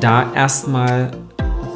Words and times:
da 0.00 0.32
erstmal 0.34 1.10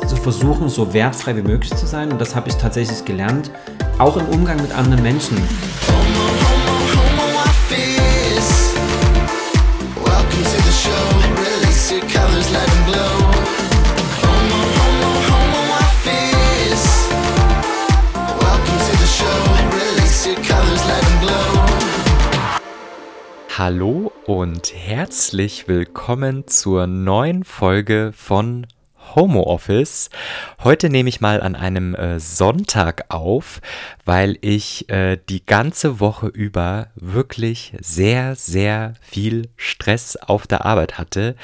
zu 0.07 0.17
versuchen, 0.17 0.69
so 0.69 0.93
wertfrei 0.93 1.37
wie 1.37 1.43
möglich 1.43 1.75
zu 1.75 1.87
sein. 1.87 2.13
Und 2.13 2.21
das 2.21 2.35
habe 2.35 2.49
ich 2.49 2.57
tatsächlich 2.57 3.05
gelernt, 3.05 3.51
auch 3.99 4.17
im 4.17 4.27
Umgang 4.27 4.61
mit 4.61 4.73
anderen 4.73 5.03
Menschen. 5.03 5.37
Hallo 23.59 24.12
und 24.33 24.73
herzlich 24.75 25.69
willkommen 25.69 26.47
zur 26.47 26.87
neuen 26.87 27.45
Folge 27.45 28.13
von 28.17 28.67
Homeoffice. 29.15 30.09
Heute 30.65 30.89
nehme 30.89 31.11
ich 31.11 31.21
mal 31.21 31.43
an 31.43 31.55
einem 31.55 31.95
äh, 31.95 32.19
Sonntag 32.19 33.05
auf, 33.11 33.61
weil 34.05 34.37
ich 34.41 34.89
äh, 34.89 35.19
die 35.29 35.45
ganze 35.45 36.01
Woche 36.01 36.27
über 36.27 36.89
wirklich 36.97 37.75
sehr, 37.81 38.35
sehr 38.35 38.95
viel 39.01 39.49
Stress 39.57 40.17
auf 40.17 40.47
der 40.47 40.65
Arbeit 40.65 40.99
hatte. 40.99 41.37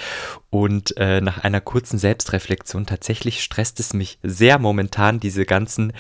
Und 0.51 0.97
äh, 0.97 1.21
nach 1.21 1.45
einer 1.45 1.61
kurzen 1.61 1.99
Selbstreflexion 1.99 2.87
tatsächlich 2.87 3.43
stresst 3.43 3.81
es 3.81 3.93
mich 3.93 4.19
sehr 4.23 4.59
momentan, 4.59 5.21
diese 5.21 5.45
ganzen 5.45 5.93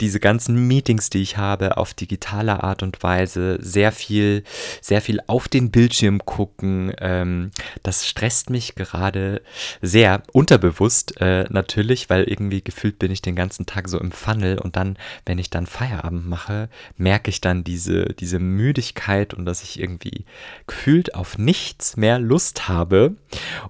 diese 0.00 0.20
ganzen 0.20 0.66
Meetings, 0.66 1.10
die 1.10 1.22
ich 1.22 1.36
habe, 1.36 1.76
auf 1.76 1.94
digitale 1.94 2.62
Art 2.62 2.82
und 2.82 3.02
Weise, 3.02 3.58
sehr 3.60 3.92
viel, 3.92 4.44
sehr 4.80 5.00
viel 5.00 5.20
auf 5.26 5.48
den 5.48 5.70
Bildschirm 5.70 6.24
gucken, 6.24 6.92
ähm, 6.98 7.50
das 7.82 8.06
stresst 8.06 8.50
mich 8.50 8.74
gerade 8.74 9.40
sehr 9.80 10.22
unterbewusst 10.32 11.20
äh, 11.20 11.44
natürlich, 11.48 12.10
weil 12.10 12.24
irgendwie 12.24 12.62
gefühlt 12.62 12.98
bin 12.98 13.10
ich 13.10 13.22
den 13.22 13.36
ganzen 13.36 13.66
Tag 13.66 13.88
so 13.88 13.98
im 13.98 14.12
Funnel 14.12 14.58
und 14.58 14.76
dann, 14.76 14.98
wenn 15.24 15.38
ich 15.38 15.50
dann 15.50 15.66
Feierabend 15.66 15.95
mache, 16.10 16.68
merke 16.96 17.30
ich 17.30 17.40
dann 17.40 17.64
diese, 17.64 18.06
diese 18.06 18.38
Müdigkeit 18.38 19.34
und 19.34 19.44
dass 19.44 19.62
ich 19.62 19.80
irgendwie 19.80 20.24
gefühlt 20.66 21.14
auf 21.14 21.38
nichts 21.38 21.96
mehr 21.96 22.18
Lust 22.18 22.68
habe. 22.68 23.16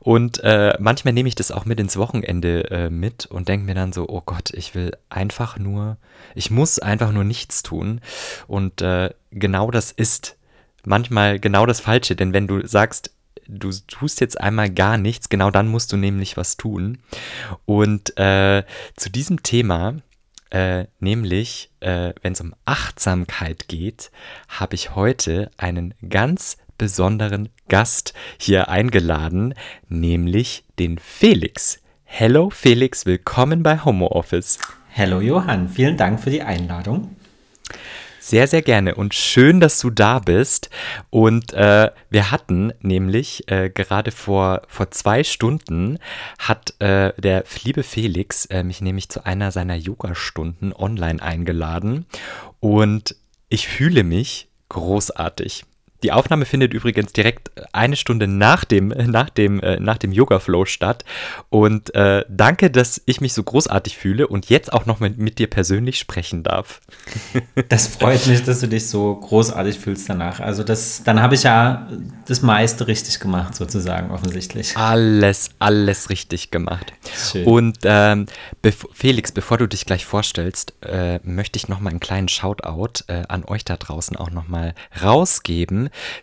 Und 0.01 0.41
äh, 0.45 0.75
manchmal 0.79 1.15
nehme 1.15 1.29
ich 1.29 1.35
das 1.35 1.51
auch 1.51 1.65
mit 1.65 1.81
ins 1.81 1.97
Wochenende 1.97 2.71
äh, 2.71 2.91
mit 2.91 3.27
und 3.27 3.49
denke 3.49 3.67
mir 3.67 3.75
dann 3.75 3.93
so, 3.93 4.09
oh 4.09 4.23
Gott, 4.25 4.51
ich 4.51 4.75
will 4.75 4.93
einfach 5.09 5.59
nur 5.59 5.99
ich 6.35 6.51
muss 6.51 6.79
einfach 6.79 7.13
nur 7.13 7.25
nichts 7.25 7.63
tun. 7.63 8.01
Und 8.47 8.83
äh, 8.83 9.11
genau 9.31 9.71
das 9.71 9.93
ist 9.93 10.37
manchmal 10.85 11.39
genau 11.41 11.67
das 11.67 11.81
Falsche, 11.81 12.17
denn 12.17 12.33
wenn 12.33 12.47
du 12.47 12.67
sagst, 12.67 13.11
du 13.49 13.71
tust 13.87 14.21
jetzt 14.21 14.41
einmal 14.41 14.71
gar 14.71 14.99
nichts, 14.99 15.29
genau 15.29 15.51
dann 15.51 15.69
musst 15.69 15.93
du 15.93 15.97
nämlich 15.97 16.37
was 16.37 16.57
tun. 16.57 16.99
Und 17.65 18.17
äh, 18.19 18.65
zu 18.97 19.11
diesem 19.11 19.43
Thema, 19.43 19.97
äh, 20.57 20.87
nämlich 21.01 21.71
äh, 21.81 22.15
wenn 22.23 22.33
es 22.33 22.41
um 22.41 22.55
Achtsamkeit 22.65 23.69
geht, 23.69 24.11
habe 24.49 24.75
ich 24.75 24.95
heute 24.95 25.51
einen 25.59 25.93
ganz 26.09 26.57
besonderen 26.79 27.51
Gast 27.69 28.15
hier 28.39 28.71
eingeladen, 28.71 29.55
nämlich 29.89 30.65
den 30.79 30.99
Felix. 30.99 31.83
Hello 32.05 32.49
Felix, 32.49 33.05
willkommen 33.05 33.63
bei 33.63 33.85
Homo 33.85 34.07
Office. 34.07 34.59
Hallo 34.97 35.21
Johann, 35.21 35.69
vielen 35.69 35.99
Dank 35.99 36.21
für 36.21 36.31
die 36.31 36.43
Einladung. 36.43 37.17
Sehr, 38.27 38.49
sehr 38.49 38.63
gerne 38.63 38.97
und 38.97 39.15
schön, 39.15 39.61
dass 39.61 39.79
du 39.79 39.89
da 39.89 40.19
bist. 40.19 40.69
Und 41.11 41.53
äh, 41.53 41.93
wir 42.11 42.33
hatten 42.33 42.73
nämlich 42.81 43.49
äh, 43.49 43.71
gerade 43.71 44.11
vor, 44.11 44.63
vor 44.67 44.91
zwei 44.91 45.23
Stunden 45.23 46.01
hat 46.37 46.75
äh, 46.81 47.13
der 47.19 47.45
liebe 47.63 47.85
Felix 47.85 48.47
äh, 48.47 48.65
mich 48.65 48.81
nämlich 48.81 49.11
zu 49.11 49.25
einer 49.25 49.53
seiner 49.53 49.77
Yoga-Stunden 49.77 50.73
online 50.73 51.23
eingeladen 51.23 52.05
und 52.59 53.15
ich 53.49 53.69
fühle 53.69 54.03
mich 54.03 54.49
großartig. 54.71 55.65
Die 56.03 56.13
Aufnahme 56.13 56.45
findet 56.45 56.75
übrigens 56.75 57.13
direkt 57.13 57.51
eine 57.73 57.97
Stunde 57.97 58.27
nach 58.27 58.65
dem, 58.65 58.89
nach 59.07 59.31
dem, 59.31 59.61
äh, 59.61 59.81
nach 59.81 59.99
dem 59.99 60.13
Yoga-Flow 60.13 60.65
statt. 60.65 61.05
Und 61.49 61.95
äh, 61.95 62.25
danke, 62.29 62.71
dass 62.71 63.01
ich 63.07 63.21
mich 63.21 63.33
so 63.33 63.43
großartig 63.43 63.97
fühle 63.97 64.27
und 64.27 64.49
jetzt 64.49 64.73
auch 64.73 64.87
noch 64.87 65.01
mit, 65.01 65.19
mit 65.19 65.39
dir 65.39 65.49
persönlich 65.49 65.99
sprechen 65.99 66.43
darf. 66.43 66.81
Das 67.69 67.87
freut 67.89 68.27
mich, 68.27 68.45
dass 68.45 68.61
du 68.61 68.69
dich 68.69 68.89
so 68.89 69.15
großartig 69.15 69.79
fühlst 69.79 70.09
danach. 70.09 70.41
Also 70.41 70.63
das, 70.63 71.03
dann 71.05 71.21
habe 71.21 71.35
ich 71.35 71.43
ja 71.43 71.89
das 72.27 72.43
meiste 72.43 72.87
richtig 72.87 73.19
gemacht, 73.19 73.55
sozusagen, 73.55 74.11
offensichtlich. 74.11 74.77
Alles, 74.77 75.51
alles 75.59 76.11
richtig 76.11 76.51
gemacht. 76.51 76.93
Schön. 77.15 77.45
Und 77.45 77.79
ähm, 77.85 78.27
bev 78.63 78.87
Felix, 78.93 79.33
bevor 79.33 79.59
du 79.59 79.67
dich 79.67 79.87
gleich 79.87 80.05
vorstellst, 80.05 80.75
äh, 80.83 81.19
möchte 81.23 81.57
ich 81.57 81.69
noch 81.69 81.81
mal 81.81 81.91
einen 81.91 82.01
kleinen 82.01 82.29
Shoutout 82.29 83.05
äh, 83.09 83.23
an 83.29 83.45
euch 83.45 83.65
da 83.65 83.77
draußen 83.77 84.17
auch 84.17 84.31
noch 84.31 84.49
mal 84.49 84.75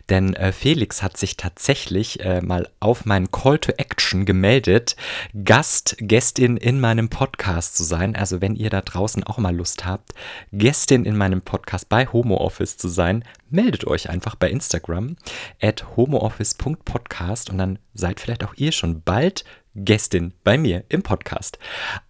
denn 0.08 0.34
äh, 0.34 0.52
Felix 0.52 1.02
hat 1.02 1.16
sich 1.16 1.36
tatsächlich 1.36 2.20
äh, 2.20 2.40
mal 2.40 2.68
auf 2.80 3.04
meinen 3.04 3.30
Call 3.30 3.58
to 3.58 3.72
Action 3.76 4.24
gemeldet, 4.24 4.96
Gast, 5.44 5.96
Gästin 5.98 6.56
in 6.56 6.80
meinem 6.80 7.08
Podcast 7.08 7.76
zu 7.76 7.84
sein. 7.84 8.16
Also 8.16 8.40
wenn 8.40 8.56
ihr 8.56 8.70
da 8.70 8.80
draußen 8.80 9.24
auch 9.24 9.38
mal 9.38 9.54
Lust 9.54 9.84
habt, 9.84 10.12
Gästin 10.52 11.04
in 11.04 11.16
meinem 11.16 11.42
Podcast 11.42 11.88
bei 11.88 12.06
Homo 12.06 12.36
Office 12.36 12.76
zu 12.76 12.88
sein, 12.88 13.24
meldet 13.50 13.86
euch 13.86 14.10
einfach 14.10 14.34
bei 14.34 14.50
Instagram 14.50 15.16
at 15.62 15.96
homooffice.podcast 15.96 17.50
und 17.50 17.58
dann 17.58 17.78
seid 17.94 18.20
vielleicht 18.20 18.44
auch 18.44 18.54
ihr 18.56 18.72
schon 18.72 19.02
bald 19.02 19.44
Gästin 19.74 20.34
bei 20.44 20.56
mir 20.56 20.84
im 20.88 21.02
Podcast. 21.02 21.58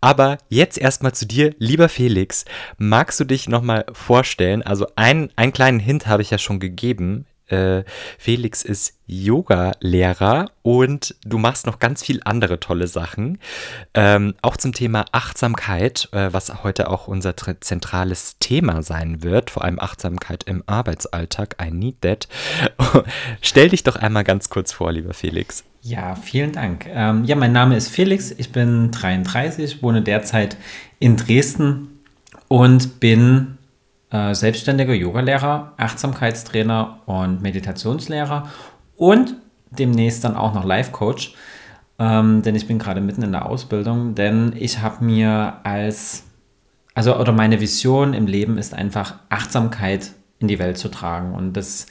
Aber 0.01 0.39
jetzt 0.49 0.79
erstmal 0.79 1.15
zu 1.15 1.27
dir, 1.27 1.55
lieber 1.59 1.89
Felix. 1.89 2.45
Magst 2.77 3.21
du 3.21 3.25
dich 3.25 3.49
nochmal 3.49 3.87
vorstellen? 3.93 4.63
Also 4.63 4.87
ein, 4.97 5.31
einen 5.37 5.53
kleinen 5.53 5.81
Hint 5.81 6.07
habe 6.07 6.23
ich 6.23 6.31
ja 6.31 6.39
schon 6.39 6.61
gegeben 6.61 7.27
äh, 7.55 7.85
Felix 8.19 8.63
ist 8.63 8.95
Yoga-Lehrer 9.07 10.51
und 10.63 11.15
du 11.25 11.39
machst 11.39 11.67
noch 11.67 11.79
ganz 11.79 12.03
viel 12.03 12.21
andere 12.25 12.59
tolle 12.59 12.87
Sachen. 12.87 13.39
Ähm, 13.93 14.35
auch 14.43 14.57
zum 14.57 14.73
Thema 14.73 15.05
Achtsamkeit, 15.13 16.09
äh, 16.13 16.33
was 16.33 16.65
heute 16.65 16.91
auch 16.91 17.07
unser 17.07 17.35
zentrales 17.37 18.39
Thema 18.39 18.83
sein 18.83 19.23
wird, 19.23 19.51
vor 19.51 19.65
allem 19.65 19.79
Achtsamkeit 19.79 20.45
im 20.45 20.63
Arbeitsalltag. 20.67 21.57
I 21.63 21.71
need 21.71 22.01
that. 22.01 22.29
Stell 23.41 23.69
dich 23.69 23.83
doch 23.83 23.97
einmal 23.97 24.25
ganz 24.25 24.49
kurz 24.49 24.73
vor, 24.73 24.93
lieber 24.93 25.15
Felix. 25.15 25.65
Ja, 25.83 26.15
vielen 26.15 26.53
Dank. 26.53 26.87
Ähm, 26.89 27.25
ja, 27.25 27.37
mein 27.37 27.53
Name 27.53 27.77
ist 27.77 27.89
Felix, 27.89 28.31
ich 28.31 28.53
bin 28.53 28.91
33, 28.91 29.83
wohne 29.83 30.01
derzeit 30.01 30.57
in 30.99 31.17
Dresden 31.17 32.01
und 32.49 33.01
bin 33.01 33.59
äh, 34.15 34.33
selbstständiger 34.33 34.95
Yogalehrer, 34.95 35.73
Achtsamkeitstrainer 35.77 37.01
und 37.07 37.43
Meditationslehrer 37.43 38.49
und 38.97 39.35
demnächst 39.71 40.23
dann 40.23 40.37
auch 40.37 40.55
noch 40.55 40.65
Life 40.65 40.93
Coach, 40.93 41.35
ähm, 41.99 42.43
denn 42.43 42.55
ich 42.55 42.69
bin 42.69 42.79
gerade 42.79 43.01
mitten 43.01 43.23
in 43.23 43.33
der 43.33 43.47
Ausbildung, 43.47 44.15
denn 44.15 44.55
ich 44.57 44.81
habe 44.81 45.05
mir 45.05 45.55
als, 45.65 46.23
also 46.95 47.17
oder 47.17 47.33
meine 47.33 47.61
Vision 47.61 48.15
im 48.15 48.29
Leben 48.29 48.57
ist 48.57 48.73
einfach 48.73 49.17
Achtsamkeit 49.31 50.13
in 50.39 50.47
die 50.47 50.61
Welt 50.61 50.79
zu 50.79 50.93
tragen. 50.93 51.35
Und 51.35 51.55
das 51.55 51.87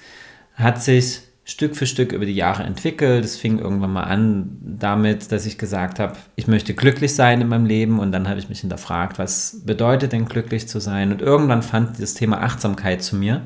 hat 0.56 0.82
sich 0.82 1.24
Stück 1.46 1.76
für 1.76 1.86
Stück 1.86 2.14
über 2.14 2.26
die 2.26 2.36
Jahre 2.36 2.64
entwickelt. 2.64 3.26
Es 3.26 3.36
fing 3.36 3.60
irgendwann 3.60 3.92
mal 3.92 4.04
an 4.04 4.58
damit, 4.62 5.32
dass 5.32 5.46
ich 5.46 5.58
gesagt 5.58 6.00
habe, 6.00 6.14
ich 6.36 6.48
möchte 6.48 6.74
glücklich 6.74 7.16
sein 7.16 7.42
in 7.42 7.50
meinem 7.50 7.66
Leben 7.66 8.00
und 8.00 8.14
dann 8.14 8.30
habe 8.30 8.40
ich 8.40 8.48
mich 8.48 8.62
hinterfragt, 8.62 9.20
was 9.20 9.62
bedeutet 9.66 10.14
denn 10.14 10.26
glücklich 10.26 10.68
zu 10.68 10.80
sein? 10.80 11.12
Und 11.12 11.22
irgendwann 11.22 11.62
fand 11.62 12.02
das 12.02 12.14
Thema 12.14 12.42
Achtsamkeit 12.42 13.04
zu 13.04 13.18
mir. 13.18 13.42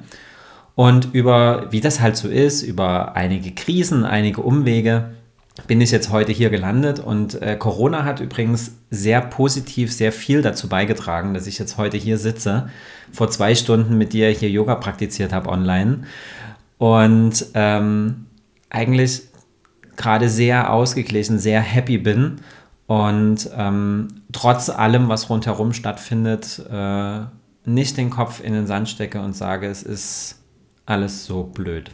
Und 0.76 1.10
über, 1.14 1.72
wie 1.72 1.82
das 1.82 2.00
halt 2.00 2.18
so 2.18 2.28
ist, 2.28 2.62
über 2.62 3.16
einige 3.16 3.52
Krisen, 3.52 4.04
einige 4.04 4.42
Umwege, 4.42 5.10
bin 5.66 5.82
ich 5.82 5.90
jetzt 5.90 6.12
heute 6.12 6.32
hier 6.32 6.52
gelandet 6.52 7.00
und 7.00 7.42
äh, 7.42 7.56
Corona 7.56 8.04
hat 8.04 8.20
übrigens 8.20 8.76
sehr 8.92 9.22
positiv, 9.22 9.92
sehr 9.92 10.12
viel 10.12 10.44
dazu 10.44 10.70
beigetragen, 10.70 11.34
dass 11.34 11.48
ich 11.48 11.58
jetzt 11.58 11.78
heute 11.78 11.98
hier 11.98 12.20
sitze, 12.20 12.70
vor 13.12 13.32
zwei 13.32 13.56
Stunden 13.56 13.98
mit 13.98 14.14
dir 14.14 14.30
hier 14.30 14.52
Yoga 14.52 14.76
praktiziert 14.76 15.34
habe 15.34 15.50
online 15.50 16.04
und 16.78 17.46
ähm, 17.54 18.28
eigentlich 18.70 19.24
gerade 19.96 20.30
sehr 20.30 20.72
ausgeglichen, 20.72 21.40
sehr 21.40 21.62
happy 21.62 21.98
bin 21.98 22.42
und 22.88 23.50
ähm, 23.56 24.22
trotz 24.32 24.70
allem, 24.70 25.10
was 25.10 25.30
rundherum 25.30 25.74
stattfindet, 25.74 26.64
äh, 26.72 27.20
nicht 27.66 27.98
den 27.98 28.10
Kopf 28.10 28.42
in 28.42 28.54
den 28.54 28.66
Sand 28.66 28.88
stecke 28.90 29.20
und 29.20 29.36
sage, 29.36 29.68
es 29.68 29.84
ist 29.84 30.42
alles 30.86 31.26
so 31.26 31.44
blöd. 31.44 31.92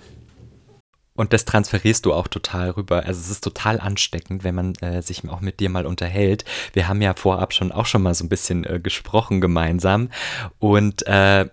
Und 1.15 1.33
das 1.33 1.45
transferierst 1.45 2.06
du 2.06 2.13
auch 2.13 2.27
total 2.27 2.71
rüber. 2.71 3.06
Also 3.06 3.19
es 3.19 3.29
ist 3.29 3.44
total 3.44 3.79
ansteckend, 3.79 4.44
wenn 4.44 4.56
man 4.56 4.75
äh, 4.81 5.01
sich 5.01 5.27
auch 5.29 5.41
mit 5.41 5.59
dir 5.59 5.69
mal 5.69 5.86
unterhält. 5.86 6.44
Wir 6.74 6.88
haben 6.88 7.01
ja 7.01 7.13
vorab 7.13 7.53
schon 7.53 7.71
auch 7.71 7.86
schon 7.86 8.01
mal 8.01 8.15
so 8.15 8.24
ein 8.24 8.29
bisschen 8.29 8.63
äh, 8.63 8.79
gesprochen 8.79 9.39
gemeinsam. 9.39 10.09
Und 10.57 11.06
äh, 11.06 11.47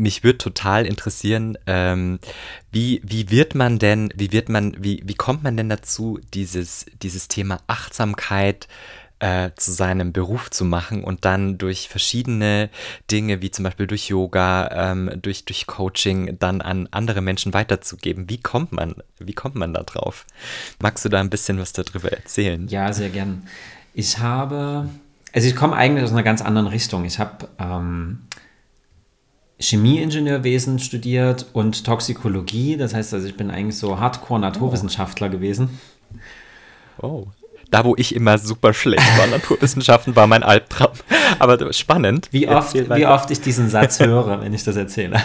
mich 0.00 0.24
würde 0.24 0.38
total 0.38 0.86
interessieren, 0.86 1.56
ähm, 1.66 2.18
wie, 2.72 3.00
wie 3.04 3.30
wird 3.30 3.54
man 3.54 3.78
denn, 3.78 4.12
wie 4.16 4.32
wird 4.32 4.48
man, 4.48 4.74
wie, 4.82 5.02
wie 5.04 5.14
kommt 5.14 5.42
man 5.42 5.56
denn 5.56 5.68
dazu, 5.68 6.18
dieses, 6.34 6.86
dieses 7.02 7.28
Thema 7.28 7.60
Achtsamkeit 7.66 8.66
äh, 9.20 9.50
zu 9.54 9.70
seinem 9.72 10.12
Beruf 10.12 10.50
zu 10.50 10.64
machen 10.64 11.04
und 11.04 11.24
dann 11.24 11.58
durch 11.58 11.88
verschiedene 11.88 12.70
Dinge, 13.10 13.42
wie 13.42 13.50
zum 13.50 13.64
Beispiel 13.64 13.86
durch 13.86 14.08
Yoga, 14.08 14.70
ähm, 14.72 15.10
durch, 15.20 15.44
durch 15.44 15.66
Coaching, 15.66 16.38
dann 16.38 16.62
an 16.62 16.88
andere 16.90 17.20
Menschen 17.20 17.52
weiterzugeben. 17.52 18.30
Wie 18.30 18.38
kommt 18.38 18.72
man, 18.72 18.94
wie 19.18 19.34
kommt 19.34 19.56
man 19.56 19.74
da 19.74 19.82
drauf? 19.82 20.26
Magst 20.80 21.04
du 21.04 21.10
da 21.10 21.20
ein 21.20 21.30
bisschen 21.30 21.58
was 21.58 21.72
darüber 21.72 22.10
erzählen? 22.10 22.66
Ja, 22.68 22.92
sehr 22.92 23.10
gern. 23.10 23.46
Ich 23.92 24.18
habe, 24.18 24.88
also 25.34 25.48
ich 25.48 25.54
komme 25.54 25.76
eigentlich 25.76 26.04
aus 26.04 26.12
einer 26.12 26.22
ganz 26.22 26.40
anderen 26.40 26.68
Richtung. 26.68 27.04
Ich 27.04 27.18
habe 27.18 27.48
ähm, 27.58 28.20
Chemieingenieurwesen 29.60 30.78
studiert 30.78 31.46
und 31.52 31.84
Toxikologie. 31.84 32.76
Das 32.76 32.94
heißt 32.94 33.14
also, 33.14 33.26
ich 33.26 33.36
bin 33.36 33.50
eigentlich 33.50 33.76
so 33.76 33.98
Hardcore-Naturwissenschaftler 33.98 35.28
oh. 35.28 35.30
gewesen. 35.30 35.78
Oh. 37.00 37.26
Da, 37.70 37.84
wo 37.84 37.94
ich 37.96 38.16
immer 38.16 38.36
super 38.38 38.72
schlecht 38.72 39.06
war, 39.18 39.26
Naturwissenschaften 39.30 40.16
war 40.16 40.26
mein 40.26 40.42
Albtraum. 40.42 40.92
Aber 41.38 41.72
spannend. 41.72 42.28
Wie 42.32 42.48
oft, 42.48 42.74
wie 42.74 43.06
oft 43.06 43.30
ich 43.30 43.40
diesen 43.40 43.68
Satz 43.68 44.00
höre, 44.00 44.40
wenn 44.40 44.52
ich 44.52 44.64
das 44.64 44.76
erzähle. 44.76 45.20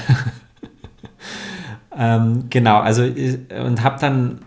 ähm, 1.98 2.46
genau, 2.50 2.82
also 2.82 3.04
und 3.04 3.82
habe 3.84 4.00
dann, 4.00 4.40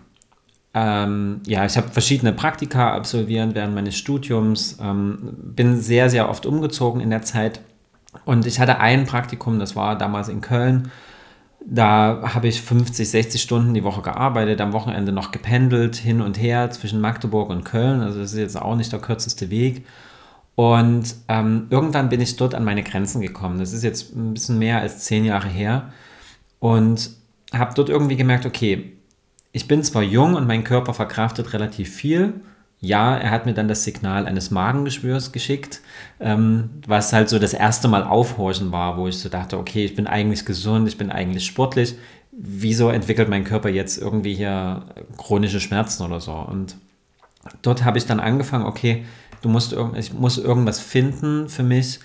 ähm, 0.73 1.41
ja, 1.45 1.65
ich 1.65 1.75
habe 1.75 1.89
verschiedene 1.89 2.31
Praktika 2.31 2.93
absolviert 2.93 3.53
während 3.53 3.75
meines 3.75 3.97
Studiums, 3.97 4.77
ähm, 4.81 5.33
bin 5.33 5.81
sehr, 5.81 6.09
sehr 6.09 6.29
oft 6.29 6.45
umgezogen 6.45 7.01
in 7.01 7.09
der 7.09 7.23
Zeit 7.23 7.59
und 8.25 8.45
ich 8.45 8.59
hatte 8.59 8.79
ein 8.79 9.05
Praktikum, 9.05 9.59
das 9.59 9.75
war 9.75 9.97
damals 9.97 10.29
in 10.29 10.41
Köln. 10.41 10.91
Da 11.65 12.21
habe 12.33 12.47
ich 12.47 12.61
50, 12.61 13.09
60 13.09 13.41
Stunden 13.41 13.73
die 13.73 13.83
Woche 13.83 14.01
gearbeitet, 14.01 14.61
am 14.61 14.73
Wochenende 14.73 15.11
noch 15.11 15.31
gependelt, 15.31 15.95
hin 15.97 16.21
und 16.21 16.39
her 16.39 16.71
zwischen 16.71 17.01
Magdeburg 17.01 17.49
und 17.49 17.65
Köln. 17.65 18.01
Also 18.01 18.19
das 18.19 18.31
ist 18.31 18.39
jetzt 18.39 18.61
auch 18.61 18.75
nicht 18.75 18.91
der 18.91 18.99
kürzeste 18.99 19.49
Weg. 19.49 19.85
Und 20.55 21.15
ähm, 21.27 21.67
irgendwann 21.69 22.09
bin 22.09 22.21
ich 22.21 22.35
dort 22.35 22.55
an 22.55 22.65
meine 22.65 22.83
Grenzen 22.83 23.21
gekommen. 23.21 23.59
Das 23.59 23.73
ist 23.73 23.83
jetzt 23.83 24.15
ein 24.15 24.33
bisschen 24.33 24.59
mehr 24.59 24.79
als 24.79 24.99
zehn 24.99 25.25
Jahre 25.25 25.47
her. 25.47 25.91
Und 26.59 27.11
habe 27.53 27.73
dort 27.73 27.89
irgendwie 27.89 28.17
gemerkt, 28.17 28.45
okay, 28.45 28.93
ich 29.51 29.67
bin 29.67 29.83
zwar 29.83 30.03
jung 30.03 30.35
und 30.35 30.47
mein 30.47 30.63
Körper 30.63 30.93
verkraftet 30.93 31.53
relativ 31.53 31.93
viel, 31.93 32.41
ja, 32.81 33.17
er 33.17 33.31
hat 33.31 33.45
mir 33.45 33.53
dann 33.53 33.67
das 33.67 33.83
Signal 33.83 34.25
eines 34.25 34.51
Magengeschwürs 34.51 35.31
geschickt, 35.31 35.81
ähm, 36.19 36.69
was 36.87 37.11
halt 37.11 37.27
so 37.27 37.37
das 37.37 37.53
erste 37.53 37.89
Mal 37.89 38.03
aufhorchen 38.03 38.71
war, 38.71 38.97
wo 38.97 39.07
ich 39.07 39.19
so 39.19 39.27
dachte, 39.27 39.57
okay, 39.57 39.83
ich 39.83 39.95
bin 39.95 40.07
eigentlich 40.07 40.45
gesund, 40.45 40.87
ich 40.87 40.97
bin 40.97 41.11
eigentlich 41.11 41.45
sportlich. 41.45 41.95
Wieso 42.31 42.89
entwickelt 42.89 43.27
mein 43.27 43.43
Körper 43.43 43.69
jetzt 43.69 43.97
irgendwie 43.97 44.33
hier 44.33 44.85
chronische 45.17 45.59
Schmerzen 45.59 46.03
oder 46.03 46.21
so? 46.21 46.31
Und 46.31 46.77
dort 47.61 47.83
habe 47.83 47.97
ich 47.97 48.05
dann 48.05 48.21
angefangen, 48.21 48.65
okay, 48.65 49.05
du 49.41 49.49
musst 49.49 49.75
ich 49.95 50.13
muss 50.13 50.37
irgendwas 50.37 50.79
finden 50.79 51.49
für 51.49 51.63
mich, 51.63 51.99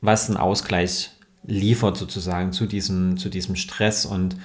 was 0.00 0.28
einen 0.28 0.36
Ausgleich 0.36 1.10
liefert 1.44 1.96
sozusagen 1.96 2.52
zu 2.52 2.66
diesem, 2.66 3.18
zu 3.18 3.28
diesem 3.28 3.54
Stress 3.54 4.04
und 4.04 4.36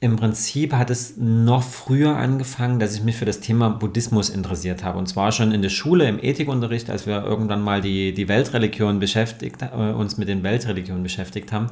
im 0.00 0.14
Prinzip 0.16 0.74
hat 0.74 0.90
es 0.90 1.16
noch 1.16 1.64
früher 1.64 2.16
angefangen, 2.16 2.78
dass 2.78 2.94
ich 2.94 3.02
mich 3.02 3.16
für 3.16 3.24
das 3.24 3.40
Thema 3.40 3.68
Buddhismus 3.68 4.30
interessiert 4.30 4.84
habe. 4.84 4.96
Und 4.96 5.08
zwar 5.08 5.32
schon 5.32 5.50
in 5.50 5.60
der 5.60 5.70
Schule, 5.70 6.08
im 6.08 6.22
Ethikunterricht, 6.22 6.88
als 6.88 7.06
wir 7.06 7.24
irgendwann 7.24 7.62
mal 7.62 7.80
die, 7.80 8.14
die 8.14 8.28
Weltreligion 8.28 9.00
beschäftigt, 9.00 9.62
äh, 9.62 9.92
uns 9.92 10.16
mit 10.16 10.28
den 10.28 10.44
Weltreligionen 10.44 11.02
beschäftigt 11.02 11.50
haben, 11.50 11.66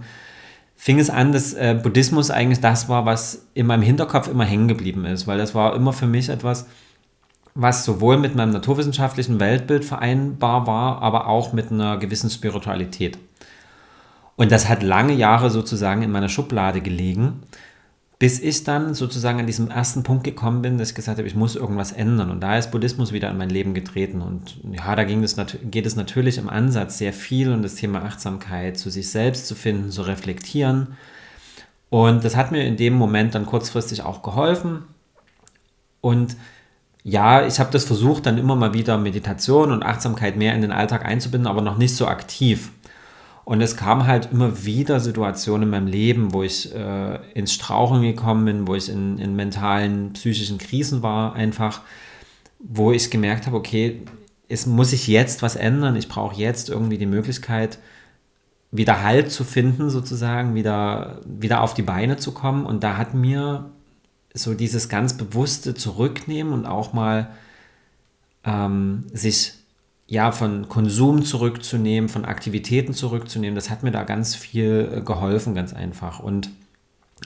fing 0.74 0.98
es 0.98 1.08
an, 1.08 1.30
dass 1.32 1.54
äh, 1.54 1.78
Buddhismus 1.80 2.32
eigentlich 2.32 2.60
das 2.60 2.88
war, 2.88 3.06
was 3.06 3.46
in 3.54 3.66
meinem 3.66 3.82
Hinterkopf 3.82 4.26
immer 4.26 4.44
hängen 4.44 4.66
geblieben 4.66 5.04
ist. 5.04 5.28
Weil 5.28 5.38
das 5.38 5.54
war 5.54 5.76
immer 5.76 5.92
für 5.92 6.08
mich 6.08 6.28
etwas, 6.28 6.66
was 7.54 7.84
sowohl 7.84 8.18
mit 8.18 8.34
meinem 8.34 8.50
naturwissenschaftlichen 8.50 9.38
Weltbild 9.38 9.84
vereinbar 9.84 10.66
war, 10.66 11.00
aber 11.00 11.28
auch 11.28 11.52
mit 11.52 11.70
einer 11.70 11.96
gewissen 11.96 12.28
Spiritualität. 12.28 13.18
Und 14.34 14.50
das 14.50 14.68
hat 14.68 14.82
lange 14.82 15.14
Jahre 15.14 15.48
sozusagen 15.48 16.02
in 16.02 16.10
meiner 16.10 16.28
Schublade 16.28 16.80
gelegen 16.80 17.44
bis 18.18 18.40
ich 18.40 18.64
dann 18.64 18.94
sozusagen 18.94 19.40
an 19.40 19.46
diesem 19.46 19.70
ersten 19.70 20.02
Punkt 20.02 20.24
gekommen 20.24 20.62
bin, 20.62 20.78
dass 20.78 20.90
ich 20.90 20.94
gesagt 20.94 21.18
habe, 21.18 21.28
ich 21.28 21.34
muss 21.34 21.54
irgendwas 21.54 21.92
ändern. 21.92 22.30
Und 22.30 22.40
da 22.40 22.56
ist 22.56 22.70
Buddhismus 22.70 23.12
wieder 23.12 23.30
in 23.30 23.36
mein 23.36 23.50
Leben 23.50 23.74
getreten. 23.74 24.22
Und 24.22 24.58
ja, 24.72 24.96
da 24.96 25.04
ging 25.04 25.22
es 25.22 25.36
geht 25.70 25.84
es 25.84 25.96
natürlich 25.96 26.38
im 26.38 26.48
Ansatz 26.48 26.96
sehr 26.96 27.12
viel 27.12 27.52
um 27.52 27.62
das 27.62 27.74
Thema 27.74 28.02
Achtsamkeit, 28.04 28.78
zu 28.78 28.88
sich 28.88 29.10
selbst 29.10 29.46
zu 29.46 29.54
finden, 29.54 29.90
zu 29.90 30.02
reflektieren. 30.02 30.96
Und 31.90 32.24
das 32.24 32.36
hat 32.36 32.52
mir 32.52 32.64
in 32.64 32.78
dem 32.78 32.94
Moment 32.94 33.34
dann 33.34 33.44
kurzfristig 33.44 34.02
auch 34.02 34.22
geholfen. 34.22 34.84
Und 36.00 36.36
ja, 37.04 37.46
ich 37.46 37.60
habe 37.60 37.70
das 37.70 37.84
versucht, 37.84 38.26
dann 38.26 38.38
immer 38.38 38.56
mal 38.56 38.72
wieder 38.72 38.96
Meditation 38.96 39.70
und 39.70 39.84
Achtsamkeit 39.84 40.36
mehr 40.36 40.54
in 40.54 40.62
den 40.62 40.72
Alltag 40.72 41.04
einzubinden, 41.04 41.46
aber 41.46 41.60
noch 41.60 41.76
nicht 41.76 41.94
so 41.94 42.08
aktiv. 42.08 42.70
Und 43.46 43.60
es 43.60 43.76
kam 43.76 44.08
halt 44.08 44.32
immer 44.32 44.64
wieder 44.64 44.98
Situationen 44.98 45.62
in 45.62 45.70
meinem 45.70 45.86
Leben, 45.86 46.34
wo 46.34 46.42
ich 46.42 46.74
äh, 46.74 47.20
ins 47.32 47.52
Strauchen 47.52 48.02
gekommen 48.02 48.44
bin, 48.44 48.66
wo 48.66 48.74
ich 48.74 48.88
in, 48.88 49.18
in 49.18 49.36
mentalen, 49.36 50.14
psychischen 50.14 50.58
Krisen 50.58 51.04
war, 51.04 51.34
einfach, 51.34 51.82
wo 52.58 52.90
ich 52.90 53.08
gemerkt 53.08 53.46
habe, 53.46 53.56
okay, 53.56 54.02
es 54.48 54.66
muss 54.66 54.90
sich 54.90 55.06
jetzt 55.06 55.42
was 55.42 55.54
ändern. 55.54 55.94
Ich 55.94 56.08
brauche 56.08 56.34
jetzt 56.34 56.68
irgendwie 56.68 56.98
die 56.98 57.06
Möglichkeit, 57.06 57.78
wieder 58.72 59.04
Halt 59.04 59.30
zu 59.30 59.44
finden, 59.44 59.90
sozusagen, 59.90 60.56
wieder, 60.56 61.20
wieder 61.24 61.62
auf 61.62 61.72
die 61.72 61.82
Beine 61.82 62.16
zu 62.16 62.32
kommen. 62.32 62.66
Und 62.66 62.82
da 62.82 62.96
hat 62.96 63.14
mir 63.14 63.70
so 64.34 64.54
dieses 64.54 64.88
ganz 64.88 65.16
bewusste 65.16 65.74
Zurücknehmen 65.74 66.52
und 66.52 66.66
auch 66.66 66.92
mal 66.92 67.30
ähm, 68.42 69.04
sich 69.12 69.52
ja, 70.08 70.30
von 70.30 70.68
Konsum 70.68 71.24
zurückzunehmen, 71.24 72.08
von 72.08 72.24
Aktivitäten 72.24 72.94
zurückzunehmen, 72.94 73.56
das 73.56 73.70
hat 73.70 73.82
mir 73.82 73.90
da 73.90 74.04
ganz 74.04 74.34
viel 74.34 74.92
äh, 74.92 75.00
geholfen, 75.00 75.54
ganz 75.54 75.72
einfach. 75.72 76.20
Und 76.20 76.50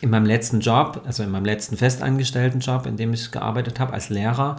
in 0.00 0.10
meinem 0.10 0.24
letzten 0.24 0.60
Job, 0.60 1.02
also 1.04 1.22
in 1.22 1.30
meinem 1.30 1.44
letzten 1.44 1.76
festangestellten 1.76 2.60
Job, 2.60 2.86
in 2.86 2.96
dem 2.96 3.12
ich 3.12 3.30
gearbeitet 3.30 3.80
habe 3.80 3.92
als 3.92 4.08
Lehrer, 4.08 4.56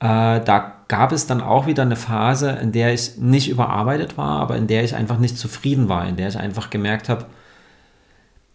äh, 0.00 0.40
da 0.40 0.72
gab 0.88 1.12
es 1.12 1.26
dann 1.26 1.40
auch 1.40 1.66
wieder 1.66 1.82
eine 1.82 1.96
Phase, 1.96 2.50
in 2.50 2.72
der 2.72 2.92
ich 2.92 3.16
nicht 3.16 3.48
überarbeitet 3.48 4.18
war, 4.18 4.40
aber 4.40 4.56
in 4.56 4.66
der 4.66 4.82
ich 4.82 4.96
einfach 4.96 5.18
nicht 5.18 5.38
zufrieden 5.38 5.88
war, 5.88 6.08
in 6.08 6.16
der 6.16 6.28
ich 6.28 6.38
einfach 6.38 6.70
gemerkt 6.70 7.08
habe, 7.08 7.26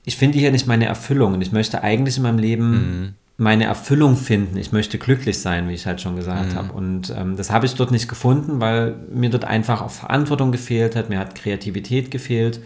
ich 0.04 0.18
finde 0.18 0.40
hier 0.40 0.52
nicht 0.52 0.68
meine 0.68 0.86
Erfüllung 0.86 1.34
und 1.34 1.42
ich 1.42 1.52
möchte 1.52 1.84
eigentlich 1.84 2.18
in 2.18 2.24
meinem 2.24 2.40
Leben 2.40 2.72
mhm 2.72 3.14
meine 3.40 3.64
Erfüllung 3.64 4.18
finden. 4.18 4.58
Ich 4.58 4.74
möchte 4.74 4.98
glücklich 4.98 5.40
sein, 5.40 5.69
wie 5.69 5.74
ich 5.74 5.86
halt 5.86 6.02
schon 6.02 6.18
gesagt 6.18 6.52
mhm. 6.52 6.56
habe. 6.56 6.74
Und 6.74 7.14
ähm, 7.18 7.38
das 7.38 7.50
habe 7.50 7.66
ich 7.66 7.74
dort 7.74 7.90
nicht 7.90 8.10
gefunden, 8.10 8.60
weil 8.60 8.98
mir 9.14 9.30
dort 9.30 9.46
einfach 9.46 9.81
auch 9.81 9.92
Verantwortung 9.92 10.52
gefehlt 10.52 10.98
hat, 10.98 11.10
mir 11.10 11.19
hat 11.19 11.36
Kreativität 11.36 12.12
gefehlt. 12.12 12.60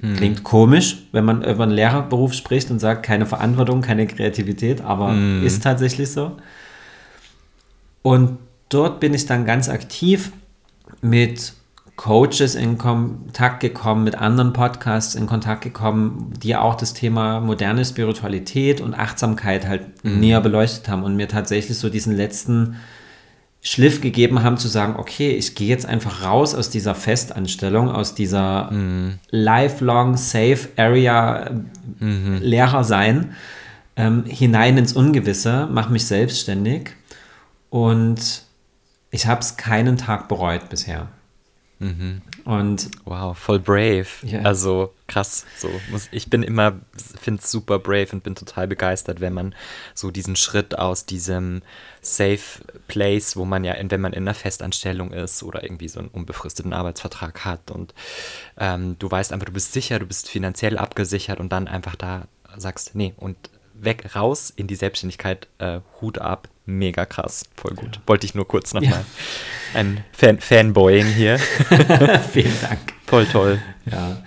Mhm. 0.00 0.14
Klingt 0.16 0.44
komisch, 0.44 0.98
wenn 1.10 1.24
man 1.24 1.42
über 1.42 1.64
einen 1.64 1.72
Lehrerberuf 1.72 2.32
spricht 2.32 2.70
und 2.70 2.78
sagt, 2.78 3.04
keine 3.04 3.26
Verantwortung, 3.26 3.80
keine 3.80 4.06
Kreativität, 4.06 4.82
aber 4.82 5.08
mhm. 5.08 5.44
ist 5.44 5.64
tatsächlich 5.64 6.12
so. 6.12 6.36
Und 8.02 8.38
dort 8.68 9.00
bin 9.00 9.14
ich 9.14 9.26
dann 9.26 9.44
ganz 9.44 9.68
aktiv 9.68 10.30
mit 11.02 11.54
Coaches 11.96 12.56
in 12.56 12.76
Kontakt 12.76 13.60
gekommen, 13.60 14.02
mit 14.02 14.16
anderen 14.16 14.52
Podcasts 14.52 15.14
in 15.14 15.26
Kontakt 15.26 15.62
gekommen, 15.62 16.32
die 16.42 16.56
auch 16.56 16.74
das 16.74 16.92
Thema 16.92 17.40
moderne 17.40 17.84
Spiritualität 17.84 18.80
und 18.80 18.94
Achtsamkeit 18.94 19.68
halt 19.68 20.04
mhm. 20.04 20.18
näher 20.18 20.40
beleuchtet 20.40 20.88
haben 20.88 21.04
und 21.04 21.14
mir 21.14 21.28
tatsächlich 21.28 21.78
so 21.78 21.88
diesen 21.88 22.16
letzten 22.16 22.76
Schliff 23.66 24.00
gegeben 24.02 24.42
haben 24.42 24.58
zu 24.58 24.68
sagen, 24.68 24.96
okay, 24.96 25.30
ich 25.30 25.54
gehe 25.54 25.68
jetzt 25.68 25.86
einfach 25.86 26.22
raus 26.22 26.54
aus 26.54 26.68
dieser 26.68 26.94
Festanstellung, 26.94 27.88
aus 27.88 28.14
dieser 28.14 28.70
mhm. 28.72 29.18
lifelong 29.30 30.16
safe 30.16 30.68
area 30.76 31.50
mhm. 32.00 32.40
Lehrer 32.42 32.84
sein, 32.84 33.34
ähm, 33.96 34.24
hinein 34.26 34.76
ins 34.76 34.92
Ungewisse, 34.92 35.68
mache 35.70 35.92
mich 35.92 36.06
selbstständig 36.06 36.90
und 37.70 38.42
ich 39.10 39.26
habe 39.28 39.40
es 39.40 39.56
keinen 39.56 39.96
Tag 39.96 40.28
bereut 40.28 40.68
bisher. 40.68 41.08
Mhm. 41.84 42.22
Und 42.44 42.90
wow, 43.04 43.36
voll 43.36 43.58
brave. 43.58 44.06
Yeah. 44.22 44.42
Also 44.42 44.94
krass. 45.06 45.44
So 45.58 45.68
muss, 45.90 46.08
ich 46.12 46.30
bin 46.30 46.42
immer, 46.42 46.80
finde 47.20 47.42
es 47.42 47.50
super 47.50 47.78
brave 47.78 48.08
und 48.12 48.22
bin 48.22 48.34
total 48.34 48.66
begeistert, 48.66 49.20
wenn 49.20 49.34
man 49.34 49.54
so 49.92 50.10
diesen 50.10 50.34
Schritt 50.34 50.78
aus 50.78 51.04
diesem 51.04 51.60
Safe 52.00 52.40
Place, 52.88 53.36
wo 53.36 53.44
man 53.44 53.64
ja, 53.64 53.74
wenn 53.78 54.00
man 54.00 54.14
in 54.14 54.24
einer 54.24 54.34
Festanstellung 54.34 55.12
ist 55.12 55.42
oder 55.42 55.62
irgendwie 55.62 55.88
so 55.88 56.00
einen 56.00 56.08
unbefristeten 56.08 56.72
Arbeitsvertrag 56.72 57.44
hat 57.44 57.70
und 57.70 57.92
ähm, 58.58 58.96
du 58.98 59.10
weißt 59.10 59.32
einfach, 59.32 59.46
du 59.46 59.52
bist 59.52 59.72
sicher, 59.72 59.98
du 59.98 60.06
bist 60.06 60.30
finanziell 60.30 60.78
abgesichert 60.78 61.38
und 61.38 61.52
dann 61.52 61.68
einfach 61.68 61.96
da 61.96 62.28
sagst, 62.56 62.94
nee, 62.94 63.12
und 63.18 63.36
weg, 63.74 64.14
raus 64.16 64.52
in 64.54 64.68
die 64.68 64.76
Selbstständigkeit, 64.76 65.48
äh, 65.58 65.80
Hut 66.00 66.18
ab, 66.18 66.48
mega 66.66 67.04
krass, 67.06 67.44
voll 67.56 67.74
gut. 67.74 67.96
Ja. 67.96 68.02
Wollte 68.06 68.26
ich 68.26 68.34
nur 68.34 68.46
kurz 68.46 68.74
nochmal 68.74 68.90
ja. 68.90 69.04
ein 69.80 70.04
Fan 70.12 70.40
Fanboying 70.40 71.06
hier. 71.06 71.38
Vielen 72.32 72.60
Dank. 72.62 72.80
Voll 73.06 73.26
toll. 73.26 73.60
Ja. 73.90 74.22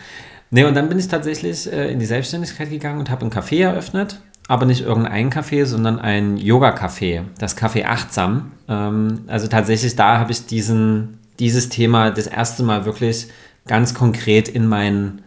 Nee, 0.50 0.64
und 0.64 0.76
dann 0.76 0.88
bin 0.90 0.98
ich 0.98 1.08
tatsächlich 1.08 1.72
äh, 1.72 1.92
in 1.92 2.00
die 2.00 2.06
Selbstständigkeit 2.06 2.70
gegangen 2.70 3.00
und 3.00 3.10
habe 3.10 3.26
ein 3.26 3.32
Café 3.32 3.64
eröffnet. 3.64 4.22
Aber 4.48 4.66
nicht 4.66 4.82
irgendein 4.82 5.30
Café, 5.30 5.66
sondern 5.66 6.00
ein 6.00 6.38
Yoga-Café, 6.38 7.24
das 7.38 7.58
Café 7.58 7.84
Achtsam. 7.84 8.54
Ähm, 8.70 9.24
also 9.28 9.48
tatsächlich, 9.48 9.98
da 9.98 10.20
habe 10.20 10.32
ich 10.32 10.46
diesen, 10.46 11.20
dieses 11.38 11.68
Thema 11.68 12.12
das 12.12 12.28
erste 12.28 12.64
Mal 12.64 12.86
wirklich 12.86 13.28
ganz 13.66 13.94
konkret 13.94 14.48
in 14.48 14.68
meinen 14.68 15.24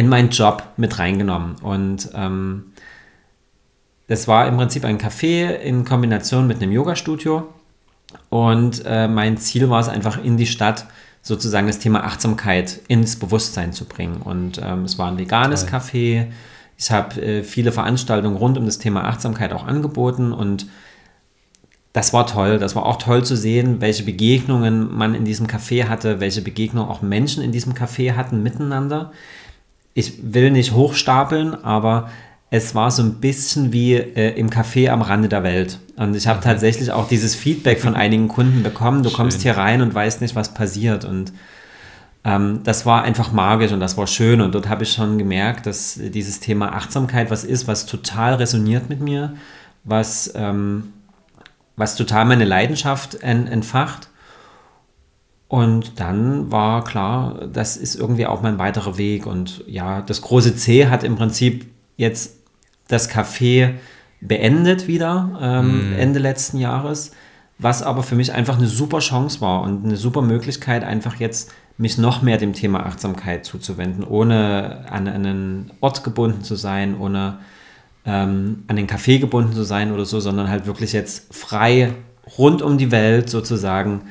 in 0.00 0.08
meinen 0.08 0.30
Job 0.30 0.62
mit 0.78 0.98
reingenommen. 0.98 1.56
Und 1.56 2.08
ähm, 2.14 2.69
das 4.10 4.26
war 4.26 4.48
im 4.48 4.56
Prinzip 4.56 4.84
ein 4.84 4.98
Café 4.98 5.50
in 5.50 5.84
Kombination 5.84 6.48
mit 6.48 6.60
einem 6.60 6.72
Yoga-Studio. 6.72 7.46
Und 8.28 8.82
äh, 8.84 9.06
mein 9.06 9.38
Ziel 9.38 9.70
war 9.70 9.78
es 9.78 9.88
einfach 9.88 10.22
in 10.24 10.36
die 10.36 10.48
Stadt 10.48 10.86
sozusagen 11.22 11.68
das 11.68 11.78
Thema 11.78 12.02
Achtsamkeit 12.02 12.80
ins 12.88 13.14
Bewusstsein 13.20 13.72
zu 13.72 13.84
bringen. 13.84 14.20
Und 14.20 14.60
ähm, 14.60 14.82
es 14.82 14.98
war 14.98 15.08
ein 15.08 15.16
veganes 15.16 15.64
Toll. 15.64 15.78
Café. 15.78 16.26
Ich 16.76 16.90
habe 16.90 17.22
äh, 17.22 17.44
viele 17.44 17.70
Veranstaltungen 17.70 18.34
rund 18.34 18.58
um 18.58 18.66
das 18.66 18.78
Thema 18.78 19.04
Achtsamkeit 19.04 19.52
auch 19.52 19.64
angeboten 19.64 20.32
und 20.32 20.66
das 21.92 22.12
war 22.12 22.26
toll. 22.26 22.58
Das 22.58 22.74
war 22.74 22.86
auch 22.86 22.96
toll 22.96 23.24
zu 23.24 23.36
sehen, 23.36 23.80
welche 23.80 24.02
Begegnungen 24.02 24.92
man 24.92 25.14
in 25.14 25.24
diesem 25.24 25.46
Café 25.46 25.86
hatte, 25.86 26.18
welche 26.18 26.42
Begegnungen 26.42 26.90
auch 26.90 27.00
Menschen 27.00 27.44
in 27.44 27.52
diesem 27.52 27.74
Café 27.74 28.16
hatten 28.16 28.42
miteinander. 28.42 29.12
Ich 29.94 30.14
will 30.34 30.50
nicht 30.50 30.72
hochstapeln, 30.72 31.54
aber 31.64 32.10
es 32.50 32.74
war 32.74 32.90
so 32.90 33.02
ein 33.02 33.14
bisschen 33.20 33.72
wie 33.72 33.94
äh, 33.94 34.36
im 34.36 34.50
Café 34.50 34.90
am 34.90 35.02
Rande 35.02 35.28
der 35.28 35.44
Welt. 35.44 35.78
Und 35.96 36.16
ich 36.16 36.26
habe 36.26 36.40
mhm. 36.40 36.44
tatsächlich 36.44 36.90
auch 36.90 37.06
dieses 37.06 37.36
Feedback 37.36 37.80
von 37.80 37.94
einigen 37.94 38.26
Kunden 38.26 38.64
bekommen. 38.64 39.04
Du 39.04 39.08
Schön. 39.08 39.16
kommst 39.16 39.42
hier 39.42 39.56
rein 39.56 39.80
und 39.82 39.94
weißt 39.94 40.20
nicht, 40.20 40.34
was 40.34 40.52
passiert. 40.52 41.04
Und 41.04 41.32
ähm, 42.24 42.60
das 42.64 42.84
war 42.86 43.02
einfach 43.02 43.30
magisch 43.30 43.70
und 43.70 43.78
das 43.78 43.96
war 43.96 44.08
schön. 44.08 44.40
Und 44.40 44.54
dort 44.54 44.68
habe 44.68 44.82
ich 44.82 44.92
schon 44.92 45.16
gemerkt, 45.16 45.66
dass 45.66 45.94
dieses 45.94 46.40
Thema 46.40 46.74
Achtsamkeit 46.74 47.30
was 47.30 47.44
ist, 47.44 47.68
was 47.68 47.86
total 47.86 48.34
resoniert 48.34 48.88
mit 48.88 49.00
mir, 49.00 49.34
was, 49.84 50.32
ähm, 50.34 50.92
was 51.76 51.94
total 51.94 52.24
meine 52.24 52.44
Leidenschaft 52.44 53.22
en 53.22 53.46
entfacht. 53.46 54.08
Und 55.46 56.00
dann 56.00 56.50
war 56.50 56.82
klar, 56.82 57.46
das 57.52 57.76
ist 57.76 57.94
irgendwie 57.94 58.26
auch 58.26 58.42
mein 58.42 58.58
weiterer 58.58 58.98
Weg. 58.98 59.26
Und 59.26 59.64
ja, 59.68 60.02
das 60.02 60.20
große 60.22 60.56
C 60.56 60.88
hat 60.88 61.04
im 61.04 61.14
Prinzip 61.14 61.66
jetzt 61.96 62.39
das 62.90 63.10
Café 63.10 63.74
beendet 64.20 64.86
wieder 64.86 65.38
ähm, 65.40 65.92
mm. 65.92 65.98
Ende 65.98 66.18
letzten 66.18 66.58
Jahres, 66.58 67.12
was 67.58 67.82
aber 67.82 68.02
für 68.02 68.14
mich 68.14 68.32
einfach 68.32 68.58
eine 68.58 68.66
super 68.66 68.98
Chance 68.98 69.40
war 69.40 69.62
und 69.62 69.84
eine 69.84 69.96
super 69.96 70.22
Möglichkeit, 70.22 70.84
einfach 70.84 71.16
jetzt 71.16 71.52
mich 71.78 71.96
noch 71.96 72.20
mehr 72.20 72.36
dem 72.36 72.52
Thema 72.52 72.84
Achtsamkeit 72.84 73.44
zuzuwenden, 73.46 74.04
ohne 74.04 74.84
an 74.90 75.08
einen 75.08 75.72
Ort 75.80 76.04
gebunden 76.04 76.44
zu 76.44 76.54
sein, 76.54 76.98
ohne 76.98 77.38
ähm, 78.04 78.64
an 78.66 78.76
den 78.76 78.86
Café 78.86 79.18
gebunden 79.18 79.54
zu 79.54 79.62
sein 79.62 79.92
oder 79.92 80.04
so, 80.04 80.20
sondern 80.20 80.48
halt 80.48 80.66
wirklich 80.66 80.92
jetzt 80.92 81.34
frei 81.34 81.94
rund 82.38 82.60
um 82.60 82.76
die 82.76 82.90
Welt 82.90 83.30
sozusagen 83.30 84.02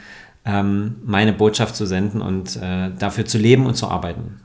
ähm, 0.45 0.95
meine 1.05 1.33
Botschaft 1.33 1.75
zu 1.75 1.85
senden 1.85 2.21
und 2.21 2.55
äh, 2.55 2.89
dafür 2.97 3.25
zu 3.25 3.37
leben 3.37 3.65
und 3.65 3.75
zu 3.75 3.87
arbeiten. 3.87 4.41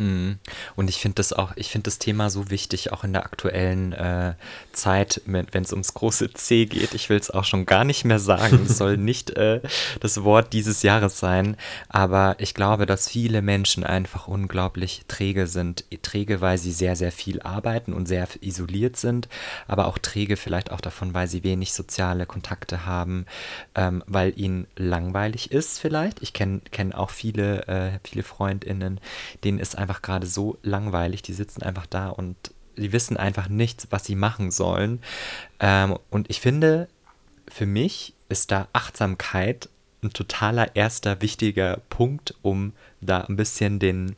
Mhm. 0.00 0.38
Und 0.76 0.88
ich 0.88 0.96
finde 0.96 1.16
das 1.16 1.34
auch, 1.34 1.52
ich 1.56 1.68
finde 1.68 1.84
das 1.84 1.98
Thema 1.98 2.30
so 2.30 2.48
wichtig, 2.50 2.90
auch 2.90 3.04
in 3.04 3.12
der 3.12 3.24
aktuellen 3.24 3.92
äh, 3.92 4.32
Zeit, 4.72 5.20
wenn 5.26 5.62
es 5.62 5.72
ums 5.72 5.92
große 5.92 6.32
C 6.32 6.64
geht. 6.64 6.94
Ich 6.94 7.10
will 7.10 7.18
es 7.18 7.30
auch 7.30 7.44
schon 7.44 7.66
gar 7.66 7.84
nicht 7.84 8.06
mehr 8.06 8.18
sagen. 8.18 8.64
Es 8.66 8.78
soll 8.78 8.96
nicht 8.96 9.30
äh, 9.30 9.60
das 10.00 10.24
Wort 10.24 10.54
dieses 10.54 10.82
Jahres 10.82 11.18
sein. 11.18 11.56
Aber 11.90 12.34
ich 12.38 12.54
glaube, 12.54 12.86
dass 12.86 13.10
viele 13.10 13.42
Menschen 13.42 13.84
einfach 13.84 14.26
unglaublich 14.26 15.02
träge 15.06 15.46
sind. 15.46 15.84
Träge, 16.00 16.40
weil 16.40 16.56
sie 16.56 16.72
sehr, 16.72 16.96
sehr 16.96 17.12
viel 17.12 17.42
arbeiten 17.42 17.92
und 17.92 18.06
sehr 18.06 18.26
isoliert 18.40 18.96
sind, 18.96 19.28
aber 19.68 19.86
auch 19.86 19.98
träge 19.98 20.36
vielleicht 20.36 20.72
auch 20.72 20.80
davon, 20.80 21.12
weil 21.12 21.28
sie 21.28 21.44
wenig 21.44 21.74
soziale 21.74 22.24
Kontakte 22.24 22.86
haben, 22.86 23.26
ähm, 23.74 24.02
weil 24.06 24.32
ihnen 24.36 24.66
langweilig 24.76 25.52
ist 25.52 25.78
vielleicht. 25.78 26.22
Ich 26.22 26.32
kenne 26.32 26.62
kenn 26.70 26.92
auch 26.94 27.10
viele, 27.10 27.66
äh, 27.68 27.98
viele 28.02 28.22
FreundInnen, 28.22 28.98
denen 29.44 29.58
ist 29.58 29.76
einfach 29.76 29.89
einfach 29.90 30.02
gerade 30.02 30.26
so 30.26 30.56
langweilig. 30.62 31.22
Die 31.22 31.32
sitzen 31.32 31.62
einfach 31.62 31.86
da 31.86 32.08
und 32.08 32.36
die 32.76 32.92
wissen 32.92 33.16
einfach 33.16 33.48
nicht, 33.48 33.88
was 33.90 34.04
sie 34.04 34.14
machen 34.14 34.50
sollen. 34.52 35.00
Ähm, 35.58 35.98
und 36.10 36.30
ich 36.30 36.40
finde, 36.40 36.88
für 37.48 37.66
mich 37.66 38.14
ist 38.28 38.52
da 38.52 38.68
Achtsamkeit 38.72 39.68
ein 40.02 40.12
totaler 40.12 40.76
erster 40.76 41.20
wichtiger 41.20 41.80
Punkt, 41.90 42.34
um 42.42 42.72
da 43.00 43.22
ein 43.22 43.36
bisschen 43.36 43.80
den, 43.80 44.14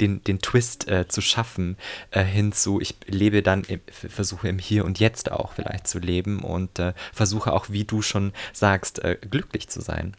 den, 0.00 0.22
den 0.24 0.40
Twist 0.40 0.88
äh, 0.88 1.06
zu 1.06 1.20
schaffen, 1.20 1.76
äh, 2.10 2.24
hinzu, 2.24 2.80
ich 2.80 2.96
lebe 3.06 3.42
dann, 3.42 3.62
im, 3.62 3.80
versuche 3.88 4.48
im 4.48 4.58
Hier 4.58 4.84
und 4.84 4.98
Jetzt 4.98 5.30
auch 5.30 5.52
vielleicht 5.52 5.86
zu 5.86 6.00
leben 6.00 6.40
und 6.40 6.80
äh, 6.80 6.92
versuche 7.14 7.52
auch, 7.52 7.70
wie 7.70 7.84
du 7.84 8.02
schon 8.02 8.32
sagst, 8.52 8.98
äh, 9.04 9.16
glücklich 9.30 9.68
zu 9.68 9.80
sein. 9.80 10.14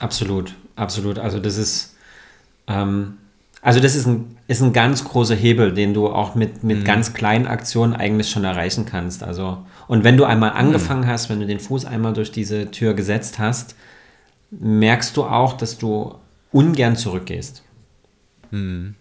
Absolut, 0.00 0.54
absolut. 0.74 1.18
Also 1.18 1.38
das 1.38 1.56
ist, 1.56 1.96
ähm, 2.66 3.16
also 3.62 3.80
das 3.80 3.94
ist 3.94 4.06
ein, 4.06 4.36
ist 4.48 4.62
ein 4.62 4.72
ganz 4.72 5.04
großer 5.04 5.34
Hebel, 5.34 5.72
den 5.72 5.92
du 5.92 6.08
auch 6.08 6.34
mit, 6.34 6.64
mit 6.64 6.78
mhm. 6.78 6.84
ganz 6.84 7.12
kleinen 7.12 7.46
Aktionen 7.46 7.94
eigentlich 7.94 8.30
schon 8.30 8.44
erreichen 8.44 8.86
kannst. 8.86 9.22
Also, 9.22 9.58
und 9.86 10.02
wenn 10.02 10.16
du 10.16 10.24
einmal 10.24 10.50
mhm. 10.52 10.56
angefangen 10.56 11.02
mhm. 11.02 11.08
hast, 11.08 11.28
wenn 11.28 11.40
du 11.40 11.46
den 11.46 11.60
Fuß 11.60 11.84
einmal 11.84 12.14
durch 12.14 12.32
diese 12.32 12.70
Tür 12.70 12.94
gesetzt 12.94 13.38
hast, 13.38 13.74
merkst 14.50 15.16
du 15.16 15.24
auch, 15.24 15.54
dass 15.54 15.78
du 15.78 16.14
ungern 16.52 16.96
zurückgehst. 16.96 17.62
Mhm. 18.50 18.94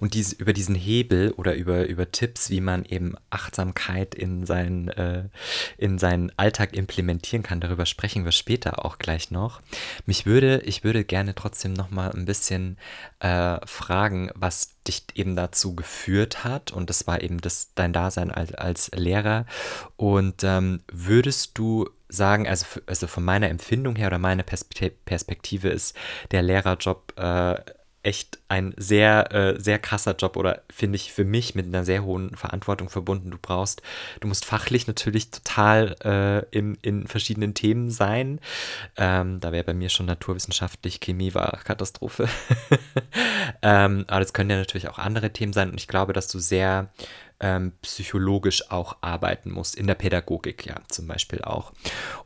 Und 0.00 0.14
diese, 0.14 0.36
über 0.36 0.52
diesen 0.52 0.74
Hebel 0.74 1.32
oder 1.32 1.54
über, 1.54 1.86
über 1.86 2.10
Tipps, 2.10 2.50
wie 2.50 2.60
man 2.60 2.84
eben 2.84 3.14
Achtsamkeit 3.30 4.14
in 4.14 4.46
seinen, 4.46 4.88
äh, 4.88 5.24
in 5.78 5.98
seinen 5.98 6.32
Alltag 6.36 6.74
implementieren 6.74 7.42
kann, 7.42 7.60
darüber 7.60 7.86
sprechen 7.86 8.24
wir 8.24 8.32
später 8.32 8.84
auch 8.84 8.98
gleich 8.98 9.30
noch. 9.30 9.60
Mich 10.06 10.26
würde, 10.26 10.62
ich 10.64 10.84
würde 10.84 11.04
gerne 11.04 11.34
trotzdem 11.34 11.72
noch 11.72 11.90
mal 11.90 12.10
ein 12.10 12.24
bisschen 12.24 12.78
äh, 13.20 13.58
fragen, 13.66 14.30
was 14.34 14.72
dich 14.86 15.04
eben 15.14 15.36
dazu 15.36 15.74
geführt 15.74 16.44
hat. 16.44 16.72
Und 16.72 16.90
das 16.90 17.06
war 17.06 17.22
eben 17.22 17.40
das, 17.40 17.70
dein 17.74 17.92
Dasein 17.92 18.30
als, 18.30 18.54
als 18.54 18.90
Lehrer. 18.94 19.46
Und 19.96 20.42
ähm, 20.44 20.82
würdest 20.90 21.56
du 21.58 21.88
sagen, 22.08 22.46
also, 22.46 22.66
also 22.86 23.06
von 23.06 23.24
meiner 23.24 23.48
Empfindung 23.48 23.96
her 23.96 24.08
oder 24.08 24.18
meiner 24.18 24.42
Perspektive 24.42 25.68
ist 25.68 25.96
der 26.30 26.42
Lehrerjob 26.42 27.14
äh, 27.16 27.54
echt 28.02 28.38
ein 28.48 28.74
sehr, 28.76 29.32
äh, 29.32 29.60
sehr 29.60 29.78
krasser 29.78 30.16
Job 30.16 30.36
oder 30.36 30.62
finde 30.72 30.96
ich 30.96 31.12
für 31.12 31.24
mich 31.24 31.54
mit 31.54 31.66
einer 31.66 31.84
sehr 31.84 32.02
hohen 32.04 32.34
Verantwortung 32.36 32.88
verbunden. 32.88 33.30
Du 33.30 33.38
brauchst, 33.40 33.80
du 34.20 34.28
musst 34.28 34.44
fachlich 34.44 34.86
natürlich 34.86 35.30
total 35.30 35.94
äh, 36.04 36.56
in, 36.56 36.76
in 36.82 37.06
verschiedenen 37.06 37.54
Themen 37.54 37.90
sein. 37.90 38.40
Ähm, 38.96 39.38
da 39.40 39.52
wäre 39.52 39.64
bei 39.64 39.74
mir 39.74 39.88
schon 39.88 40.06
naturwissenschaftlich, 40.06 41.00
Chemie 41.00 41.34
war 41.34 41.60
Katastrophe. 41.64 42.28
ähm, 43.62 44.04
aber 44.08 44.20
das 44.20 44.32
können 44.32 44.50
ja 44.50 44.56
natürlich 44.56 44.88
auch 44.88 44.98
andere 44.98 45.32
Themen 45.32 45.52
sein 45.52 45.70
und 45.70 45.78
ich 45.78 45.88
glaube, 45.88 46.12
dass 46.12 46.26
du 46.26 46.40
sehr 46.40 46.90
ähm, 47.42 47.72
psychologisch 47.82 48.70
auch 48.70 48.96
arbeiten 49.00 49.50
musst, 49.50 49.74
in 49.74 49.88
der 49.88 49.96
Pädagogik 49.96 50.64
ja 50.64 50.76
zum 50.88 51.08
Beispiel 51.08 51.42
auch. 51.42 51.72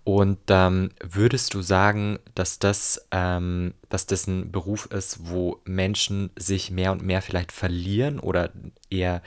Und 0.05 0.39
ähm, 0.49 0.91
würdest 1.03 1.55
du 1.55 1.63
sagen, 1.63 2.19
dass 2.35 2.59
das, 2.59 3.09
ähm, 3.11 3.75
dass 3.89 4.07
das 4.07 4.27
ein 4.27 4.53
Beruf 4.53 4.87
ist, 4.87 5.31
wo 5.31 5.61
Menschen 5.65 6.31
sich 6.37 6.71
mehr 6.71 6.93
und 6.93 7.03
mehr 7.03 7.23
vielleicht 7.23 7.51
verlieren 7.51 8.21
oder 8.21 8.53
eher 8.91 9.23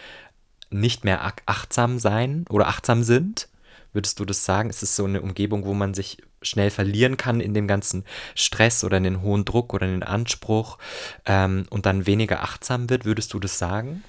nicht 0.70 1.04
mehr 1.04 1.34
achtsam 1.48 1.98
sein 1.98 2.46
oder 2.50 2.68
achtsam 2.68 3.04
sind? 3.04 3.50
Würdest 3.92 4.20
du 4.20 4.26
das 4.26 4.46
sagen? 4.46 4.70
Ist 4.70 4.84
es 4.84 4.96
so 4.96 5.06
eine 5.06 5.22
Umgebung, 5.22 5.66
wo 5.66 5.74
man 5.74 5.96
sich 5.96 6.22
schnell 6.44 6.70
verlieren 6.70 7.18
kann 7.18 7.42
in 7.42 7.56
dem 7.56 7.68
ganzen 7.68 8.06
Stress 8.36 8.84
oder 8.84 8.98
in 8.98 9.04
den 9.04 9.22
hohen 9.24 9.44
Druck 9.44 9.74
oder 9.74 9.88
in 9.88 9.94
den 9.94 10.04
Anspruch 10.04 10.78
ähm, 11.26 11.66
und 11.72 11.88
dann 11.88 12.06
weniger 12.06 12.44
achtsam 12.44 12.92
wird? 12.92 13.06
Würdest 13.06 13.34
du 13.34 13.40
das 13.40 13.58
sagen? 13.58 14.04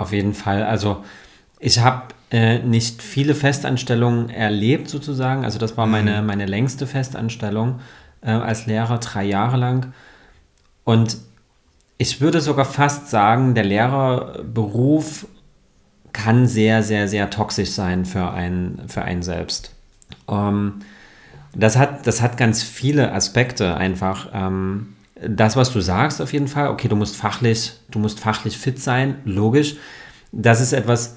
Auf 0.00 0.12
jeden 0.12 0.32
Fall. 0.32 0.62
Also 0.62 1.04
ich 1.58 1.80
habe 1.80 2.04
äh, 2.30 2.60
nicht 2.60 3.02
viele 3.02 3.34
Festanstellungen 3.34 4.30
erlebt 4.30 4.88
sozusagen. 4.88 5.44
Also 5.44 5.58
das 5.58 5.76
war 5.76 5.84
mhm. 5.84 5.92
meine, 5.92 6.22
meine 6.22 6.46
längste 6.46 6.86
Festanstellung 6.86 7.80
äh, 8.22 8.30
als 8.30 8.64
Lehrer, 8.64 8.98
drei 8.98 9.24
Jahre 9.24 9.58
lang. 9.58 9.92
Und 10.84 11.18
ich 11.98 12.22
würde 12.22 12.40
sogar 12.40 12.64
fast 12.64 13.10
sagen, 13.10 13.54
der 13.54 13.64
Lehrerberuf 13.64 15.26
kann 16.12 16.46
sehr, 16.46 16.82
sehr, 16.82 17.08
sehr 17.08 17.28
toxisch 17.28 17.72
sein 17.72 18.06
für 18.06 18.30
einen, 18.30 18.88
für 18.88 19.02
einen 19.02 19.22
selbst. 19.22 19.74
Ähm, 20.28 20.76
das, 21.54 21.76
hat, 21.76 22.06
das 22.06 22.22
hat 22.22 22.38
ganz 22.38 22.62
viele 22.62 23.12
Aspekte 23.12 23.76
einfach. 23.76 24.30
Ähm, 24.32 24.94
das, 25.26 25.56
was 25.56 25.72
du 25.72 25.80
sagst, 25.80 26.20
auf 26.20 26.32
jeden 26.32 26.48
Fall, 26.48 26.68
okay, 26.68 26.88
du 26.88 26.96
musst 26.96 27.16
fachlich, 27.16 27.72
du 27.90 27.98
musst 27.98 28.20
fachlich 28.20 28.56
fit 28.56 28.80
sein, 28.80 29.16
logisch. 29.24 29.76
Das 30.32 30.60
ist 30.60 30.72
etwas, 30.72 31.16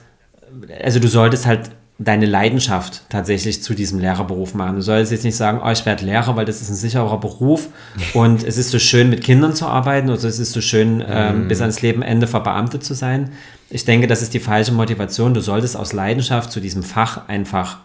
also 0.83 0.99
du 0.99 1.07
solltest 1.07 1.45
halt 1.45 1.71
deine 1.99 2.25
Leidenschaft 2.25 3.03
tatsächlich 3.09 3.61
zu 3.61 3.75
diesem 3.75 3.99
Lehrerberuf 3.99 4.55
machen. 4.55 4.75
Du 4.75 4.81
solltest 4.81 5.11
jetzt 5.11 5.23
nicht 5.23 5.35
sagen, 5.35 5.61
oh, 5.63 5.69
ich 5.69 5.85
werde 5.85 6.03
Lehrer, 6.03 6.35
weil 6.35 6.45
das 6.45 6.61
ist 6.61 6.69
ein 6.69 6.75
sicherer 6.75 7.19
Beruf 7.19 7.69
und 8.13 8.43
es 8.43 8.57
ist 8.57 8.71
so 8.71 8.79
schön, 8.79 9.09
mit 9.09 9.23
Kindern 9.23 9.53
zu 9.53 9.67
arbeiten 9.67 10.09
oder 10.09 10.23
es 10.23 10.39
ist 10.39 10.51
so 10.51 10.61
schön, 10.61 11.03
ähm, 11.07 11.47
bis 11.47 11.61
ans 11.61 11.81
Lebenende 11.81 12.27
verbeamtet 12.27 12.83
zu 12.83 12.93
sein. 12.95 13.31
Ich 13.69 13.85
denke, 13.85 14.07
das 14.07 14.21
ist 14.21 14.33
die 14.33 14.39
falsche 14.39 14.73
Motivation. 14.73 15.33
Du 15.33 15.41
solltest 15.41 15.77
aus 15.77 15.93
Leidenschaft 15.93 16.51
zu 16.51 16.59
diesem 16.59 16.83
Fach 16.83 17.27
einfach, 17.27 17.77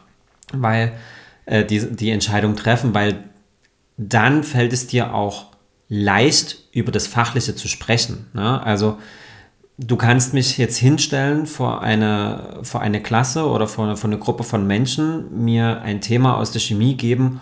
weil 0.53 0.93
äh, 1.47 1.65
die, 1.65 1.95
die 1.95 2.11
Entscheidung 2.11 2.57
treffen, 2.57 2.95
weil 2.95 3.25
dann 3.97 4.43
fällt 4.43 4.73
es 4.73 4.87
dir 4.87 5.15
auch 5.15 5.47
leicht, 5.89 6.59
über 6.73 6.93
das 6.93 7.07
Fachliche 7.07 7.55
zu 7.55 7.69
sprechen. 7.69 8.27
Ne? 8.35 8.63
Also 8.63 8.99
du 9.79 9.97
kannst 9.97 10.35
mich 10.35 10.59
jetzt 10.59 10.77
hinstellen 10.77 11.47
vor 11.47 11.83
eine, 11.83 12.61
vor 12.63 12.81
eine 12.81 13.03
Klasse 13.03 13.47
oder 13.47 13.67
vor, 13.67 13.97
vor 13.97 14.11
eine 14.11 14.19
Gruppe 14.19 14.45
von 14.45 14.67
Menschen, 14.67 15.45
mir 15.45 15.81
ein 15.83 16.01
Thema 16.01 16.37
aus 16.37 16.53
der 16.53 16.61
Chemie 16.61 16.95
geben 16.95 17.41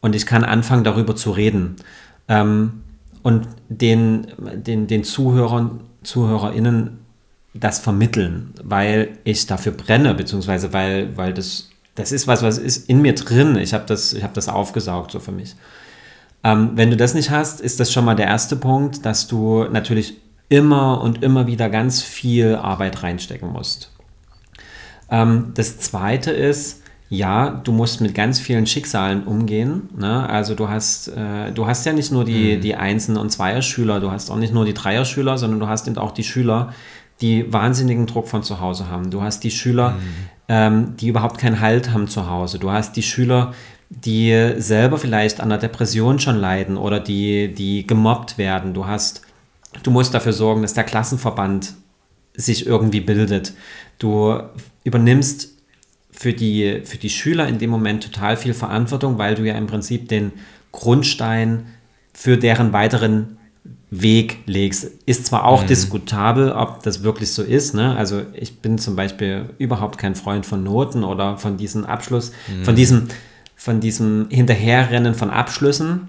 und 0.00 0.14
ich 0.14 0.26
kann 0.26 0.44
anfangen, 0.44 0.84
darüber 0.84 1.14
zu 1.14 1.30
reden. 1.30 1.76
Ähm, 2.28 2.82
und 3.22 3.48
den, 3.68 4.26
den, 4.54 4.86
den 4.86 5.04
Zuhörern, 5.04 5.80
ZuhörerInnen 6.02 6.98
das 7.54 7.78
vermitteln, 7.78 8.52
weil 8.62 9.16
ich 9.24 9.46
dafür 9.46 9.72
brenne, 9.72 10.14
beziehungsweise 10.14 10.72
weil, 10.72 11.16
weil 11.16 11.32
das, 11.32 11.70
das 11.94 12.12
ist 12.12 12.26
was, 12.26 12.42
was 12.42 12.58
ist 12.58 12.88
in 12.88 13.00
mir 13.00 13.14
drin. 13.14 13.56
Ich 13.56 13.72
habe 13.72 13.84
das, 13.86 14.14
hab 14.22 14.34
das 14.34 14.48
aufgesaugt 14.48 15.12
so 15.12 15.20
für 15.20 15.32
mich. 15.32 15.54
Ähm, 16.44 16.72
wenn 16.74 16.90
du 16.90 16.96
das 16.96 17.14
nicht 17.14 17.30
hast, 17.30 17.60
ist 17.60 17.80
das 17.80 17.92
schon 17.92 18.04
mal 18.04 18.14
der 18.14 18.26
erste 18.26 18.56
Punkt, 18.56 19.04
dass 19.04 19.26
du 19.26 19.64
natürlich 19.64 20.14
immer 20.50 21.00
und 21.00 21.22
immer 21.22 21.46
wieder 21.46 21.70
ganz 21.70 22.02
viel 22.02 22.54
Arbeit 22.56 23.02
reinstecken 23.02 23.50
musst. 23.50 23.90
Ähm, 25.10 25.52
das 25.54 25.78
zweite 25.78 26.30
ist, 26.30 26.82
ja, 27.08 27.50
du 27.50 27.72
musst 27.72 28.00
mit 28.00 28.14
ganz 28.14 28.40
vielen 28.40 28.66
Schicksalen 28.66 29.24
umgehen. 29.24 29.88
Ne? 29.96 30.28
Also 30.28 30.54
du 30.54 30.68
hast, 30.68 31.08
äh, 31.08 31.52
du 31.52 31.66
hast 31.66 31.86
ja 31.86 31.92
nicht 31.92 32.12
nur 32.12 32.24
die, 32.24 32.56
mhm. 32.56 32.60
die 32.60 32.74
Einsen- 32.74 33.16
und 33.16 33.30
Zweier-Schüler, 33.30 34.00
du 34.00 34.10
hast 34.10 34.30
auch 34.30 34.36
nicht 34.36 34.52
nur 34.52 34.64
die 34.64 34.74
Dreier-Schüler, 34.74 35.38
sondern 35.38 35.60
du 35.60 35.68
hast 35.68 35.86
eben 35.86 35.96
auch 35.98 36.12
die 36.12 36.24
Schüler, 36.24 36.72
die 37.20 37.52
wahnsinnigen 37.52 38.06
Druck 38.06 38.28
von 38.28 38.42
zu 38.42 38.60
Hause 38.60 38.90
haben. 38.90 39.10
Du 39.10 39.22
hast 39.22 39.44
die 39.44 39.50
Schüler, 39.50 39.90
mhm. 39.90 39.98
ähm, 40.48 40.96
die 40.98 41.08
überhaupt 41.08 41.38
keinen 41.38 41.60
Halt 41.60 41.92
haben 41.92 42.08
zu 42.08 42.28
Hause. 42.28 42.58
Du 42.58 42.70
hast 42.70 42.96
die 42.96 43.02
Schüler, 43.02 43.52
die 43.96 44.54
selber 44.56 44.98
vielleicht 44.98 45.40
an 45.40 45.48
der 45.48 45.58
Depression 45.58 46.18
schon 46.18 46.36
leiden 46.36 46.76
oder 46.76 47.00
die, 47.00 47.54
die 47.54 47.86
gemobbt 47.86 48.38
werden. 48.38 48.74
Du 48.74 48.86
hast 48.86 49.22
Du 49.82 49.90
musst 49.90 50.14
dafür 50.14 50.32
sorgen, 50.32 50.62
dass 50.62 50.74
der 50.74 50.84
Klassenverband 50.84 51.74
sich 52.34 52.66
irgendwie 52.66 53.00
bildet. 53.00 53.54
Du 53.98 54.38
übernimmst 54.84 55.50
für 56.10 56.32
die, 56.32 56.82
für 56.84 56.96
die 56.96 57.10
Schüler 57.10 57.48
in 57.48 57.58
dem 57.58 57.70
Moment 57.70 58.04
total 58.04 58.36
viel 58.36 58.54
Verantwortung, 58.54 59.18
weil 59.18 59.34
du 59.34 59.42
ja 59.42 59.54
im 59.54 59.66
Prinzip 59.66 60.08
den 60.08 60.32
Grundstein 60.72 61.66
für 62.12 62.36
deren 62.36 62.72
weiteren 62.72 63.38
Weg 63.90 64.38
legst. 64.46 64.90
Ist 65.06 65.26
zwar 65.26 65.44
auch 65.44 65.62
mhm. 65.62 65.68
diskutabel, 65.68 66.52
ob 66.52 66.82
das 66.82 67.02
wirklich 67.02 67.32
so 67.32 67.42
ist. 67.42 67.74
Ne? 67.74 67.96
Also 67.96 68.22
ich 68.32 68.58
bin 68.60 68.78
zum 68.78 68.96
Beispiel 68.96 69.50
überhaupt 69.58 69.98
kein 69.98 70.14
Freund 70.14 70.46
von 70.46 70.62
Noten 70.62 71.04
oder 71.04 71.36
von 71.36 71.56
diesem 71.56 71.84
Abschluss, 71.84 72.32
mhm. 72.48 72.64
von 72.64 72.76
diesem, 72.76 73.08
von 73.64 73.80
diesem 73.80 74.28
Hinterherrennen 74.30 75.14
von 75.14 75.30
Abschlüssen 75.30 76.08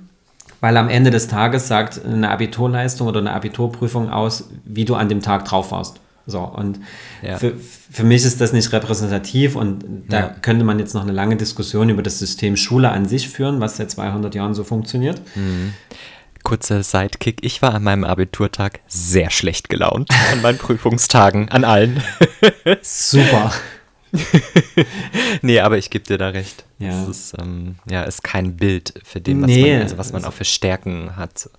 weil 0.62 0.78
am 0.78 0.90
Ende 0.90 1.12
des 1.12 1.28
Tages 1.28 1.68
sagt 1.68 2.04
eine 2.04 2.32
Abiturleistung 2.32 3.08
oder 3.08 3.20
eine 3.20 3.34
Abiturprüfung 3.34 4.10
aus, 4.10 4.50
wie 4.64 4.84
du 4.84 4.96
an 4.96 5.10
dem 5.10 5.22
Tag 5.22 5.46
drauf 5.46 5.72
warst. 5.72 6.00
So, 6.26 6.40
und 6.40 6.80
ja. 7.22 7.38
für, 7.38 7.54
für 7.56 8.04
mich 8.04 8.26
ist 8.26 8.42
das 8.42 8.52
nicht 8.52 8.72
repräsentativ 8.72 9.56
und 9.56 9.86
da 10.10 10.20
ja. 10.20 10.36
könnte 10.42 10.66
man 10.66 10.80
jetzt 10.80 10.96
noch 10.96 11.04
eine 11.04 11.12
lange 11.12 11.36
Diskussion 11.36 11.90
über 11.90 12.02
das 12.02 12.18
System 12.18 12.58
Schule 12.58 12.90
an 12.90 13.06
sich 13.06 13.30
führen, 13.30 13.60
was 13.60 13.78
seit 13.78 13.92
200 13.92 14.34
Jahren 14.34 14.56
so 14.56 14.64
funktioniert. 14.64 15.22
Mhm. 15.36 15.74
Kurzer 16.42 16.82
Sidekick, 16.82 17.46
ich 17.46 17.62
war 17.62 17.76
an 17.76 17.84
meinem 17.84 18.04
Abiturtag 18.04 18.80
sehr 18.88 19.30
schlecht 19.30 19.70
gelaunt, 19.70 20.10
an 20.32 20.42
meinen 20.42 20.58
Prüfungstagen, 20.60 21.50
an 21.50 21.64
allen. 21.64 22.02
Super. 22.82 23.52
nee, 25.42 25.60
aber 25.60 25.78
ich 25.78 25.90
gebe 25.90 26.06
dir 26.06 26.18
da 26.18 26.30
recht. 26.30 26.66
Ja. 26.78 27.04
Es 27.04 27.08
ist, 27.08 27.36
ähm, 27.40 27.76
ja, 27.90 28.04
ist 28.04 28.24
kein 28.24 28.58
Bild 28.58 28.94
für 29.04 29.22
dem, 29.22 29.42
was, 29.42 29.48
nee, 29.48 29.74
man, 29.74 29.82
also 29.82 29.98
was 29.98 30.12
man 30.12 30.26
auch 30.26 30.34
für 30.34 30.46
Stärken 30.46 31.16
hat. 31.16 31.50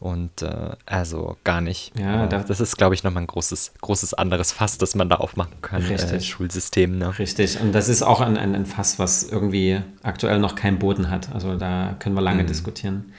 Und 0.00 0.42
äh, 0.42 0.70
also 0.86 1.36
gar 1.44 1.60
nicht. 1.60 1.92
Ja, 1.98 2.24
äh, 2.24 2.28
das 2.28 2.60
ist, 2.60 2.76
glaube 2.76 2.94
ich, 2.94 3.04
nochmal 3.04 3.24
ein 3.24 3.26
großes, 3.26 3.74
großes 3.80 4.14
anderes 4.14 4.52
Fass, 4.52 4.78
das 4.78 4.94
man 4.94 5.08
da 5.08 5.16
aufmachen 5.16 5.60
kann. 5.60 5.82
Äh, 5.82 5.94
Richtig. 5.94 6.12
Äh, 6.12 6.20
Schulsystem. 6.20 6.98
Ne? 6.98 7.18
Richtig. 7.18 7.60
Und 7.60 7.72
das 7.72 7.88
ist 7.88 8.02
auch 8.02 8.20
ein, 8.20 8.36
ein, 8.36 8.54
ein, 8.54 8.66
Fass, 8.66 8.98
was 8.98 9.24
irgendwie 9.24 9.80
aktuell 10.02 10.38
noch 10.38 10.54
keinen 10.54 10.78
Boden 10.78 11.10
hat. 11.10 11.32
Also 11.32 11.56
da 11.56 11.96
können 11.98 12.14
wir 12.14 12.22
lange 12.22 12.42
mhm. 12.42 12.48
diskutieren. 12.48 13.12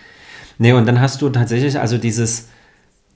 Nee, 0.58 0.74
und 0.74 0.88
dann 0.88 1.00
hast 1.00 1.22
du 1.22 1.30
tatsächlich 1.30 1.80
also 1.80 1.98
dieses, 1.98 2.48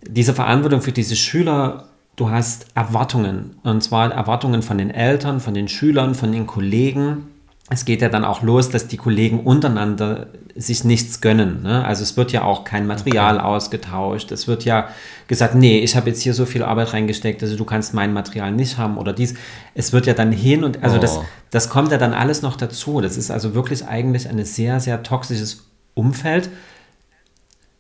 diese 0.04 0.34
Verantwortung 0.34 0.82
für 0.82 0.92
diese 0.92 1.16
Schüler 1.16 1.88
du 2.22 2.30
hast 2.30 2.68
Erwartungen. 2.76 3.56
Und 3.64 3.82
zwar 3.82 4.12
Erwartungen 4.12 4.62
von 4.62 4.78
den 4.78 4.92
Eltern, 4.92 5.40
von 5.40 5.56
den 5.56 5.68
Schülern, 5.68 6.14
von 6.14 6.32
den 6.32 6.46
Kollegen. 6.46 7.24
Es 7.72 7.84
geht 7.84 8.04
ja 8.04 8.10
dann 8.10 8.26
auch 8.26 8.44
los, 8.44 8.70
dass 8.70 8.88
die 8.88 8.98
Kollegen 8.98 9.40
untereinander 9.40 10.28
sich 10.56 10.84
nichts 10.84 11.20
gönnen. 11.22 11.64
Ne? 11.64 11.84
Also 11.84 12.04
es 12.04 12.18
wird 12.18 12.32
ja 12.32 12.44
auch 12.44 12.64
kein 12.64 12.86
Material 12.86 13.38
okay. 13.38 13.46
ausgetauscht. 13.46 14.32
Es 14.32 14.48
wird 14.48 14.66
ja 14.66 14.90
gesagt, 15.28 15.56
nee, 15.56 15.80
ich 15.80 15.96
habe 15.96 16.12
jetzt 16.12 16.22
hier 16.22 16.36
so 16.36 16.46
viel 16.46 16.62
Arbeit 16.62 16.94
reingesteckt, 16.94 17.42
also 17.42 17.56
du 17.56 17.66
kannst 17.66 17.96
mein 17.96 18.14
Material 18.14 18.52
nicht 18.52 18.78
haben 18.78 19.00
oder 19.00 19.14
dies. 19.14 19.34
Es 19.74 19.92
wird 19.92 20.06
ja 20.06 20.14
dann 20.14 20.32
hin 20.32 20.64
und 20.64 20.84
also 20.84 20.98
oh. 20.98 21.00
das, 21.00 21.20
das 21.50 21.70
kommt 21.70 21.92
ja 21.92 21.98
dann 21.98 22.14
alles 22.14 22.44
noch 22.44 22.56
dazu. 22.56 23.02
Das 23.02 23.18
ist 23.18 23.32
also 23.32 23.56
wirklich 23.56 23.88
eigentlich 23.88 24.30
ein 24.30 24.46
sehr, 24.46 24.80
sehr 24.80 25.02
toxisches 25.02 25.66
Umfeld. 25.96 26.50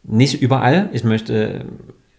Nicht 0.03 0.41
überall. 0.41 0.89
Ich 0.93 1.03
möchte 1.03 1.65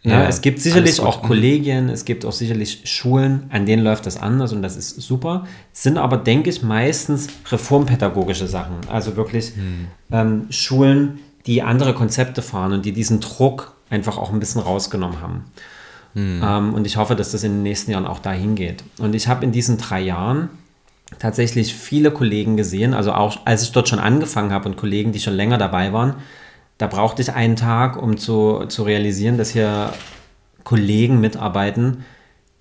ja, 0.05 0.23
ja, 0.23 0.29
es 0.29 0.41
gibt 0.41 0.59
sicherlich 0.61 0.99
auch 0.99 1.23
Kollegien, 1.23 1.89
es 1.89 2.05
gibt 2.05 2.25
auch 2.25 2.33
sicherlich 2.33 2.81
Schulen, 2.85 3.45
an 3.51 3.67
denen 3.67 3.85
läuft 3.85 4.05
das 4.07 4.17
anders 4.17 4.53
und 4.53 4.61
das 4.61 4.77
ist 4.77 5.01
super. 5.01 5.47
Es 5.73 5.85
sind 5.85 5.97
aber, 5.97 6.17
denke 6.17 6.51
ich, 6.51 6.63
meistens 6.63 7.29
reformpädagogische 7.51 8.49
Sachen. 8.49 8.77
Also 8.91 9.15
wirklich 9.17 9.53
hm. 9.55 9.87
ähm, 10.11 10.47
Schulen, 10.51 11.21
die 11.47 11.63
andere 11.63 11.95
Konzepte 11.95 12.43
fahren 12.43 12.73
und 12.73 12.85
die 12.85 12.93
diesen 12.93 13.21
Druck 13.21 13.75
einfach 13.91 14.19
auch 14.19 14.33
ein 14.33 14.41
bisschen 14.41 14.61
rausgenommen 14.61 15.21
haben. 15.21 15.45
Hm. 16.15 16.43
Ähm, 16.45 16.75
und 16.75 16.85
ich 16.85 16.97
hoffe, 16.97 17.15
dass 17.15 17.31
das 17.31 17.45
in 17.45 17.53
den 17.53 17.63
nächsten 17.63 17.93
Jahren 17.93 18.07
auch 18.07 18.19
dahin 18.19 18.57
geht. 18.57 18.83
Und 18.99 19.15
ich 19.15 19.29
habe 19.29 19.45
in 19.45 19.53
diesen 19.53 19.79
drei 19.79 20.01
Jahren 20.01 20.49
tatsächlich 21.21 21.75
viele 21.75 22.11
Kollegen 22.11 22.57
gesehen, 22.57 22.93
also 22.93 23.13
auch 23.13 23.39
als 23.45 23.63
ich 23.63 23.71
dort 23.71 23.89
schon 23.89 24.01
angefangen 24.01 24.51
habe 24.51 24.69
und 24.69 24.77
Kollegen, 24.77 25.13
die 25.13 25.21
schon 25.21 25.35
länger 25.35 25.59
dabei 25.59 25.93
waren, 25.93 26.15
da 26.83 26.89
brauchte 26.89 27.23
ich 27.23 27.33
einen 27.33 27.55
Tag, 27.55 27.97
um 27.97 28.17
zu, 28.17 28.65
zu 28.67 28.83
realisieren, 28.83 29.39
dass 29.39 29.51
hier 29.51 29.93
Kollegen 30.65 31.21
mitarbeiten, 31.21 32.05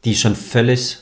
die 0.05 0.13
schon 0.13 0.35
völlig 0.35 0.99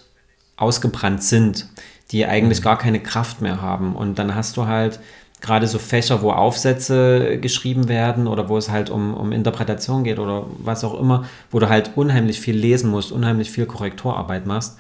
ausgebrannt 0.56 1.22
sind, 1.22 1.68
die 2.12 2.26
eigentlich 2.26 2.62
mhm. 2.62 2.64
gar 2.64 2.78
keine 2.78 3.02
Kraft 3.02 3.42
mehr 3.42 3.62
haben. 3.62 3.94
Und 3.94 4.20
dann 4.20 4.36
hast 4.36 4.56
du 4.56 4.68
halt 4.68 5.02
gerade 5.42 5.68
so 5.68 5.80
Fächer, 5.80 6.22
wo 6.22 6.32
Aufsätze 6.32 7.40
geschrieben 7.42 7.90
werden 7.90 8.26
oder 8.26 8.48
wo 8.48 8.56
es 8.56 8.70
halt 8.70 8.90
um, 8.90 9.14
um 9.14 9.34
Interpretation 9.34 10.06
geht 10.06 10.18
oder 10.18 10.46
was 10.60 10.86
auch 10.86 10.98
immer, 10.98 11.26
wo 11.52 11.60
du 11.60 11.68
halt 11.68 11.98
unheimlich 11.98 12.40
viel 12.40 12.56
lesen 12.56 12.90
musst, 12.90 13.12
unheimlich 13.12 13.52
viel 13.52 13.66
Korrekturarbeit 13.66 14.46
machst. 14.46 14.78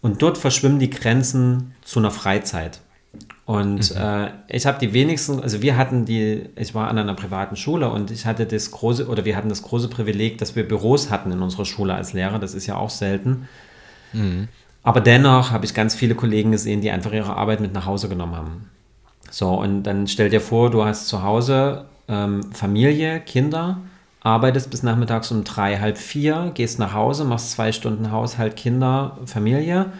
Und 0.00 0.22
dort 0.22 0.38
verschwimmen 0.38 0.78
die 0.78 0.88
Grenzen 0.88 1.74
zu 1.82 1.98
einer 1.98 2.10
Freizeit. 2.10 2.80
Und 3.52 3.94
mhm. 3.94 4.00
äh, 4.00 4.30
ich 4.48 4.64
habe 4.64 4.78
die 4.78 4.94
wenigsten, 4.94 5.42
also 5.42 5.60
wir 5.60 5.76
hatten 5.76 6.06
die, 6.06 6.48
ich 6.56 6.74
war 6.74 6.88
an 6.88 6.96
einer 6.96 7.12
privaten 7.12 7.54
Schule 7.54 7.90
und 7.90 8.10
ich 8.10 8.24
hatte 8.24 8.46
das 8.46 8.70
große, 8.70 9.06
oder 9.08 9.26
wir 9.26 9.36
hatten 9.36 9.50
das 9.50 9.60
große 9.60 9.88
Privileg, 9.88 10.38
dass 10.38 10.56
wir 10.56 10.66
Büros 10.66 11.10
hatten 11.10 11.30
in 11.32 11.42
unserer 11.42 11.66
Schule 11.66 11.92
als 11.92 12.14
Lehrer. 12.14 12.38
Das 12.38 12.54
ist 12.54 12.66
ja 12.66 12.76
auch 12.76 12.88
selten. 12.88 13.46
Mhm. 14.14 14.48
Aber 14.82 15.02
dennoch 15.02 15.50
habe 15.50 15.66
ich 15.66 15.74
ganz 15.74 15.94
viele 15.94 16.14
Kollegen 16.14 16.50
gesehen, 16.50 16.80
die 16.80 16.90
einfach 16.90 17.12
ihre 17.12 17.36
Arbeit 17.36 17.60
mit 17.60 17.74
nach 17.74 17.84
Hause 17.84 18.08
genommen 18.08 18.36
haben. 18.36 18.70
So, 19.30 19.50
und 19.50 19.82
dann 19.82 20.06
stell 20.06 20.30
dir 20.30 20.40
vor, 20.40 20.70
du 20.70 20.86
hast 20.86 21.08
zu 21.08 21.22
Hause 21.22 21.84
ähm, 22.08 22.54
Familie, 22.54 23.20
Kinder, 23.20 23.82
arbeitest 24.22 24.70
bis 24.70 24.82
nachmittags 24.82 25.30
um 25.30 25.44
drei, 25.44 25.76
halb 25.78 25.98
vier, 25.98 26.52
gehst 26.54 26.78
nach 26.78 26.94
Hause, 26.94 27.26
machst 27.26 27.50
zwei 27.50 27.70
Stunden 27.72 28.12
Haushalt, 28.12 28.56
Kinder, 28.56 29.18
Familie 29.26 29.92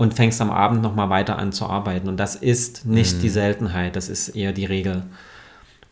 und 0.00 0.14
fängst 0.14 0.40
am 0.40 0.50
Abend 0.50 0.80
nochmal 0.80 1.10
weiter 1.10 1.38
an 1.38 1.52
zu 1.52 1.66
arbeiten. 1.66 2.08
Und 2.08 2.16
das 2.16 2.34
ist 2.34 2.86
nicht 2.86 3.16
mhm. 3.16 3.20
die 3.20 3.28
Seltenheit, 3.28 3.96
das 3.96 4.08
ist 4.08 4.30
eher 4.30 4.52
die 4.54 4.64
Regel. 4.64 5.02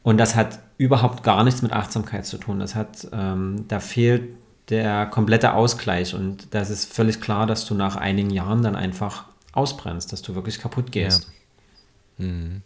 Und 0.02 0.16
das 0.16 0.34
hat 0.34 0.60
überhaupt 0.78 1.22
gar 1.22 1.44
nichts 1.44 1.60
mit 1.60 1.74
Achtsamkeit 1.74 2.24
zu 2.24 2.38
tun. 2.38 2.58
Das 2.58 2.74
hat, 2.74 3.06
ähm, 3.12 3.66
da 3.68 3.80
fehlt 3.80 4.30
der 4.70 5.04
komplette 5.04 5.52
Ausgleich. 5.52 6.14
Und 6.14 6.54
das 6.54 6.70
ist 6.70 6.90
völlig 6.90 7.20
klar, 7.20 7.46
dass 7.46 7.66
du 7.66 7.74
nach 7.74 7.96
einigen 7.96 8.30
Jahren 8.30 8.62
dann 8.62 8.76
einfach 8.76 9.26
ausbrennst, 9.52 10.10
dass 10.10 10.22
du 10.22 10.34
wirklich 10.34 10.58
kaputt 10.58 10.90
gehst. 10.90 11.30
Ja, 12.16 12.24
mhm. 12.24 12.62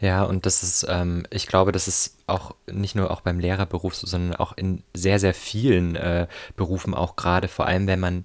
ja 0.00 0.22
und 0.22 0.46
das 0.46 0.62
ist, 0.62 0.86
ähm, 0.88 1.26
ich 1.28 1.46
glaube, 1.46 1.72
das 1.72 1.88
ist 1.88 2.16
auch 2.26 2.54
nicht 2.72 2.94
nur 2.94 3.10
auch 3.10 3.20
beim 3.20 3.38
Lehrerberuf, 3.38 3.94
sondern 3.94 4.34
auch 4.36 4.56
in 4.56 4.82
sehr, 4.94 5.18
sehr 5.18 5.34
vielen 5.34 5.94
äh, 5.94 6.26
Berufen, 6.56 6.94
auch 6.94 7.16
gerade 7.16 7.48
vor 7.48 7.66
allem, 7.66 7.86
wenn 7.86 8.00
man 8.00 8.24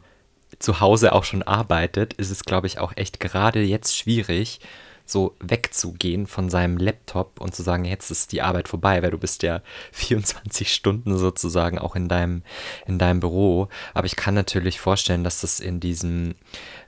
zu 0.59 0.79
Hause 0.79 1.13
auch 1.13 1.23
schon 1.23 1.43
arbeitet, 1.43 2.13
ist 2.13 2.29
es, 2.29 2.43
glaube 2.43 2.67
ich, 2.67 2.79
auch 2.79 2.93
echt 2.95 3.19
gerade 3.19 3.61
jetzt 3.61 3.97
schwierig, 3.97 4.59
so 5.05 5.35
wegzugehen 5.39 6.27
von 6.27 6.49
seinem 6.49 6.77
Laptop 6.77 7.41
und 7.41 7.53
zu 7.53 7.61
sagen, 7.61 7.85
jetzt 7.85 8.09
ist 8.09 8.31
die 8.31 8.41
Arbeit 8.41 8.69
vorbei, 8.69 9.03
weil 9.03 9.11
du 9.11 9.17
bist 9.17 9.43
ja 9.43 9.61
24 9.91 10.73
Stunden 10.73 11.17
sozusagen 11.17 11.77
auch 11.79 11.95
in 11.95 12.07
deinem, 12.07 12.43
in 12.85 12.99
deinem 12.99 13.19
Büro. 13.19 13.67
Aber 13.93 14.05
ich 14.05 14.15
kann 14.15 14.33
natürlich 14.33 14.79
vorstellen, 14.79 15.23
dass 15.23 15.41
das 15.41 15.59
in 15.59 15.79
diesem, 15.79 16.35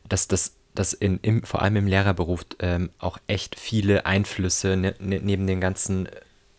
dass 0.07 0.27
das 0.27 0.53
dass 0.73 0.91
in, 0.91 1.19
im, 1.21 1.43
vor 1.43 1.61
allem 1.61 1.77
im 1.77 1.87
Lehrerberuf 1.87 2.45
ähm, 2.59 2.89
auch 2.99 3.17
echt 3.27 3.57
viele 3.57 4.05
Einflüsse 4.05 4.75
ne, 4.75 4.93
ne, 4.99 5.21
neben 5.23 5.47
den 5.47 5.61
ganzen 5.61 6.09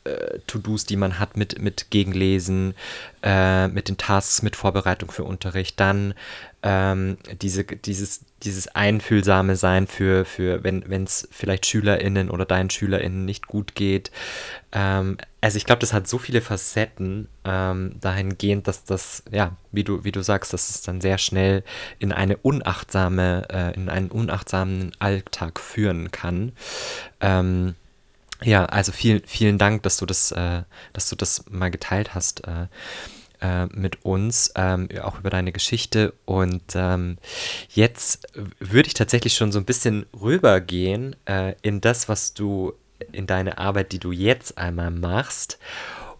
äh, 0.06 0.38
To-Dos, 0.46 0.86
die 0.86 0.96
man 0.96 1.18
hat 1.18 1.36
mit, 1.36 1.60
mit 1.60 1.90
Gegenlesen, 1.90 2.74
äh, 3.22 3.68
mit 3.68 3.88
den 3.88 3.96
Tasks, 3.96 4.42
mit 4.42 4.56
Vorbereitung 4.56 5.10
für 5.10 5.24
Unterricht, 5.24 5.80
dann 5.80 6.14
ähm, 6.62 7.18
diese, 7.40 7.64
dieses, 7.64 8.24
dieses 8.42 8.68
einfühlsame 8.68 9.56
Sein 9.56 9.86
für, 9.86 10.24
für 10.24 10.64
wenn 10.64 11.04
es 11.04 11.28
vielleicht 11.30 11.66
SchülerInnen 11.66 12.30
oder 12.30 12.44
deinen 12.44 12.70
SchülerInnen 12.70 13.24
nicht 13.24 13.46
gut 13.46 13.74
geht. 13.74 14.10
Ähm, 14.72 15.16
also 15.40 15.58
ich 15.58 15.64
glaube, 15.64 15.80
das 15.80 15.92
hat 15.92 16.08
so 16.08 16.18
viele 16.18 16.40
Facetten 16.40 17.28
ähm, 17.44 17.94
dahingehend, 18.00 18.66
dass 18.66 18.84
das, 18.84 19.22
ja, 19.30 19.56
wie 19.70 19.84
du, 19.84 20.02
wie 20.02 20.12
du 20.12 20.22
sagst, 20.22 20.52
dass 20.52 20.70
es 20.70 20.82
dann 20.82 21.00
sehr 21.00 21.18
schnell 21.18 21.62
in 22.00 22.10
eine 22.10 22.36
unachtsame, 22.36 23.46
äh, 23.48 23.74
in 23.74 23.88
einen 23.88 24.10
unachtsamen 24.10 24.90
Alltag 24.98 25.60
führen 25.60 26.10
kann. 26.10 26.52
Ähm, 27.20 27.76
ja, 28.42 28.64
also 28.66 28.92
vielen, 28.92 29.22
vielen 29.26 29.58
Dank, 29.58 29.82
dass 29.82 29.96
du 29.96 30.06
das, 30.06 30.30
äh, 30.32 30.62
dass 30.92 31.08
du 31.08 31.16
das 31.16 31.44
mal 31.48 31.70
geteilt 31.70 32.14
hast 32.14 32.46
äh, 32.46 32.66
äh, 33.40 33.66
mit 33.66 34.04
uns, 34.04 34.52
ähm, 34.56 34.88
auch 35.02 35.18
über 35.18 35.30
deine 35.30 35.52
Geschichte. 35.52 36.14
Und 36.24 36.74
ähm, 36.74 37.18
jetzt 37.70 38.28
würde 38.58 38.88
ich 38.88 38.94
tatsächlich 38.94 39.34
schon 39.34 39.52
so 39.52 39.58
ein 39.58 39.64
bisschen 39.64 40.06
rübergehen 40.20 41.16
äh, 41.26 41.54
in 41.62 41.80
das, 41.80 42.08
was 42.08 42.34
du, 42.34 42.74
in 43.12 43.26
deine 43.26 43.58
Arbeit, 43.58 43.92
die 43.92 43.98
du 43.98 44.12
jetzt 44.12 44.58
einmal 44.58 44.90
machst. 44.90 45.58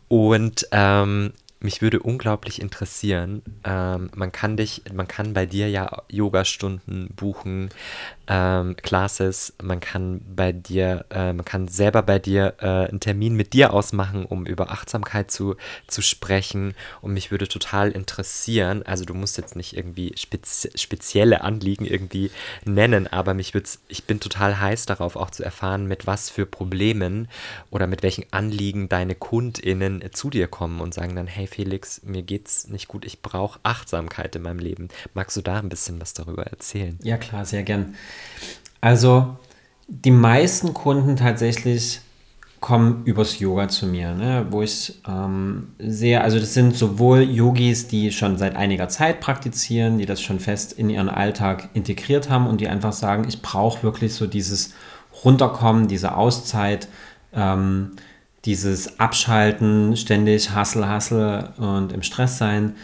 Und 0.08 0.68
ähm, 0.72 1.32
mich 1.66 1.82
würde 1.82 1.98
unglaublich 1.98 2.62
interessieren. 2.62 3.42
Ähm, 3.64 4.08
man 4.14 4.30
kann 4.30 4.56
dich, 4.56 4.82
man 4.94 5.08
kann 5.08 5.34
bei 5.34 5.46
dir 5.46 5.68
ja 5.68 6.02
Yoga-Stunden 6.08 7.08
buchen, 7.16 7.70
ähm, 8.28 8.76
Classes, 8.76 9.52
man 9.60 9.80
kann 9.80 10.20
bei 10.24 10.52
dir, 10.52 11.04
äh, 11.10 11.32
man 11.32 11.44
kann 11.44 11.66
selber 11.66 12.02
bei 12.02 12.20
dir 12.20 12.54
äh, 12.60 12.88
einen 12.88 13.00
Termin 13.00 13.34
mit 13.34 13.52
dir 13.52 13.72
ausmachen, 13.72 14.26
um 14.26 14.46
über 14.46 14.70
Achtsamkeit 14.70 15.32
zu, 15.32 15.56
zu 15.88 16.02
sprechen. 16.02 16.74
Und 17.00 17.12
mich 17.12 17.32
würde 17.32 17.48
total 17.48 17.90
interessieren, 17.90 18.84
also 18.84 19.04
du 19.04 19.14
musst 19.14 19.36
jetzt 19.36 19.56
nicht 19.56 19.76
irgendwie 19.76 20.14
spezi 20.16 20.70
spezielle 20.76 21.42
Anliegen 21.42 21.84
irgendwie 21.84 22.30
nennen, 22.64 23.08
aber 23.08 23.34
mich 23.34 23.54
wird's, 23.54 23.80
ich 23.88 24.04
bin 24.04 24.20
total 24.20 24.60
heiß 24.60 24.86
darauf, 24.86 25.16
auch 25.16 25.30
zu 25.30 25.42
erfahren, 25.42 25.86
mit 25.86 26.06
was 26.06 26.30
für 26.30 26.46
Problemen 26.46 27.26
oder 27.70 27.88
mit 27.88 28.04
welchen 28.04 28.24
Anliegen 28.32 28.88
deine 28.88 29.16
KundInnen 29.16 30.02
zu 30.12 30.30
dir 30.30 30.46
kommen 30.46 30.80
und 30.80 30.94
sagen 30.94 31.16
dann, 31.16 31.26
hey 31.26 31.48
Felix, 31.56 32.02
mir 32.04 32.22
geht's 32.22 32.68
nicht 32.68 32.86
gut, 32.86 33.06
ich 33.06 33.22
brauche 33.22 33.58
Achtsamkeit 33.62 34.36
in 34.36 34.42
meinem 34.42 34.58
Leben. 34.58 34.88
Magst 35.14 35.38
du 35.38 35.40
da 35.40 35.58
ein 35.58 35.70
bisschen 35.70 35.98
was 36.02 36.12
darüber 36.12 36.42
erzählen? 36.42 36.98
Ja, 37.02 37.16
klar, 37.16 37.46
sehr 37.46 37.62
gern. 37.62 37.94
Also 38.82 39.38
die 39.88 40.10
meisten 40.10 40.74
Kunden 40.74 41.16
tatsächlich 41.16 42.00
kommen 42.60 43.04
übers 43.06 43.38
Yoga 43.38 43.68
zu 43.68 43.86
mir, 43.86 44.14
ne? 44.14 44.48
wo 44.50 44.60
ich 44.60 45.00
ähm, 45.08 45.68
sehe, 45.78 46.20
also 46.20 46.38
das 46.38 46.52
sind 46.52 46.76
sowohl 46.76 47.22
Yogis, 47.22 47.88
die 47.88 48.12
schon 48.12 48.36
seit 48.36 48.54
einiger 48.54 48.90
Zeit 48.90 49.20
praktizieren, 49.20 49.96
die 49.96 50.04
das 50.04 50.20
schon 50.20 50.40
fest 50.40 50.74
in 50.74 50.90
ihren 50.90 51.08
Alltag 51.08 51.70
integriert 51.72 52.28
haben 52.28 52.46
und 52.48 52.60
die 52.60 52.68
einfach 52.68 52.92
sagen, 52.92 53.24
ich 53.26 53.40
brauche 53.40 53.82
wirklich 53.82 54.12
so 54.12 54.26
dieses 54.26 54.74
Runterkommen, 55.24 55.88
diese 55.88 56.16
Auszeit, 56.16 56.88
ähm, 57.32 57.92
dieses 58.46 58.98
Abschalten, 59.00 59.96
ständig 59.96 60.52
Hassel, 60.52 60.86
Hassel 60.86 61.50
und 61.58 61.92
im 61.92 62.02
Stress 62.02 62.38
sein. 62.38 62.74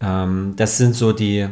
Ähm, 0.00 0.54
das 0.56 0.76
sind 0.76 0.94
so 0.94 1.12
die, 1.12 1.48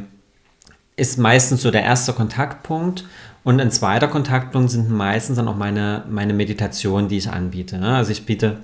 ist 0.96 1.18
meistens 1.18 1.62
so 1.62 1.70
der 1.70 1.83
erste 1.83 2.12
Kontaktpunkt. 2.12 3.05
Und 3.44 3.61
ein 3.61 3.70
zweiter 3.70 4.09
Kontaktpunkt 4.09 4.70
sind 4.70 4.90
meistens 4.90 5.37
dann 5.37 5.48
auch 5.48 5.57
meine, 5.57 6.05
meine 6.09 6.33
Meditationen, 6.33 7.09
die 7.09 7.18
ich 7.18 7.31
anbiete. 7.31 7.79
Ne? 7.79 7.96
Also 7.96 8.12
ich 8.12 8.27
biete 8.27 8.59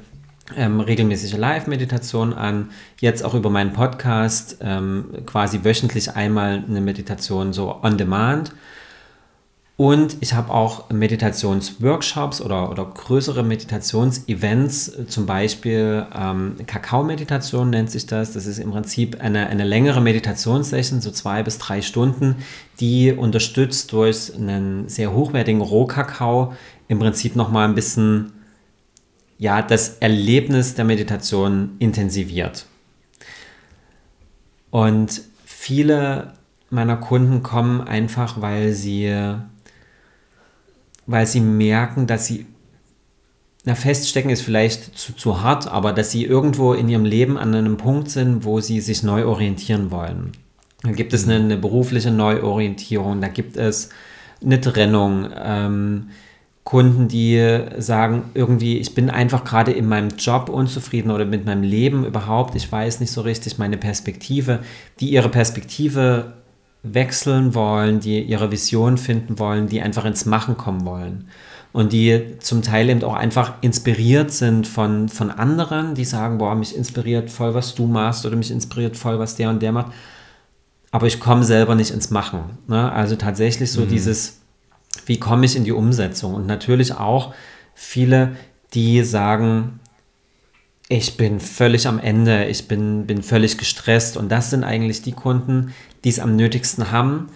ähm, 0.56 0.80
regelmäßige 0.80 1.36
Live-Meditationen 1.36 2.34
an, 2.34 2.70
jetzt 3.00 3.24
auch 3.24 3.34
über 3.34 3.50
meinen 3.50 3.72
Podcast, 3.72 4.58
ähm, 4.60 5.06
quasi 5.26 5.64
wöchentlich 5.64 6.14
einmal 6.14 6.64
eine 6.68 6.80
Meditation 6.80 7.52
so 7.52 7.82
on 7.82 7.98
demand. 7.98 8.52
Und 9.78 10.16
ich 10.18 10.34
habe 10.34 10.52
auch 10.52 10.90
Meditationsworkshops 10.90 12.40
oder, 12.40 12.68
oder 12.68 12.84
größere 12.84 13.44
Meditationsevents, 13.44 15.06
zum 15.06 15.24
Beispiel 15.24 16.04
ähm, 16.12 16.56
Kakao-Meditation 16.66 17.70
nennt 17.70 17.88
sich 17.88 18.04
das. 18.04 18.32
Das 18.32 18.46
ist 18.46 18.58
im 18.58 18.72
Prinzip 18.72 19.20
eine, 19.20 19.46
eine 19.46 19.62
längere 19.62 20.00
Meditationssession, 20.00 21.00
so 21.00 21.12
zwei 21.12 21.44
bis 21.44 21.58
drei 21.58 21.80
Stunden, 21.80 22.42
die 22.80 23.12
unterstützt 23.12 23.92
durch 23.92 24.34
einen 24.34 24.88
sehr 24.88 25.12
hochwertigen 25.12 25.60
Rohkakao 25.60 26.54
im 26.88 26.98
Prinzip 26.98 27.36
nochmal 27.36 27.68
ein 27.68 27.76
bisschen 27.76 28.32
ja, 29.38 29.62
das 29.62 29.98
Erlebnis 30.00 30.74
der 30.74 30.86
Meditation 30.86 31.76
intensiviert. 31.78 32.66
Und 34.72 35.22
viele 35.44 36.32
meiner 36.68 36.96
Kunden 36.96 37.44
kommen 37.44 37.80
einfach, 37.80 38.40
weil 38.40 38.72
sie 38.72 39.38
weil 41.08 41.26
sie 41.26 41.40
merken, 41.40 42.06
dass 42.06 42.26
sie, 42.26 42.46
na, 43.64 43.74
feststecken 43.74 44.30
ist 44.30 44.42
vielleicht 44.42 44.96
zu, 44.96 45.16
zu 45.16 45.42
hart, 45.42 45.66
aber 45.66 45.92
dass 45.92 46.12
sie 46.12 46.24
irgendwo 46.24 46.74
in 46.74 46.88
ihrem 46.88 47.06
Leben 47.06 47.36
an 47.36 47.54
einem 47.54 47.78
Punkt 47.78 48.10
sind, 48.10 48.44
wo 48.44 48.60
sie 48.60 48.80
sich 48.80 49.02
neu 49.02 49.24
orientieren 49.24 49.90
wollen. 49.90 50.32
Da 50.82 50.92
gibt 50.92 51.12
es 51.12 51.24
eine, 51.24 51.36
eine 51.36 51.56
berufliche 51.56 52.12
Neuorientierung, 52.12 53.20
da 53.20 53.28
gibt 53.28 53.56
es 53.56 53.88
eine 54.44 54.60
Trennung. 54.60 55.30
Ähm, 55.34 56.10
Kunden, 56.62 57.08
die 57.08 57.62
sagen, 57.78 58.24
irgendwie, 58.34 58.76
ich 58.76 58.94
bin 58.94 59.08
einfach 59.08 59.42
gerade 59.42 59.72
in 59.72 59.88
meinem 59.88 60.10
Job 60.18 60.50
unzufrieden 60.50 61.10
oder 61.10 61.24
mit 61.24 61.46
meinem 61.46 61.62
Leben 61.62 62.04
überhaupt, 62.04 62.54
ich 62.54 62.70
weiß 62.70 63.00
nicht 63.00 63.10
so 63.10 63.22
richtig 63.22 63.56
meine 63.56 63.78
Perspektive, 63.78 64.60
die 65.00 65.08
ihre 65.08 65.30
Perspektive 65.30 66.34
wechseln 66.82 67.54
wollen, 67.54 68.00
die 68.00 68.22
ihre 68.22 68.50
Vision 68.50 68.98
finden 68.98 69.38
wollen, 69.38 69.68
die 69.68 69.82
einfach 69.82 70.04
ins 70.04 70.26
Machen 70.26 70.56
kommen 70.56 70.84
wollen. 70.84 71.28
Und 71.72 71.92
die 71.92 72.38
zum 72.38 72.62
Teil 72.62 72.88
eben 72.88 73.04
auch 73.04 73.14
einfach 73.14 73.54
inspiriert 73.60 74.32
sind 74.32 74.66
von, 74.66 75.08
von 75.08 75.30
anderen, 75.30 75.94
die 75.94 76.04
sagen, 76.04 76.38
boah, 76.38 76.54
mich 76.54 76.74
inspiriert 76.74 77.30
voll, 77.30 77.54
was 77.54 77.74
du 77.74 77.86
machst 77.86 78.24
oder 78.24 78.36
mich 78.36 78.50
inspiriert 78.50 78.96
voll, 78.96 79.18
was 79.18 79.36
der 79.36 79.50
und 79.50 79.60
der 79.60 79.72
macht. 79.72 79.92
Aber 80.90 81.06
ich 81.06 81.20
komme 81.20 81.44
selber 81.44 81.74
nicht 81.74 81.90
ins 81.90 82.10
Machen. 82.10 82.58
Ne? 82.66 82.90
Also 82.90 83.16
tatsächlich 83.16 83.70
so 83.70 83.82
mhm. 83.82 83.88
dieses, 83.88 84.40
wie 85.04 85.18
komme 85.18 85.44
ich 85.44 85.56
in 85.56 85.64
die 85.64 85.72
Umsetzung? 85.72 86.34
Und 86.34 86.46
natürlich 86.46 86.94
auch 86.94 87.34
viele, 87.74 88.36
die 88.72 89.04
sagen, 89.04 89.80
ich 90.88 91.16
bin 91.16 91.38
völlig 91.38 91.86
am 91.86 91.98
Ende, 91.98 92.46
ich 92.46 92.66
bin, 92.66 93.06
bin 93.06 93.22
völlig 93.22 93.58
gestresst. 93.58 94.16
Und 94.16 94.30
das 94.30 94.50
sind 94.50 94.64
eigentlich 94.64 95.02
die 95.02 95.12
Kunden, 95.12 95.74
die 96.04 96.08
es 96.08 96.18
am 96.18 96.34
nötigsten 96.34 96.90
haben, 96.90 97.28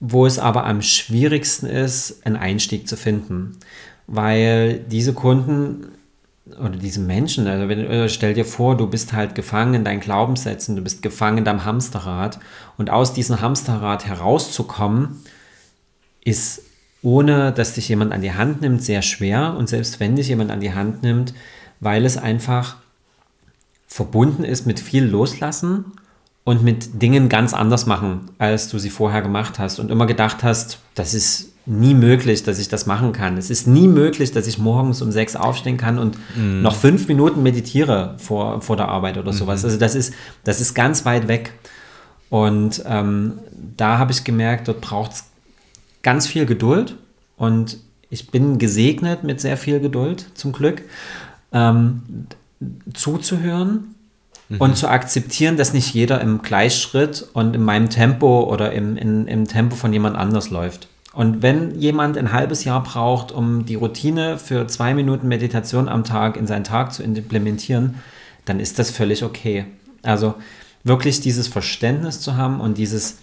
wo 0.00 0.26
es 0.26 0.38
aber 0.38 0.64
am 0.64 0.82
schwierigsten 0.82 1.66
ist, 1.66 2.26
einen 2.26 2.36
Einstieg 2.36 2.88
zu 2.88 2.96
finden. 2.96 3.56
Weil 4.08 4.80
diese 4.80 5.12
Kunden 5.12 5.92
oder 6.58 6.76
diese 6.76 7.00
Menschen, 7.00 7.46
also 7.46 7.68
wenn, 7.68 7.80
äh, 7.80 8.08
stell 8.08 8.34
dir 8.34 8.46
vor, 8.46 8.76
du 8.76 8.86
bist 8.88 9.12
halt 9.12 9.34
gefangen 9.34 9.74
in 9.74 9.84
deinen 9.84 10.00
Glaubenssätzen, 10.00 10.76
du 10.76 10.82
bist 10.82 11.02
gefangen 11.02 11.38
in 11.38 11.44
deinem 11.44 11.64
Hamsterrad 11.64 12.40
und 12.78 12.90
aus 12.90 13.12
diesem 13.12 13.40
Hamsterrad 13.40 14.06
herauszukommen, 14.06 15.22
ist 16.24 16.62
ohne 17.02 17.52
dass 17.52 17.74
dich 17.74 17.88
jemand 17.88 18.12
an 18.12 18.22
die 18.22 18.32
Hand 18.32 18.60
nimmt, 18.60 18.82
sehr 18.82 19.02
schwer. 19.02 19.54
Und 19.56 19.68
selbst 19.68 20.00
wenn 20.00 20.16
dich 20.16 20.28
jemand 20.28 20.50
an 20.50 20.60
die 20.60 20.72
Hand 20.72 21.02
nimmt, 21.02 21.32
weil 21.80 22.04
es 22.04 22.16
einfach 22.16 22.76
verbunden 23.86 24.44
ist 24.44 24.66
mit 24.66 24.80
viel 24.80 25.04
Loslassen 25.04 25.86
und 26.44 26.62
mit 26.62 27.02
Dingen 27.02 27.28
ganz 27.28 27.52
anders 27.52 27.86
machen, 27.86 28.30
als 28.38 28.68
du 28.68 28.78
sie 28.78 28.90
vorher 28.90 29.22
gemacht 29.22 29.58
hast 29.58 29.78
und 29.78 29.90
immer 29.90 30.06
gedacht 30.06 30.42
hast, 30.42 30.78
das 30.94 31.14
ist 31.14 31.52
nie 31.66 31.92
möglich, 31.92 32.42
dass 32.42 32.58
ich 32.58 32.68
das 32.68 32.86
machen 32.86 33.12
kann. 33.12 33.36
Es 33.36 33.50
ist 33.50 33.66
nie 33.66 33.86
möglich, 33.86 34.32
dass 34.32 34.46
ich 34.46 34.58
morgens 34.58 35.02
um 35.02 35.12
sechs 35.12 35.36
aufstehen 35.36 35.76
kann 35.76 35.98
und 35.98 36.16
mm. 36.36 36.62
noch 36.62 36.74
fünf 36.74 37.06
Minuten 37.08 37.42
meditiere 37.42 38.14
vor, 38.16 38.62
vor 38.62 38.76
der 38.76 38.88
Arbeit 38.88 39.18
oder 39.18 39.34
sowas. 39.34 39.62
Mm. 39.62 39.66
Also 39.66 39.78
das 39.78 39.94
ist, 39.94 40.14
das 40.44 40.62
ist 40.62 40.72
ganz 40.72 41.04
weit 41.04 41.28
weg. 41.28 41.52
Und 42.30 42.82
ähm, 42.86 43.34
da 43.76 43.98
habe 43.98 44.12
ich 44.12 44.24
gemerkt, 44.24 44.68
dort 44.68 44.80
braucht 44.80 45.12
es 45.12 45.24
ganz 46.02 46.26
viel 46.26 46.46
Geduld 46.46 46.96
und 47.36 47.78
ich 48.10 48.30
bin 48.30 48.58
gesegnet 48.58 49.22
mit 49.22 49.40
sehr 49.40 49.58
viel 49.58 49.80
Geduld, 49.80 50.30
zum 50.34 50.52
Glück, 50.52 50.82
ähm, 51.52 52.02
zuzuhören 52.94 53.94
mhm. 54.48 54.56
und 54.58 54.76
zu 54.76 54.88
akzeptieren, 54.88 55.56
dass 55.56 55.72
nicht 55.72 55.94
jeder 55.94 56.20
im 56.20 56.42
Gleichschritt 56.42 57.26
und 57.32 57.54
in 57.54 57.62
meinem 57.62 57.90
Tempo 57.90 58.44
oder 58.44 58.72
im, 58.72 58.96
in, 58.96 59.26
im 59.26 59.46
Tempo 59.46 59.76
von 59.76 59.92
jemand 59.92 60.16
anders 60.16 60.50
läuft. 60.50 60.88
Und 61.12 61.42
wenn 61.42 61.80
jemand 61.80 62.16
ein 62.16 62.32
halbes 62.32 62.64
Jahr 62.64 62.82
braucht, 62.82 63.32
um 63.32 63.66
die 63.66 63.74
Routine 63.74 64.38
für 64.38 64.66
zwei 64.68 64.94
Minuten 64.94 65.26
Meditation 65.26 65.88
am 65.88 66.04
Tag 66.04 66.36
in 66.36 66.46
seinen 66.46 66.64
Tag 66.64 66.92
zu 66.92 67.02
implementieren, 67.02 67.96
dann 68.44 68.60
ist 68.60 68.78
das 68.78 68.90
völlig 68.90 69.24
okay. 69.24 69.64
Also 70.02 70.34
wirklich 70.84 71.20
dieses 71.20 71.48
Verständnis 71.48 72.20
zu 72.20 72.36
haben 72.36 72.60
und 72.60 72.78
dieses 72.78 73.18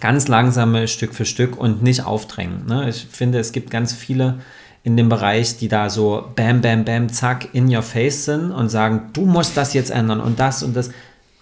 ganz 0.00 0.28
langsame 0.28 0.88
Stück 0.88 1.14
für 1.14 1.24
Stück 1.24 1.58
und 1.58 1.82
nicht 1.82 2.04
aufdrängen. 2.04 2.66
Ne? 2.66 2.88
Ich 2.88 3.06
finde, 3.10 3.38
es 3.38 3.52
gibt 3.52 3.70
ganz 3.70 3.92
viele 3.92 4.38
in 4.86 4.96
dem 4.96 5.08
Bereich, 5.08 5.58
die 5.58 5.66
da 5.66 5.90
so 5.90 6.22
bam, 6.36 6.60
bam, 6.60 6.84
bam, 6.84 7.08
zack, 7.08 7.48
in 7.52 7.74
your 7.74 7.82
face 7.82 8.24
sind 8.24 8.52
und 8.52 8.68
sagen, 8.68 9.10
du 9.14 9.26
musst 9.26 9.56
das 9.56 9.74
jetzt 9.74 9.90
ändern 9.90 10.20
und 10.20 10.38
das 10.38 10.62
und 10.62 10.76
das. 10.76 10.90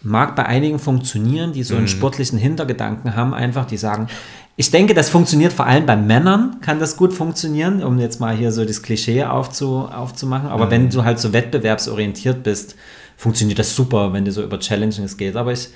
Mag 0.07 0.37
bei 0.37 0.45
einigen 0.45 0.79
funktionieren, 0.79 1.53
die 1.55 1.63
so 1.63 1.75
einen 1.75 1.85
mhm. 1.85 1.89
sportlichen 1.89 2.39
Hintergedanken 2.39 3.17
haben, 3.17 3.33
einfach, 3.33 3.65
die 3.65 3.79
sagen, 3.79 4.09
ich 4.57 4.71
denke, 4.71 4.93
das 4.93 5.09
funktioniert 5.09 5.53
vor 5.53 5.67
allem 5.67 5.85
bei 5.87 5.97
Männern, 5.97 6.59
kann 6.61 6.79
das 6.79 6.97
gut 6.97 7.13
funktionieren, 7.13 7.83
um 7.83 7.99
jetzt 7.99 8.21
mal 8.21 8.35
hier 8.37 8.53
so 8.53 8.65
das 8.65 8.83
Klischee 8.83 9.25
aufzu, 9.25 9.89
aufzumachen. 9.91 10.49
Aber 10.49 10.67
mhm. 10.67 10.71
wenn 10.71 10.91
du 10.91 11.05
halt 11.05 11.19
so 11.19 11.33
wettbewerbsorientiert 11.33 12.43
bist, 12.43 12.77
funktioniert 13.17 13.59
das 13.59 13.75
super, 13.75 14.13
wenn 14.13 14.25
du 14.25 14.33
so 14.33 14.43
über 14.43 14.59
Challenges 14.59 15.17
geht. 15.17 15.37
Aber 15.37 15.53
ich 15.53 15.69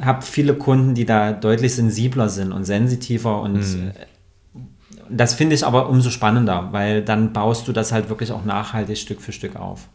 habe 0.00 0.22
viele 0.22 0.54
Kunden, 0.54 0.94
die 0.94 1.06
da 1.06 1.32
deutlich 1.32 1.74
sensibler 1.74 2.28
sind 2.28 2.52
und 2.52 2.64
sensitiver 2.64 3.40
und 3.40 3.54
mhm. 3.54 3.92
Das 5.08 5.34
finde 5.34 5.54
ich 5.54 5.66
aber 5.66 5.88
umso 5.88 6.10
spannender, 6.10 6.68
weil 6.72 7.02
dann 7.02 7.32
baust 7.32 7.68
du 7.68 7.72
das 7.72 7.92
halt 7.92 8.08
wirklich 8.08 8.32
auch 8.32 8.44
nachhaltig 8.44 8.98
Stück 8.98 9.20
für 9.20 9.32
Stück 9.32 9.56
auf 9.56 9.88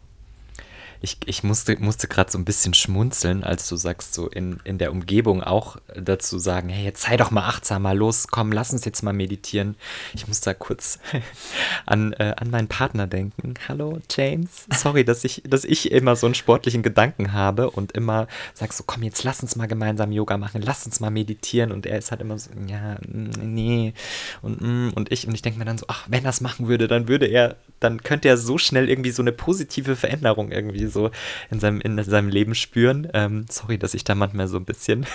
ich, 1.02 1.18
ich 1.26 1.44
musste, 1.44 1.78
musste 1.80 2.08
gerade 2.08 2.30
so 2.30 2.38
ein 2.38 2.44
bisschen 2.44 2.74
schmunzeln, 2.74 3.44
als 3.44 3.70
du 3.70 3.78
sagst, 3.78 4.14
so 4.14 4.28
in, 4.28 4.60
in 4.66 4.78
der 4.78 4.92
Umgebung 4.92 5.42
auch 5.42 5.78
dazu 5.96 6.40
sagen, 6.40 6.68
hey, 6.68 6.84
jetzt 6.84 7.04
sei 7.04 7.16
doch 7.16 7.32
mal 7.32 7.48
achtsam, 7.48 7.84
mal 7.84 7.98
los, 7.98 8.28
komm, 8.28 8.52
lass 8.52 8.74
uns 8.74 8.84
jetzt 8.84 9.02
mal 9.02 9.14
meditieren. 9.14 9.76
Ich 10.14 10.28
muss 10.28 10.42
da 10.42 10.54
kurz 10.54 11.00
an, 11.86 12.12
äh, 12.14 12.34
an 12.36 12.50
meinen 12.50 12.68
Partner 12.68 13.08
denken. 13.08 13.54
Hallo, 13.70 14.00
James. 14.12 14.66
Sorry, 14.76 15.06
dass 15.06 15.24
ich, 15.24 15.42
dass 15.48 15.64
ich 15.64 15.92
immer 15.92 16.18
so 16.18 16.28
einen 16.28 16.36
sportlichen 16.36 16.84
Gedanken 16.84 17.32
habe 17.32 17.70
und 17.70 17.94
immer 17.94 18.28
sag 18.54 18.74
so, 18.74 18.84
komm, 18.86 19.04
jetzt 19.04 19.24
lass 19.24 19.42
uns 19.42 19.56
mal 19.56 19.68
gemeinsam 19.68 20.12
Yoga 20.12 20.38
machen, 20.38 20.62
lass 20.62 20.86
uns 20.86 21.00
mal 21.00 21.12
meditieren. 21.12 21.72
Und 21.72 21.86
er 21.86 21.98
ist 21.98 22.12
halt 22.12 22.20
immer 22.20 22.38
so, 22.38 22.50
ja, 22.68 22.98
mm, 23.08 23.32
nee. 23.42 23.94
Und, 24.42 24.62
mm, 24.62 24.92
und 24.96 25.14
ich, 25.14 25.28
und 25.28 25.34
ich 25.34 25.42
denke 25.42 25.60
mir 25.60 25.66
dann 25.66 25.78
so, 25.78 25.86
ach, 25.88 26.08
wenn 26.10 26.26
er 26.26 26.30
das 26.30 26.42
machen 26.42 26.68
würde, 26.68 26.90
dann 26.90 27.08
würde 27.08 27.26
er, 27.26 27.56
dann 27.80 28.04
könnte 28.04 28.28
er 28.28 28.36
so 28.36 28.58
schnell 28.58 28.90
irgendwie 28.90 29.12
so 29.12 29.24
eine 29.24 29.32
positive 29.32 29.96
Veränderung 29.96 30.52
irgendwie 30.52 30.89
so 30.90 31.12
in 31.50 31.60
seinem, 31.60 31.82
in 31.82 32.02
seinem 32.04 32.30
Leben 32.30 32.56
spüren. 32.56 33.08
Ähm, 33.14 33.46
sorry, 33.50 33.78
dass 33.78 33.94
ich 33.94 34.04
da 34.04 34.16
manchmal 34.16 34.48
so 34.48 34.58
ein 34.58 34.66
bisschen 34.66 35.06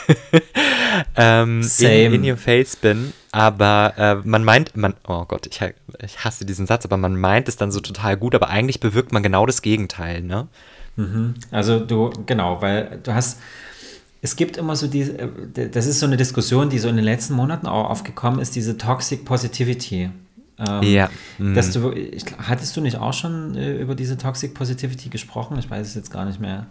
ähm, 1.17 1.69
in, 1.79 2.15
in, 2.15 2.31
your 2.31 2.37
face 2.37 2.77
bin. 2.77 3.13
Aber 3.33 3.95
äh, 3.97 4.15
man 4.29 4.45
meint, 4.45 4.77
man, 4.77 4.95
oh 5.07 5.25
Gott, 5.25 5.47
ich, 5.47 5.61
ich 6.03 6.25
hasse 6.25 6.45
diesen 6.45 6.67
Satz, 6.67 6.85
aber 6.85 6.97
man 6.97 7.19
meint 7.19 7.49
es 7.49 7.57
dann 7.57 7.73
so 7.73 7.81
total 7.81 8.17
gut, 8.17 8.35
aber 8.35 8.49
eigentlich 8.49 8.81
bewirkt 8.81 9.13
man 9.13 9.23
genau 9.23 9.47
das 9.47 9.63
Gegenteil, 9.63 10.23
ne? 10.23 10.49
Mhm. 10.97 11.35
Also 11.51 11.81
du, 11.81 12.11
genau, 12.27 12.63
weil 12.63 13.01
du 13.03 13.15
hast, 13.15 13.41
es 14.23 14.37
gibt 14.37 14.57
immer 14.57 14.77
so 14.77 14.87
diese, 14.87 15.19
äh, 15.19 15.69
das 15.71 15.87
ist 15.87 16.01
so 16.01 16.07
eine 16.07 16.17
Diskussion, 16.17 16.71
die 16.71 16.79
so 16.79 16.89
in 16.89 16.97
den 16.97 17.05
letzten 17.05 17.35
Monaten 17.35 17.67
auch 17.67 17.91
aufgekommen 17.91 18.41
ist, 18.41 18.55
diese 18.55 18.79
Toxic 18.79 19.25
Positivity. 19.25 20.11
Ähm, 20.59 20.83
ja. 20.83 21.11
Mhm. 21.39 21.55
Dass 21.55 21.73
du, 21.73 21.93
ich, 21.93 22.25
hattest 22.39 22.77
du 22.77 22.81
nicht 22.81 22.97
auch 22.97 23.13
schon 23.13 23.57
äh, 23.57 23.77
über 23.77 23.95
diese 23.95 24.17
Toxic 24.17 24.55
Positivity 24.55 25.09
gesprochen? 25.09 25.59
Ich 25.59 25.71
weiß 25.71 25.87
es 25.87 25.95
jetzt 25.95 26.11
gar 26.13 26.25
nicht 26.25 26.41
mehr. 26.41 26.67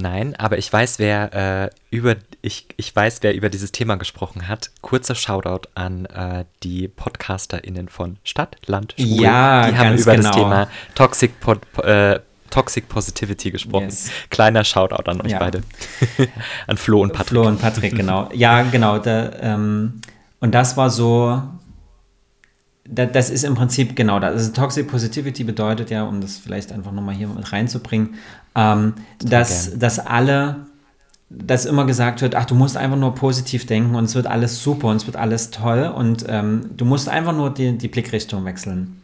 Nein, 0.00 0.36
aber 0.36 0.58
ich 0.58 0.72
weiß, 0.72 0.98
wer 0.98 1.34
äh, 1.64 1.70
über 1.90 2.16
ich, 2.40 2.66
ich 2.76 2.94
weiß, 2.94 3.18
wer 3.22 3.34
über 3.34 3.48
dieses 3.48 3.72
Thema 3.72 3.96
gesprochen 3.96 4.46
hat. 4.46 4.70
Kurzer 4.80 5.16
Shoutout 5.16 5.68
an 5.74 6.06
äh, 6.06 6.44
die 6.62 6.86
PodcasterInnen 6.86 7.88
von 7.88 8.18
Stadt, 8.22 8.56
Land, 8.66 8.94
Schwul. 8.96 9.22
Ja, 9.22 9.68
die 9.68 9.76
haben 9.76 9.96
über 9.96 10.14
genau. 10.14 10.28
das 10.28 10.36
Thema 10.36 10.68
Toxic 10.94 11.40
Pod, 11.40 11.60
äh, 11.84 12.20
Toxic 12.50 12.88
Positivity 12.88 13.50
gesprochen. 13.50 13.86
Yes. 13.86 14.10
Kleiner 14.30 14.64
Shoutout 14.64 15.10
an 15.10 15.20
euch 15.20 15.32
ja. 15.32 15.38
beide. 15.38 15.62
an 16.66 16.76
Flo 16.76 17.02
und 17.02 17.12
Patrick. 17.12 17.28
Flo 17.28 17.46
und 17.46 17.60
Patrick, 17.60 17.94
genau. 17.94 18.28
Ja, 18.32 18.62
genau. 18.62 18.98
Da, 18.98 19.32
ähm, 19.40 20.00
und 20.40 20.54
das 20.54 20.76
war 20.76 20.90
so, 20.90 21.42
das 22.90 23.30
ist 23.30 23.44
im 23.44 23.54
Prinzip 23.54 23.96
genau 23.96 24.18
das. 24.18 24.32
Also 24.32 24.52
Toxic 24.52 24.88
Positivity 24.88 25.44
bedeutet 25.44 25.90
ja, 25.90 26.04
um 26.04 26.20
das 26.20 26.38
vielleicht 26.38 26.72
einfach 26.72 26.92
nochmal 26.92 27.14
hier 27.14 27.28
mit 27.28 27.52
reinzubringen, 27.52 28.14
ähm, 28.54 28.94
dass, 29.18 29.78
dass 29.78 29.98
alle, 29.98 30.66
dass 31.28 31.66
immer 31.66 31.84
gesagt 31.84 32.22
wird, 32.22 32.34
ach, 32.34 32.46
du 32.46 32.54
musst 32.54 32.76
einfach 32.76 32.96
nur 32.96 33.14
positiv 33.14 33.66
denken 33.66 33.94
und 33.94 34.04
es 34.04 34.14
wird 34.14 34.26
alles 34.26 34.62
super 34.62 34.88
und 34.88 34.96
es 34.96 35.06
wird 35.06 35.16
alles 35.16 35.50
toll 35.50 35.92
und 35.94 36.24
ähm, 36.28 36.70
du 36.76 36.84
musst 36.84 37.08
einfach 37.08 37.34
nur 37.34 37.50
die, 37.52 37.76
die 37.76 37.88
Blickrichtung 37.88 38.44
wechseln. 38.44 39.02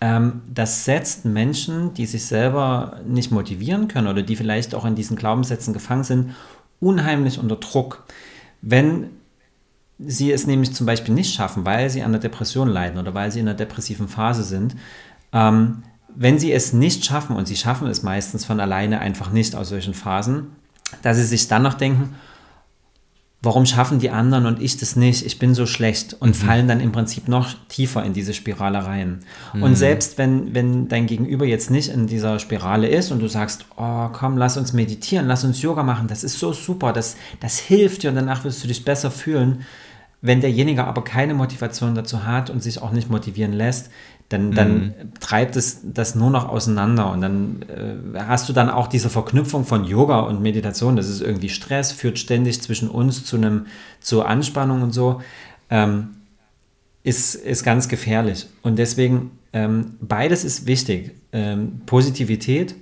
Ähm, 0.00 0.42
das 0.52 0.84
setzt 0.84 1.24
Menschen, 1.24 1.94
die 1.94 2.06
sich 2.06 2.24
selber 2.26 3.00
nicht 3.06 3.32
motivieren 3.32 3.88
können 3.88 4.06
oder 4.06 4.22
die 4.22 4.36
vielleicht 4.36 4.74
auch 4.74 4.84
in 4.84 4.94
diesen 4.94 5.16
Glaubenssätzen 5.16 5.72
gefangen 5.72 6.04
sind, 6.04 6.34
unheimlich 6.80 7.38
unter 7.38 7.56
Druck. 7.56 8.04
Wenn 8.60 9.10
sie 10.06 10.32
es 10.32 10.46
nämlich 10.46 10.72
zum 10.72 10.86
Beispiel 10.86 11.14
nicht 11.14 11.34
schaffen, 11.34 11.64
weil 11.64 11.90
sie 11.90 12.02
an 12.02 12.12
der 12.12 12.20
Depression 12.20 12.68
leiden 12.68 12.98
oder 12.98 13.14
weil 13.14 13.30
sie 13.30 13.40
in 13.40 13.48
einer 13.48 13.56
depressiven 13.56 14.08
Phase 14.08 14.42
sind, 14.42 14.76
ähm, 15.32 15.82
wenn 16.14 16.38
sie 16.38 16.52
es 16.52 16.72
nicht 16.72 17.04
schaffen, 17.04 17.36
und 17.36 17.48
sie 17.48 17.56
schaffen 17.56 17.88
es 17.88 18.02
meistens 18.02 18.44
von 18.44 18.60
alleine 18.60 19.00
einfach 19.00 19.30
nicht 19.30 19.54
aus 19.54 19.70
solchen 19.70 19.94
Phasen, 19.94 20.48
dass 21.02 21.16
sie 21.16 21.24
sich 21.24 21.48
dann 21.48 21.62
noch 21.62 21.74
denken, 21.74 22.14
warum 23.42 23.66
schaffen 23.66 23.98
die 23.98 24.10
anderen 24.10 24.46
und 24.46 24.62
ich 24.62 24.76
das 24.76 24.94
nicht? 24.94 25.26
Ich 25.26 25.38
bin 25.38 25.54
so 25.54 25.66
schlecht 25.66 26.14
und 26.20 26.30
mhm. 26.30 26.46
fallen 26.46 26.68
dann 26.68 26.80
im 26.80 26.92
Prinzip 26.92 27.26
noch 27.28 27.54
tiefer 27.68 28.04
in 28.04 28.12
diese 28.12 28.34
Spirale 28.34 28.86
rein. 28.86 29.20
Mhm. 29.52 29.62
Und 29.64 29.74
selbst 29.74 30.16
wenn, 30.16 30.54
wenn 30.54 30.88
dein 30.88 31.06
Gegenüber 31.06 31.44
jetzt 31.44 31.70
nicht 31.70 31.88
in 31.88 32.06
dieser 32.06 32.38
Spirale 32.38 32.88
ist 32.88 33.10
und 33.10 33.20
du 33.20 33.26
sagst, 33.26 33.66
oh 33.76 34.08
komm, 34.12 34.38
lass 34.38 34.56
uns 34.56 34.72
meditieren, 34.72 35.26
lass 35.26 35.44
uns 35.44 35.60
Yoga 35.60 35.82
machen, 35.82 36.06
das 36.06 36.22
ist 36.22 36.38
so 36.38 36.52
super, 36.52 36.92
das, 36.92 37.16
das 37.40 37.58
hilft 37.58 38.04
dir 38.04 38.10
und 38.10 38.16
danach 38.16 38.44
wirst 38.44 38.62
du 38.62 38.68
dich 38.68 38.84
besser 38.84 39.10
fühlen, 39.10 39.64
wenn 40.22 40.40
derjenige 40.40 40.84
aber 40.84 41.02
keine 41.02 41.34
Motivation 41.34 41.94
dazu 41.94 42.24
hat 42.24 42.48
und 42.48 42.62
sich 42.62 42.80
auch 42.80 42.92
nicht 42.92 43.10
motivieren 43.10 43.52
lässt, 43.52 43.90
dann, 44.28 44.52
dann 44.52 44.74
mhm. 44.74 44.92
treibt 45.20 45.56
es 45.56 45.80
das 45.82 46.14
nur 46.14 46.30
noch 46.30 46.48
auseinander 46.48 47.10
und 47.10 47.20
dann 47.20 47.62
äh, 47.62 48.18
hast 48.18 48.48
du 48.48 48.52
dann 48.52 48.70
auch 48.70 48.86
diese 48.86 49.10
Verknüpfung 49.10 49.66
von 49.66 49.84
Yoga 49.84 50.20
und 50.20 50.40
Meditation. 50.40 50.96
Das 50.96 51.08
ist 51.08 51.20
irgendwie 51.20 51.50
Stress, 51.50 51.92
führt 51.92 52.18
ständig 52.18 52.62
zwischen 52.62 52.88
uns 52.88 53.26
zu 53.26 53.36
einem 53.36 53.66
zur 54.00 54.26
Anspannung 54.28 54.80
und 54.82 54.92
so. 54.92 55.20
Ähm, 55.68 56.10
ist, 57.02 57.34
ist 57.34 57.64
ganz 57.64 57.88
gefährlich. 57.88 58.46
Und 58.62 58.78
deswegen, 58.78 59.32
ähm, 59.52 59.96
beides 60.00 60.44
ist 60.44 60.66
wichtig. 60.66 61.12
Ähm, 61.32 61.80
Positivität 61.84 62.74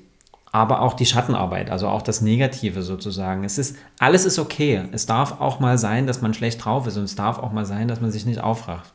aber 0.52 0.82
auch 0.82 0.94
die 0.94 1.06
Schattenarbeit, 1.06 1.70
also 1.70 1.88
auch 1.88 2.02
das 2.02 2.20
Negative 2.20 2.82
sozusagen. 2.82 3.44
Es 3.44 3.56
ist, 3.56 3.76
alles 3.98 4.24
ist 4.24 4.38
okay. 4.38 4.82
Es 4.92 5.06
darf 5.06 5.40
auch 5.40 5.60
mal 5.60 5.78
sein, 5.78 6.06
dass 6.06 6.22
man 6.22 6.34
schlecht 6.34 6.64
drauf 6.64 6.86
ist 6.86 6.96
und 6.96 7.04
es 7.04 7.14
darf 7.14 7.38
auch 7.38 7.52
mal 7.52 7.64
sein, 7.64 7.86
dass 7.86 8.00
man 8.00 8.10
sich 8.10 8.26
nicht 8.26 8.40
aufrafft. 8.40 8.92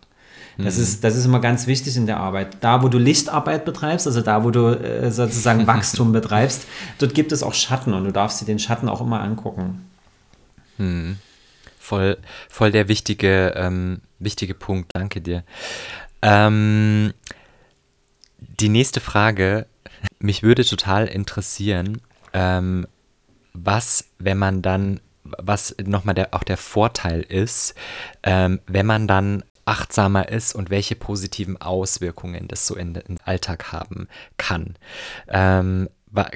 Das, 0.57 0.77
mhm. 0.77 0.83
ist, 0.83 1.03
das 1.03 1.15
ist 1.15 1.25
immer 1.25 1.39
ganz 1.39 1.67
wichtig 1.67 1.97
in 1.97 2.05
der 2.05 2.17
Arbeit. 2.17 2.57
Da, 2.61 2.81
wo 2.81 2.87
du 2.87 2.97
Lichtarbeit 2.97 3.65
betreibst, 3.65 4.07
also 4.07 4.21
da, 4.21 4.43
wo 4.43 4.51
du 4.51 4.67
äh, 4.67 5.11
sozusagen 5.11 5.67
Wachstum 5.67 6.11
betreibst, 6.11 6.65
dort 6.97 7.13
gibt 7.13 7.31
es 7.31 7.43
auch 7.43 7.53
Schatten 7.53 7.93
und 7.93 8.05
du 8.05 8.11
darfst 8.11 8.41
dir 8.41 8.45
den 8.45 8.59
Schatten 8.59 8.89
auch 8.89 9.01
immer 9.01 9.21
angucken. 9.21 9.85
Mhm. 10.77 11.17
Voll, 11.79 12.17
voll 12.49 12.71
der 12.71 12.87
wichtige, 12.87 13.53
ähm, 13.55 14.01
wichtige 14.19 14.55
Punkt. 14.55 14.91
Danke 14.95 15.21
dir. 15.21 15.43
Ähm, 16.21 17.13
die 18.37 18.69
nächste 18.69 18.99
Frage 18.99 19.67
mich 20.19 20.43
würde 20.43 20.65
total 20.65 21.07
interessieren, 21.07 22.01
ähm, 22.33 22.87
was, 23.53 24.09
wenn 24.19 24.37
man 24.37 24.61
dann, 24.61 24.99
was 25.23 25.75
nochmal 25.83 26.15
der, 26.15 26.33
auch 26.33 26.43
der 26.43 26.57
Vorteil 26.57 27.21
ist, 27.21 27.75
ähm, 28.23 28.59
wenn 28.67 28.85
man 28.85 29.07
dann 29.07 29.43
achtsamer 29.65 30.29
ist 30.29 30.53
und 30.53 30.69
welche 30.69 30.95
positiven 30.95 31.59
Auswirkungen 31.59 32.47
das 32.47 32.67
so 32.67 32.75
in 32.75 32.93
den 32.93 33.19
Alltag 33.23 33.71
haben 33.71 34.07
kann. 34.37 34.75
Ähm, 35.27 35.89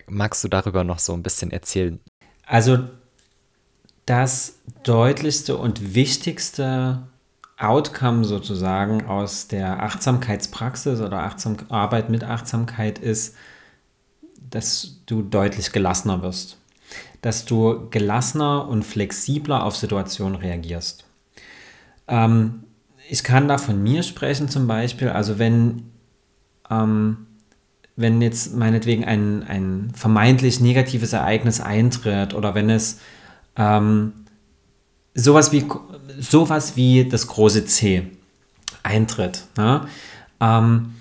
magst 0.08 0.44
du 0.44 0.48
darüber 0.48 0.84
noch 0.84 1.00
so 1.00 1.14
ein 1.14 1.22
bisschen 1.22 1.52
erzählen? 1.52 2.00
Also 2.46 2.80
das 4.06 4.60
deutlichste 4.82 5.58
und 5.58 5.94
wichtigste 5.94 7.04
Outcome 7.60 8.24
sozusagen 8.24 9.06
aus 9.06 9.50
der 9.50 9.84
Achtsamkeitspraxis 9.84 11.02
oder 11.02 11.24
Achtsam 11.24 11.58
Arbeit 11.68 12.10
mit 12.10 12.24
Achtsamkeit 12.24 13.00
ist, 13.00 13.36
dass 14.50 15.02
du 15.06 15.22
deutlich 15.22 15.74
gelassener 15.74 16.22
wirst, 16.22 16.58
dass 17.22 17.46
du 17.46 17.90
gelassener 17.90 18.68
und 18.68 18.84
flexibler 18.84 19.66
auf 19.66 19.76
Situationen 19.76 20.36
reagierst. 20.36 21.04
Ähm, 22.08 22.64
ich 23.10 23.24
kann 23.24 23.50
da 23.50 23.58
von 23.58 23.84
mir 23.84 24.04
sprechen 24.04 24.48
zum 24.48 24.66
Beispiel, 24.66 25.10
also 25.10 25.38
wenn, 25.38 25.92
ähm, 26.70 27.28
wenn 27.98 28.22
jetzt 28.22 28.56
meinetwegen 28.56 29.04
ein, 29.04 29.44
ein 29.44 29.92
vermeintlich 29.94 30.62
negatives 30.62 31.12
Ereignis 31.12 31.60
eintritt 31.60 32.34
oder 32.34 32.56
wenn 32.56 32.70
es 32.70 33.02
ähm, 33.58 34.14
sowas, 35.14 35.52
wie, 35.52 35.66
sowas 36.20 36.76
wie 36.76 37.08
das 37.08 37.28
große 37.28 37.66
C 37.66 38.08
eintritt, 38.84 39.46
ne? 39.58 39.82
ähm, 40.40 40.94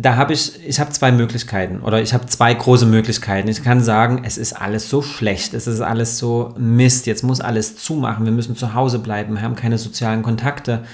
da 0.00 0.14
habe 0.14 0.32
ich, 0.32 0.64
ich 0.64 0.78
habe 0.78 0.92
zwei 0.92 1.10
Möglichkeiten 1.10 1.80
oder 1.80 2.00
ich 2.00 2.14
habe 2.14 2.26
zwei 2.26 2.54
große 2.54 2.86
Möglichkeiten. 2.86 3.48
Ich 3.48 3.64
kann 3.64 3.82
sagen, 3.82 4.22
es 4.24 4.38
ist 4.38 4.52
alles 4.52 4.88
so 4.88 5.02
schlecht, 5.02 5.54
es 5.54 5.66
ist 5.66 5.80
alles 5.80 6.18
so 6.18 6.54
Mist, 6.56 7.06
jetzt 7.06 7.24
muss 7.24 7.40
alles 7.40 7.76
zumachen, 7.76 8.24
wir 8.24 8.30
müssen 8.30 8.54
zu 8.54 8.74
Hause 8.74 9.00
bleiben, 9.00 9.34
wir 9.34 9.42
haben 9.42 9.56
keine 9.56 9.76
sozialen 9.76 10.22
Kontakte. 10.22 10.84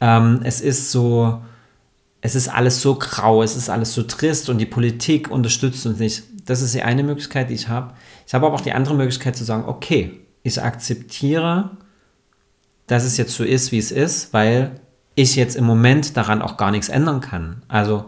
Ähm, 0.00 0.40
es 0.42 0.60
ist 0.60 0.90
so, 0.90 1.40
es 2.20 2.34
ist 2.34 2.48
alles 2.48 2.82
so 2.82 2.96
grau, 2.96 3.44
es 3.44 3.54
ist 3.54 3.70
alles 3.70 3.94
so 3.94 4.02
trist 4.02 4.48
und 4.48 4.58
die 4.58 4.66
Politik 4.66 5.30
unterstützt 5.30 5.86
uns 5.86 6.00
nicht. 6.00 6.24
Das 6.44 6.60
ist 6.60 6.74
die 6.74 6.82
eine 6.82 7.04
Möglichkeit, 7.04 7.50
die 7.50 7.54
ich 7.54 7.68
habe. 7.68 7.94
Ich 8.26 8.34
habe 8.34 8.44
aber 8.46 8.56
auch 8.56 8.60
die 8.60 8.72
andere 8.72 8.96
Möglichkeit 8.96 9.36
zu 9.36 9.44
sagen, 9.44 9.66
okay, 9.68 10.18
ich 10.42 10.62
akzeptiere, 10.62 11.70
dass 12.86 13.04
es 13.04 13.16
jetzt 13.16 13.34
so 13.34 13.44
ist, 13.44 13.72
wie 13.72 13.78
es 13.78 13.90
ist, 13.90 14.32
weil 14.32 14.80
ich 15.14 15.36
jetzt 15.36 15.56
im 15.56 15.64
Moment 15.64 16.16
daran 16.16 16.42
auch 16.42 16.56
gar 16.56 16.70
nichts 16.70 16.88
ändern 16.88 17.20
kann. 17.20 17.62
Also 17.68 18.06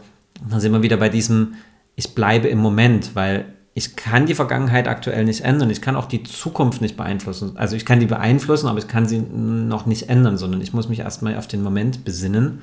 dann 0.49 0.61
sind 0.61 0.73
wir 0.73 0.83
wieder 0.83 0.97
bei 0.97 1.09
diesem, 1.09 1.55
ich 1.97 2.15
bleibe 2.15 2.49
im 2.49 2.59
Moment, 2.59 3.15
weil 3.15 3.47
ich 3.75 3.97
kann 3.97 4.27
die 4.27 4.35
Vergangenheit 4.35 4.89
aktuell 4.89 5.25
nicht 5.25 5.43
ändern. 5.43 5.71
Ich 5.71 5.81
kann 5.81 5.97
auch 5.97 6.07
die 6.07 6.23
Zukunft 6.23 6.81
nicht 6.81 6.97
beeinflussen. 6.97 7.57
Also 7.57 7.77
ich 7.77 7.85
kann 7.85 8.01
die 8.01 8.07
beeinflussen, 8.07 8.69
aber 8.69 8.79
ich 8.79 8.89
kann 8.89 9.07
sie 9.07 9.21
noch 9.21 9.87
nicht 9.87 10.09
ändern, 10.09 10.39
sondern 10.39 10.61
ich 10.61 10.73
muss 10.73 10.89
mich 10.89 11.01
erstmal 11.01 11.37
auf 11.37 11.47
den 11.47 11.63
Moment 11.63 12.05
besinnen. 12.05 12.63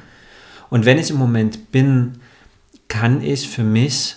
Und 0.70 0.86
wenn 0.86 0.98
ich 0.98 1.10
im 1.10 1.18
Moment 1.18 1.72
bin, 1.72 2.14
kann 2.88 3.22
ich 3.22 3.50
für 3.50 3.64
mich 3.64 4.16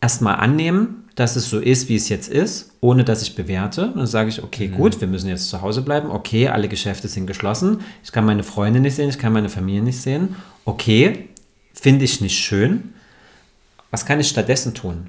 erstmal 0.00 0.36
annehmen, 0.36 1.04
dass 1.14 1.36
es 1.36 1.48
so 1.48 1.58
ist, 1.58 1.88
wie 1.88 1.96
es 1.96 2.08
jetzt 2.08 2.28
ist, 2.28 2.67
ohne 2.80 3.04
dass 3.04 3.22
ich 3.22 3.34
bewerte. 3.34 3.92
Dann 3.94 4.06
sage 4.06 4.28
ich, 4.28 4.42
okay, 4.42 4.68
mhm. 4.68 4.74
gut, 4.74 5.00
wir 5.00 5.08
müssen 5.08 5.28
jetzt 5.28 5.48
zu 5.48 5.62
Hause 5.62 5.82
bleiben. 5.82 6.10
Okay, 6.10 6.48
alle 6.48 6.68
Geschäfte 6.68 7.08
sind 7.08 7.26
geschlossen. 7.26 7.80
Ich 8.04 8.12
kann 8.12 8.24
meine 8.24 8.42
Freunde 8.42 8.80
nicht 8.80 8.94
sehen, 8.94 9.08
ich 9.08 9.18
kann 9.18 9.32
meine 9.32 9.48
Familie 9.48 9.82
nicht 9.82 10.00
sehen. 10.00 10.36
Okay, 10.64 11.28
finde 11.72 12.04
ich 12.04 12.20
nicht 12.20 12.38
schön. 12.38 12.94
Was 13.90 14.06
kann 14.06 14.20
ich 14.20 14.28
stattdessen 14.28 14.74
tun? 14.74 15.08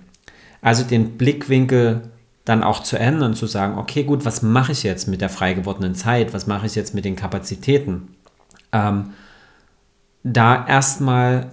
Also 0.61 0.83
den 0.83 1.17
Blickwinkel 1.17 2.03
dann 2.45 2.63
auch 2.63 2.81
zu 2.81 2.97
ändern, 2.97 3.35
zu 3.35 3.45
sagen, 3.45 3.77
okay, 3.77 4.03
gut, 4.03 4.25
was 4.25 4.41
mache 4.41 4.71
ich 4.71 4.83
jetzt 4.83 5.07
mit 5.07 5.21
der 5.21 5.29
frei 5.29 5.53
gewordenen 5.53 5.93
Zeit? 5.93 6.33
Was 6.33 6.47
mache 6.47 6.65
ich 6.65 6.75
jetzt 6.75 6.95
mit 6.95 7.05
den 7.05 7.15
Kapazitäten? 7.15 8.15
Ähm, 8.71 9.11
da 10.23 10.65
erstmal 10.65 11.51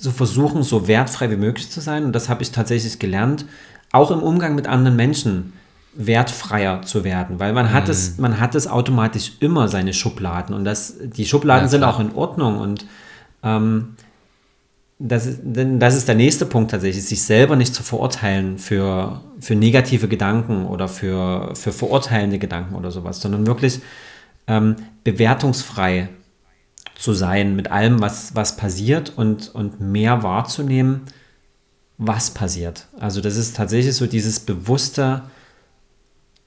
zu 0.00 0.10
versuchen, 0.10 0.62
so 0.62 0.88
wertfrei 0.88 1.30
wie 1.30 1.36
möglich 1.36 1.70
zu 1.70 1.80
sein. 1.80 2.04
Und 2.04 2.12
das 2.12 2.28
habe 2.28 2.42
ich 2.42 2.50
tatsächlich 2.50 2.98
gelernt, 2.98 3.44
auch 3.94 4.10
im 4.10 4.22
Umgang 4.22 4.54
mit 4.54 4.66
anderen 4.66 4.96
Menschen 4.96 5.52
wertfreier 5.94 6.82
zu 6.82 7.04
werden, 7.04 7.38
weil 7.38 7.52
man 7.52 7.72
hat 7.72 7.84
mhm. 7.84 7.90
es, 7.90 8.18
man 8.18 8.40
hat 8.40 8.54
es 8.54 8.66
automatisch 8.66 9.32
immer 9.40 9.68
seine 9.68 9.92
Schubladen 9.92 10.54
und 10.54 10.64
das, 10.64 10.96
die 11.00 11.24
Schubladen 11.24 11.66
ja, 11.66 11.68
sind 11.68 11.84
auch 11.84 12.00
in 12.00 12.12
Ordnung 12.14 12.58
und 12.58 12.86
ähm, 13.44 13.94
das 14.98 15.26
ist, 15.26 15.40
das 15.44 15.94
ist 15.94 16.08
der 16.08 16.14
nächste 16.14 16.46
Punkt 16.46 16.70
tatsächlich, 16.70 17.04
sich 17.04 17.22
selber 17.22 17.56
nicht 17.56 17.74
zu 17.74 17.82
verurteilen 17.82 18.58
für, 18.58 19.20
für 19.38 19.54
negative 19.54 20.08
Gedanken 20.08 20.66
oder 20.66 20.88
für, 20.88 21.54
für 21.54 21.72
verurteilende 21.72 22.38
Gedanken 22.38 22.74
oder 22.74 22.90
sowas, 22.90 23.20
sondern 23.20 23.46
wirklich 23.46 23.80
ähm, 24.46 24.76
bewertungsfrei 25.04 26.08
zu 26.96 27.12
sein 27.12 27.54
mit 27.54 27.70
allem, 27.70 28.00
was, 28.00 28.34
was 28.34 28.56
passiert 28.56 29.12
und, 29.16 29.54
und 29.54 29.80
mehr 29.80 30.22
wahrzunehmen, 30.22 31.02
was 31.98 32.30
passiert. 32.30 32.88
Also 32.98 33.20
das 33.20 33.36
ist 33.36 33.56
tatsächlich 33.56 33.94
so 33.94 34.06
dieses 34.06 34.40
bewusste 34.40 35.22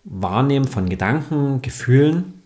Wahrnehmen 0.04 0.68
von 0.68 0.90
Gedanken, 0.90 1.62
Gefühlen 1.62 2.38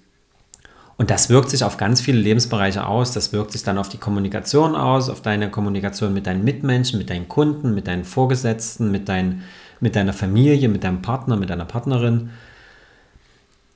und 1.01 1.09
das 1.09 1.31
wirkt 1.31 1.49
sich 1.49 1.63
auf 1.63 1.77
ganz 1.77 1.99
viele 1.99 2.19
Lebensbereiche 2.19 2.85
aus. 2.85 3.11
Das 3.11 3.33
wirkt 3.33 3.53
sich 3.53 3.63
dann 3.63 3.79
auf 3.79 3.89
die 3.89 3.97
Kommunikation 3.97 4.75
aus, 4.75 5.09
auf 5.09 5.19
deine 5.19 5.49
Kommunikation 5.49 6.13
mit 6.13 6.27
deinen 6.27 6.43
Mitmenschen, 6.43 6.99
mit 6.99 7.09
deinen 7.09 7.27
Kunden, 7.27 7.73
mit 7.73 7.87
deinen 7.87 8.03
Vorgesetzten, 8.03 8.91
mit, 8.91 9.09
dein, 9.09 9.41
mit 9.79 9.95
deiner 9.95 10.13
Familie, 10.13 10.69
mit 10.69 10.83
deinem 10.83 11.01
Partner, 11.01 11.37
mit 11.37 11.49
deiner 11.49 11.65
Partnerin. 11.65 12.29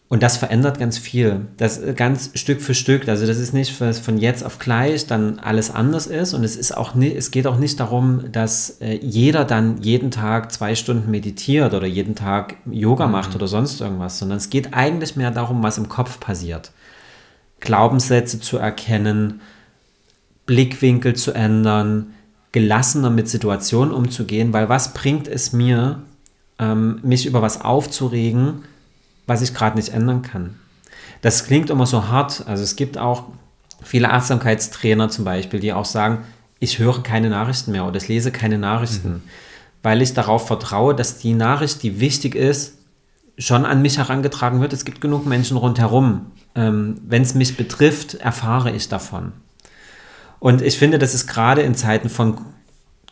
Und 0.07 0.21
das 0.21 0.37
verändert 0.37 0.77
ganz 0.77 0.99
viel. 0.99 1.47
Das 1.57 1.81
ganz 1.95 2.29
Stück 2.35 2.61
für 2.61 2.75
Stück. 2.75 3.07
Also 3.07 3.25
das 3.25 3.39
ist 3.39 3.53
nicht 3.53 3.79
dass 3.81 3.99
von 3.99 4.17
jetzt 4.19 4.45
auf 4.45 4.59
gleich 4.59 5.07
dann 5.07 5.39
alles 5.39 5.71
anders 5.71 6.05
ist. 6.05 6.35
Und 6.35 6.43
es 6.43 6.55
ist 6.55 6.77
auch 6.77 6.93
nicht, 6.93 7.15
es 7.15 7.31
geht 7.31 7.47
auch 7.47 7.57
nicht 7.57 7.79
darum, 7.79 8.31
dass 8.31 8.81
äh, 8.81 8.99
jeder 9.01 9.45
dann 9.45 9.81
jeden 9.81 10.11
Tag 10.11 10.51
zwei 10.51 10.75
Stunden 10.75 11.09
meditiert 11.09 11.73
oder 11.73 11.87
jeden 11.87 12.13
Tag 12.13 12.57
Yoga 12.69 13.07
macht 13.07 13.31
mhm. 13.31 13.35
oder 13.37 13.47
sonst 13.47 13.81
irgendwas, 13.81 14.19
sondern 14.19 14.37
es 14.37 14.51
geht 14.51 14.75
eigentlich 14.75 15.15
mehr 15.15 15.31
darum, 15.31 15.63
was 15.63 15.79
im 15.79 15.89
Kopf 15.89 16.19
passiert. 16.19 16.71
Glaubenssätze 17.59 18.39
zu 18.39 18.57
erkennen, 18.57 19.41
Blickwinkel 20.45 21.15
zu 21.15 21.31
ändern, 21.31 22.13
gelassener 22.51 23.09
mit 23.09 23.27
Situationen 23.27 23.91
umzugehen, 23.91 24.53
weil 24.53 24.69
was 24.69 24.93
bringt 24.93 25.27
es 25.27 25.51
mir, 25.51 26.03
ähm, 26.59 26.99
mich 27.01 27.25
über 27.25 27.41
was 27.41 27.61
aufzuregen, 27.61 28.63
was 29.27 29.41
ich 29.41 29.53
gerade 29.53 29.75
nicht 29.77 29.89
ändern 29.89 30.21
kann? 30.21 30.55
Das 31.21 31.45
klingt 31.45 31.69
immer 31.69 31.85
so 31.85 32.07
hart. 32.07 32.43
Also 32.47 32.63
es 32.63 32.75
gibt 32.75 32.97
auch 32.97 33.25
viele 33.83 34.11
Achtsamkeitstrainer 34.11 35.09
zum 35.09 35.25
Beispiel, 35.25 35.59
die 35.59 35.73
auch 35.73 35.85
sagen, 35.85 36.23
ich 36.59 36.79
höre 36.79 37.03
keine 37.03 37.29
Nachrichten 37.29 37.71
mehr 37.71 37.85
oder 37.85 37.97
ich 37.97 38.07
lese 38.07 38.31
keine 38.31 38.57
Nachrichten, 38.57 39.09
mhm. 39.09 39.21
weil 39.83 40.01
ich 40.01 40.13
darauf 40.13 40.47
vertraue, 40.47 40.95
dass 40.95 41.17
die 41.17 41.33
Nachricht, 41.33 41.83
die 41.83 41.99
wichtig 41.99 42.35
ist, 42.35 42.77
schon 43.37 43.65
an 43.65 43.81
mich 43.81 43.97
herangetragen 43.97 44.61
wird. 44.61 44.73
Es 44.73 44.85
gibt 44.85 45.01
genug 45.01 45.25
Menschen 45.25 45.57
rundherum, 45.57 46.31
ähm, 46.55 47.01
wenn 47.05 47.21
es 47.21 47.35
mich 47.35 47.57
betrifft, 47.57 48.15
erfahre 48.15 48.71
ich 48.71 48.87
davon. 48.87 49.33
Und 50.39 50.61
ich 50.61 50.77
finde, 50.77 50.99
das 50.99 51.13
ist 51.13 51.27
gerade 51.27 51.61
in 51.61 51.75
Zeiten 51.75 52.09
von 52.09 52.37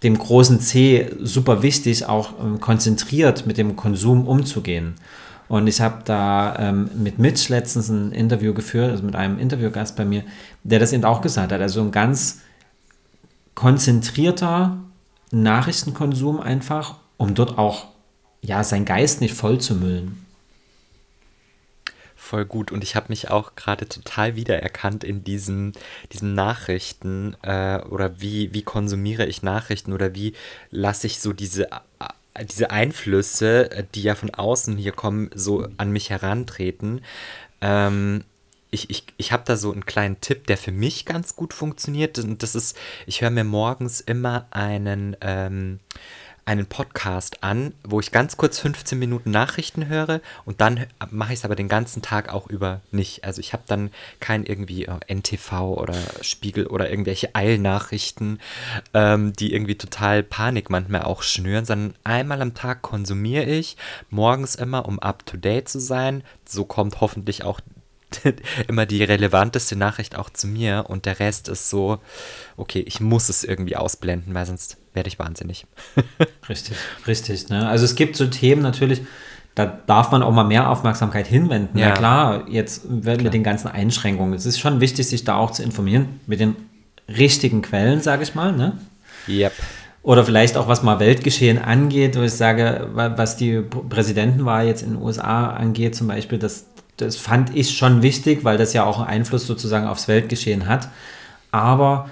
dem 0.03 0.17
großen 0.17 0.59
C 0.59 1.11
super 1.21 1.61
wichtig, 1.61 2.05
auch 2.05 2.39
ähm, 2.39 2.59
konzentriert 2.59 3.45
mit 3.45 3.57
dem 3.57 3.75
Konsum 3.75 4.27
umzugehen. 4.27 4.95
Und 5.53 5.67
ich 5.67 5.81
habe 5.81 6.01
da 6.03 6.55
ähm, 6.57 6.89
mit 6.95 7.19
Mitch 7.19 7.49
letztens 7.49 7.87
ein 7.87 8.11
Interview 8.11 8.55
geführt, 8.55 8.89
also 8.89 9.03
mit 9.03 9.15
einem 9.15 9.37
Interviewgast 9.37 9.95
bei 9.95 10.03
mir, 10.03 10.23
der 10.63 10.79
das 10.79 10.93
eben 10.93 11.05
auch 11.05 11.21
gesagt 11.21 11.51
hat. 11.51 11.61
Also 11.61 11.79
ein 11.81 11.91
ganz 11.91 12.41
konzentrierter 13.53 14.79
Nachrichtenkonsum 15.29 16.39
einfach, 16.39 16.95
um 17.17 17.35
dort 17.35 17.59
auch 17.59 17.85
ja, 18.41 18.63
seinen 18.63 18.85
Geist 18.85 19.21
nicht 19.21 19.35
voll 19.35 19.59
zu 19.59 19.75
müllen 19.75 20.25
voll 22.15 22.45
gut. 22.45 22.71
Und 22.71 22.83
ich 22.83 22.95
habe 22.95 23.07
mich 23.09 23.29
auch 23.29 23.53
gerade 23.55 23.87
total 23.87 24.35
wiedererkannt 24.35 25.03
in 25.03 25.23
diesen, 25.23 25.73
diesen 26.13 26.33
Nachrichten 26.33 27.35
äh, 27.43 27.79
oder 27.89 28.19
wie, 28.21 28.53
wie 28.53 28.63
konsumiere 28.63 29.27
ich 29.27 29.43
Nachrichten 29.43 29.93
oder 29.93 30.15
wie 30.15 30.33
lasse 30.71 31.05
ich 31.05 31.19
so 31.19 31.31
diese, 31.33 31.67
diese 32.41 32.71
Einflüsse, 32.71 33.71
äh, 33.71 33.83
die 33.93 34.03
ja 34.03 34.15
von 34.15 34.31
außen 34.31 34.77
hier 34.77 34.91
kommen, 34.91 35.29
so 35.35 35.67
an 35.77 35.91
mich 35.91 36.09
herantreten. 36.09 37.01
Ähm, 37.61 38.23
ich, 38.71 38.89
ich, 38.89 39.05
ich 39.17 39.31
habe 39.31 39.43
da 39.45 39.55
so 39.55 39.71
einen 39.71 39.85
kleinen 39.85 40.19
Tipp, 40.19 40.47
der 40.47 40.57
für 40.57 40.71
mich 40.71 41.05
ganz 41.05 41.35
gut 41.35 41.53
funktioniert. 41.53 42.17
Und 42.17 42.41
das 42.41 42.55
ist, 42.55 42.77
ich 43.05 43.21
höre 43.21 43.29
mir 43.29 43.43
morgens 43.43 44.01
immer 44.01 44.47
einen 44.49 45.15
ähm, 45.21 45.79
einen 46.45 46.65
Podcast 46.65 47.43
an, 47.43 47.73
wo 47.83 47.99
ich 47.99 48.11
ganz 48.11 48.37
kurz 48.37 48.59
15 48.59 48.99
Minuten 48.99 49.31
Nachrichten 49.31 49.87
höre 49.87 50.21
und 50.45 50.61
dann 50.61 50.85
mache 51.09 51.33
ich 51.33 51.39
es 51.39 51.45
aber 51.45 51.55
den 51.55 51.69
ganzen 51.69 52.01
Tag 52.01 52.33
auch 52.33 52.47
über 52.47 52.81
nicht. 52.91 53.23
Also 53.23 53.39
ich 53.39 53.53
habe 53.53 53.63
dann 53.67 53.91
kein 54.19 54.45
irgendwie 54.45 54.85
äh, 54.85 54.99
NTV 55.07 55.77
oder 55.77 55.95
Spiegel 56.21 56.67
oder 56.67 56.89
irgendwelche 56.89 57.33
Eilnachrichten, 57.33 58.39
ähm, 58.93 59.33
die 59.33 59.53
irgendwie 59.53 59.75
total 59.75 60.23
Panik 60.23 60.69
manchmal 60.69 61.03
auch 61.03 61.23
schnüren, 61.23 61.65
sondern 61.65 61.95
einmal 62.03 62.41
am 62.41 62.53
Tag 62.53 62.81
konsumiere 62.81 63.45
ich, 63.45 63.77
morgens 64.09 64.55
immer, 64.55 64.85
um 64.85 64.99
up-to-date 64.99 65.69
zu 65.69 65.79
sein. 65.79 66.23
So 66.45 66.65
kommt 66.65 66.99
hoffentlich 67.01 67.43
auch 67.43 67.59
immer 68.67 68.85
die 68.85 69.03
relevanteste 69.03 69.75
Nachricht 69.75 70.17
auch 70.17 70.29
zu 70.29 70.47
mir 70.47 70.85
und 70.87 71.05
der 71.05 71.19
Rest 71.19 71.47
ist 71.49 71.69
so, 71.69 71.99
okay, 72.57 72.83
ich 72.85 72.99
muss 72.99 73.29
es 73.29 73.43
irgendwie 73.43 73.75
ausblenden, 73.75 74.33
weil 74.33 74.45
sonst 74.45 74.77
werde 74.93 75.07
ich 75.07 75.19
wahnsinnig. 75.19 75.65
richtig, 76.49 76.77
richtig. 77.07 77.49
Ne? 77.49 77.67
Also 77.67 77.85
es 77.85 77.95
gibt 77.95 78.15
so 78.15 78.27
Themen 78.27 78.61
natürlich, 78.61 79.01
da 79.55 79.65
darf 79.65 80.11
man 80.11 80.23
auch 80.23 80.31
mal 80.31 80.43
mehr 80.43 80.69
Aufmerksamkeit 80.69 81.27
hinwenden. 81.27 81.77
Ja, 81.77 81.89
ja 81.89 81.93
klar, 81.93 82.49
jetzt 82.49 82.83
klar. 83.03 83.17
mit 83.17 83.33
den 83.33 83.43
ganzen 83.43 83.67
Einschränkungen. 83.67 84.33
Es 84.33 84.45
ist 84.45 84.59
schon 84.59 84.81
wichtig, 84.81 85.07
sich 85.07 85.23
da 85.23 85.35
auch 85.35 85.51
zu 85.51 85.63
informieren 85.63 86.19
mit 86.25 86.39
den 86.39 86.55
richtigen 87.07 87.61
Quellen, 87.61 88.01
sage 88.01 88.23
ich 88.23 88.33
mal. 88.33 88.51
Ne? 88.51 88.77
Yep. 89.27 89.53
Oder 90.01 90.25
vielleicht 90.25 90.57
auch, 90.57 90.67
was 90.67 90.83
mal 90.83 90.99
Weltgeschehen 90.99 91.59
angeht, 91.59 92.17
wo 92.17 92.23
ich 92.23 92.33
sage, 92.33 92.89
was 92.93 93.37
die 93.37 93.61
Präsidentenwahl 93.61 94.67
jetzt 94.67 94.81
in 94.81 94.93
den 94.93 95.01
USA 95.01 95.47
angeht, 95.51 95.95
zum 95.95 96.07
Beispiel, 96.07 96.39
das, 96.39 96.65
das 96.97 97.15
fand 97.15 97.55
ich 97.55 97.75
schon 97.75 98.01
wichtig, 98.01 98.43
weil 98.43 98.57
das 98.57 98.73
ja 98.73 98.83
auch 98.83 98.99
einen 98.99 99.07
Einfluss 99.07 99.47
sozusagen 99.47 99.87
aufs 99.87 100.07
Weltgeschehen 100.07 100.67
hat. 100.67 100.89
Aber 101.51 102.09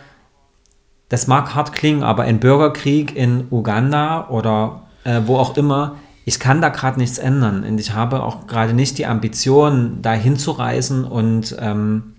das 1.09 1.27
mag 1.27 1.53
hart 1.55 1.73
klingen, 1.73 2.03
aber 2.03 2.23
ein 2.23 2.39
Bürgerkrieg 2.39 3.15
in 3.15 3.47
Uganda 3.51 4.29
oder 4.29 4.83
äh, 5.03 5.21
wo 5.25 5.37
auch 5.37 5.57
immer, 5.57 5.97
ich 6.25 6.39
kann 6.39 6.61
da 6.61 6.69
gerade 6.69 6.99
nichts 6.99 7.17
ändern. 7.17 7.63
Und 7.63 7.79
ich 7.79 7.93
habe 7.93 8.23
auch 8.23 8.47
gerade 8.47 8.73
nicht 8.73 8.97
die 8.97 9.05
Ambition, 9.05 10.01
da 10.01 10.13
hinzureisen 10.13 11.03
und 11.03 11.55
ähm, 11.59 12.13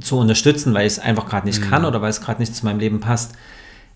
zu 0.00 0.18
unterstützen, 0.18 0.74
weil 0.74 0.86
ich 0.86 0.94
es 0.94 0.98
einfach 0.98 1.26
gerade 1.26 1.46
nicht 1.46 1.60
mhm. 1.60 1.70
kann 1.70 1.84
oder 1.84 2.02
weil 2.02 2.10
es 2.10 2.20
gerade 2.20 2.40
nicht 2.40 2.54
zu 2.54 2.64
meinem 2.64 2.80
Leben 2.80 3.00
passt. 3.00 3.32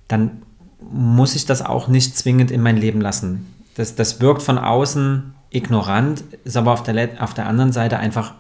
Dann 0.07 0.43
muss 0.81 1.35
ich 1.35 1.45
das 1.45 1.65
auch 1.65 1.89
nicht 1.89 2.17
zwingend 2.17 2.51
in 2.51 2.63
mein 2.63 2.77
Leben 2.77 3.01
lassen. 3.01 3.53
Das, 3.75 3.97
das 3.97 4.21
wirkt 4.21 4.43
von 4.43 4.59
außen 4.59 5.35
ignorant, 5.51 6.25
ist 6.45 6.57
aber 6.57 6.73
auf 6.73 6.83
der, 6.83 7.23
auf 7.23 7.35
der 7.35 7.47
anderen 7.47 7.73
Seite 7.73 7.99
einfach 7.99 8.35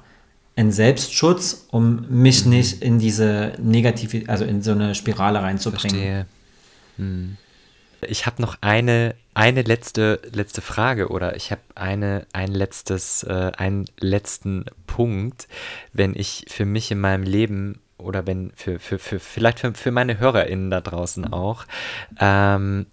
ein 0.56 0.72
Selbstschutz, 0.72 1.66
um 1.70 2.06
mich 2.08 2.44
mhm. 2.44 2.50
nicht 2.50 2.82
in 2.82 2.98
diese 2.98 3.52
negative, 3.58 4.28
also 4.28 4.44
in 4.44 4.60
so 4.62 4.72
eine 4.72 4.94
Spirale 4.94 5.40
reinzubringen. 5.40 6.26
Hm. 6.96 7.36
Ich 8.06 8.26
habe 8.26 8.42
noch 8.42 8.58
eine, 8.60 9.14
eine 9.34 9.62
letzte, 9.62 10.20
letzte 10.32 10.60
Frage 10.60 11.08
oder 11.08 11.36
ich 11.36 11.50
habe 11.50 11.62
eine, 11.74 12.26
ein 12.32 12.52
letztes, 12.52 13.22
äh, 13.24 13.52
einen 13.56 13.86
letzten 13.98 14.66
Punkt, 14.86 15.48
wenn 15.92 16.14
ich 16.14 16.46
für 16.48 16.64
mich 16.64 16.90
in 16.90 17.00
meinem 17.00 17.22
Leben 17.24 17.80
oder 17.96 18.26
wenn 18.26 18.52
für, 18.54 18.78
für, 18.78 18.98
für 18.98 19.18
vielleicht 19.18 19.60
für, 19.60 19.74
für 19.74 19.90
meine 19.90 20.18
HörerInnen 20.18 20.70
da 20.70 20.80
draußen 20.80 21.32
auch, 21.32 21.66
ähm, 22.20 22.86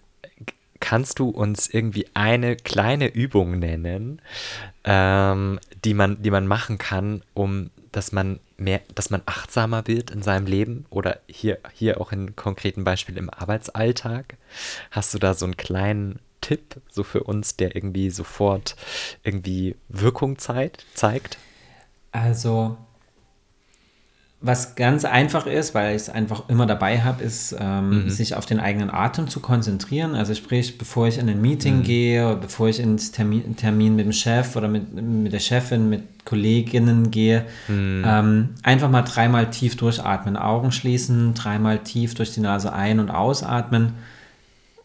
kannst 0.86 1.18
du 1.18 1.30
uns 1.30 1.68
irgendwie 1.68 2.06
eine 2.14 2.56
kleine 2.56 3.08
Übung 3.08 3.58
nennen, 3.58 4.22
ähm, 4.84 5.60
die, 5.84 5.96
man, 5.96 6.22
die 6.22 6.30
man 6.30 6.46
machen 6.46 6.78
kann, 6.78 7.24
um 7.34 7.72
dass 7.92 8.12
man 8.12 8.40
mehr, 8.58 8.82
dass 8.94 9.10
man 9.10 9.24
achtsamer 9.26 9.88
wird 9.88 10.12
in 10.12 10.22
seinem 10.22 10.46
Leben 10.46 10.86
oder 10.92 11.22
hier, 11.28 11.58
hier 11.74 12.00
auch 12.00 12.12
in 12.12 12.36
konkreten 12.36 12.84
Beispielen 12.84 13.18
im 13.18 13.30
Arbeitsalltag? 13.32 14.36
Hast 14.92 15.12
du 15.14 15.18
da 15.18 15.34
so 15.34 15.46
einen 15.46 15.58
kleinen 15.58 16.20
Tipp 16.42 16.80
so 16.92 17.04
für 17.04 17.24
uns, 17.24 17.56
der 17.56 17.76
irgendwie 17.76 18.12
sofort 18.12 18.76
irgendwie 19.24 19.78
Wirkung 19.90 20.38
zeigt? 20.38 20.86
Also 22.12 22.78
was 24.42 24.76
ganz 24.76 25.06
einfach 25.06 25.48
ist, 25.48 25.74
weil 25.74 25.96
ich 25.96 26.04
es 26.04 26.10
einfach 26.10 26.50
immer 26.50 26.66
dabei 26.66 27.02
habe, 27.02 27.24
ist, 27.24 27.56
ähm, 27.60 28.04
mhm. 28.04 28.10
sich 28.10 28.36
auf 28.36 28.46
den 28.46 28.60
eigenen 28.60 28.92
Atem 28.92 29.28
zu 29.28 29.40
konzentrieren. 29.40 30.14
Also 30.14 30.36
sprich, 30.36 30.78
bevor 30.78 31.08
ich 31.08 31.18
in 31.18 31.30
ein 31.30 31.42
Meeting 31.42 31.78
mhm. 31.78 31.84
gehe, 31.84 32.36
bevor 32.36 32.68
ich 32.68 32.80
ins 32.80 33.12
Termin, 33.12 33.56
Termin 33.56 33.96
mit 33.96 34.06
dem 34.06 34.12
Chef 34.12 34.56
oder 34.56 34.68
mit, 34.68 34.94
mit 34.94 35.34
der 35.34 35.40
Chefin, 35.40 35.90
mit 35.90 36.26
Kolleginnen 36.26 37.12
gehe, 37.12 37.46
mhm. 37.68 38.04
ähm, 38.06 38.50
einfach 38.62 38.90
mal 38.90 39.04
dreimal 39.04 39.50
tief 39.50 39.78
durchatmen, 39.78 40.38
Augen 40.38 40.72
schließen, 40.72 41.34
dreimal 41.34 41.80
tief 41.80 42.14
durch 42.14 42.34
die 42.34 42.42
Nase 42.42 42.74
ein- 42.74 43.00
und 43.00 43.10
ausatmen. 43.10 43.94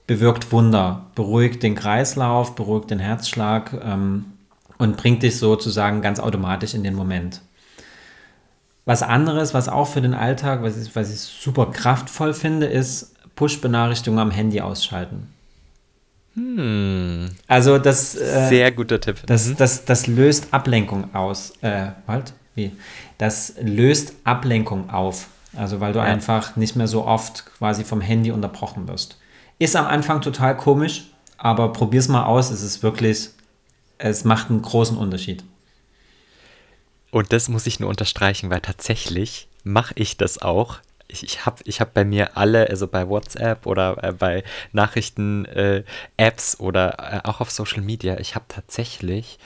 Bewirkt 0.07 0.53
Wunder, 0.53 1.07
beruhigt 1.15 1.63
den 1.63 1.75
Kreislauf, 1.75 2.55
beruhigt 2.55 2.91
den 2.91 2.99
Herzschlag 2.99 3.73
ähm, 3.85 4.27
und 4.79 4.97
bringt 4.97 5.23
dich 5.23 5.37
sozusagen 5.39 6.01
ganz 6.03 6.19
automatisch 6.19 6.75
in 6.75 6.83
den 6.83 6.95
Moment. 6.95 7.43
Was 8.91 9.05
anderes, 9.05 9.55
was 9.55 9.69
auch 9.69 9.85
für 9.85 10.01
den 10.01 10.15
Alltag, 10.15 10.65
was 10.65 10.77
ich, 10.77 10.97
was 10.97 11.15
ich 11.15 11.21
super 11.21 11.67
kraftvoll 11.67 12.35
finde, 12.35 12.67
ist 12.67 13.15
Push-Benachrichtigungen 13.37 14.21
am 14.21 14.33
Handy 14.33 14.61
ausschalten. 14.61 15.29
Hm. 16.35 17.29
Also 17.47 17.79
das 17.79 18.17
äh, 18.17 18.49
sehr 18.49 18.73
guter 18.73 19.01
Tipp. 19.01 19.19
Das, 19.27 19.47
mhm. 19.47 19.57
das, 19.59 19.85
das 19.85 20.09
löst 20.09 20.53
Ablenkung 20.53 21.15
aus. 21.15 21.53
Äh, 21.61 21.91
halt, 22.09 22.33
wie? 22.57 22.73
Das 23.17 23.55
löst 23.63 24.13
Ablenkung 24.25 24.91
auf. 24.91 25.29
Also 25.57 25.79
weil 25.79 25.93
du 25.93 26.01
ja. 26.01 26.07
einfach 26.07 26.57
nicht 26.57 26.75
mehr 26.75 26.89
so 26.89 27.05
oft 27.05 27.47
quasi 27.59 27.85
vom 27.85 28.01
Handy 28.01 28.33
unterbrochen 28.33 28.89
wirst. 28.89 29.19
Ist 29.61 29.77
am 29.77 29.87
Anfang 29.87 30.21
total 30.21 30.57
komisch, 30.57 31.13
aber 31.39 31.73
probier's 31.73 32.09
mal 32.09 32.25
aus. 32.25 32.51
Es 32.51 32.65
ist 32.65 32.83
wirklich, 32.83 33.31
es 33.99 34.25
macht 34.25 34.51
einen 34.51 34.63
großen 34.63 34.97
Unterschied. 34.97 35.45
Und 37.11 37.33
das 37.33 37.49
muss 37.49 37.67
ich 37.67 37.81
nur 37.81 37.91
unterstreichen, 37.91 38.51
weil 38.51 38.61
tatsächlich 38.61 39.49
mache 39.65 39.95
ich 39.97 40.17
das 40.17 40.41
auch. 40.41 40.79
Ich, 41.09 41.25
ich 41.25 41.45
habe 41.45 41.57
ich 41.65 41.81
hab 41.81 41.93
bei 41.93 42.05
mir 42.05 42.37
alle, 42.37 42.69
also 42.69 42.87
bei 42.87 43.09
WhatsApp 43.09 43.67
oder 43.67 44.03
äh, 44.03 44.13
bei 44.13 44.45
Nachrichten-Apps 44.73 46.55
äh, 46.55 46.63
oder 46.63 47.23
äh, 47.25 47.29
auch 47.29 47.41
auf 47.41 47.51
Social 47.51 47.83
Media, 47.83 48.19
ich 48.21 48.37
habe 48.37 48.45
tatsächlich 48.47 49.39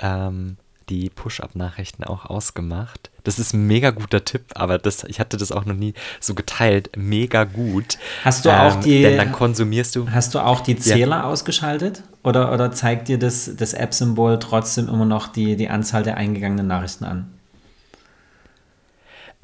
ähm, 0.00 0.56
die 0.88 1.10
Push-Up-Nachrichten 1.10 2.04
auch 2.04 2.26
ausgemacht. 2.26 3.10
Das 3.24 3.38
ist 3.38 3.52
ein 3.52 3.66
mega 3.66 3.90
guter 3.90 4.24
Tipp, 4.24 4.42
aber 4.54 4.78
das, 4.78 5.04
ich 5.04 5.20
hatte 5.20 5.36
das 5.36 5.52
auch 5.52 5.64
noch 5.64 5.74
nie 5.74 5.94
so 6.20 6.34
geteilt. 6.34 6.90
Mega 6.96 7.44
gut. 7.44 7.98
Hast 8.24 8.44
du 8.44 8.50
auch 8.50 8.74
ähm, 8.76 8.80
die. 8.82 9.02
Denn 9.02 9.16
dann 9.16 9.32
konsumierst 9.32 9.94
du. 9.94 10.10
Hast 10.10 10.34
du 10.34 10.40
auch 10.40 10.60
die 10.60 10.76
Zähler 10.76 11.18
ja. 11.18 11.24
ausgeschaltet? 11.24 12.02
Oder, 12.24 12.52
oder 12.52 12.72
zeigt 12.72 13.08
dir 13.08 13.18
das, 13.18 13.50
das 13.56 13.74
App-Symbol 13.74 14.38
trotzdem 14.38 14.88
immer 14.88 15.04
noch 15.04 15.28
die, 15.28 15.56
die 15.56 15.68
Anzahl 15.68 16.02
der 16.02 16.16
eingegangenen 16.16 16.66
Nachrichten 16.66 17.04
an? 17.04 17.32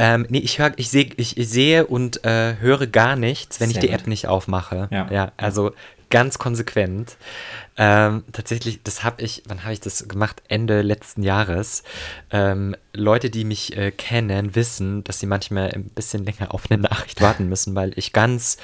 Ähm, 0.01 0.27
nee, 0.29 0.39
ich, 0.39 0.61
hör, 0.61 0.73
ich, 0.77 0.91
seh, 0.91 1.11
ich, 1.17 1.37
ich 1.37 1.49
sehe 1.49 1.87
und 1.87 2.25
äh, 2.25 2.57
höre 2.61 2.87
gar 2.87 3.17
nichts, 3.17 3.61
wenn 3.61 3.71
Sehr 3.71 3.83
ich 3.83 3.89
die. 3.89 3.95
App 3.95 4.07
nicht 4.07 4.29
aufmache. 4.29 4.89
Ja. 4.93 5.09
ja 5.11 5.33
also 5.37 5.73
ganz 6.11 6.39
konsequent. 6.39 7.17
Ähm, 7.79 8.25
tatsächlich, 8.33 8.83
das 8.83 9.05
habe 9.05 9.23
ich, 9.23 9.45
wann 9.47 9.63
habe 9.63 9.73
ich 9.73 9.81
das 9.81 10.09
gemacht? 10.09 10.43
Ende 10.49 10.83
letzten 10.83 11.23
Jahres. 11.23 11.85
Ähm, 12.31 12.75
Leute, 12.93 13.31
die 13.31 13.45
mich 13.45 13.77
äh, 13.77 13.93
kennen, 13.93 14.57
wissen, 14.57 15.05
dass 15.05 15.21
sie 15.21 15.27
manchmal 15.27 15.71
ein 15.71 15.85
bisschen 15.85 16.25
länger 16.25 16.53
auf 16.53 16.71
eine 16.71 16.83
Nachricht 16.83 17.21
warten 17.21 17.49
müssen, 17.49 17.77
weil 17.77 17.93
ich 17.97 18.13
ganz 18.13 18.57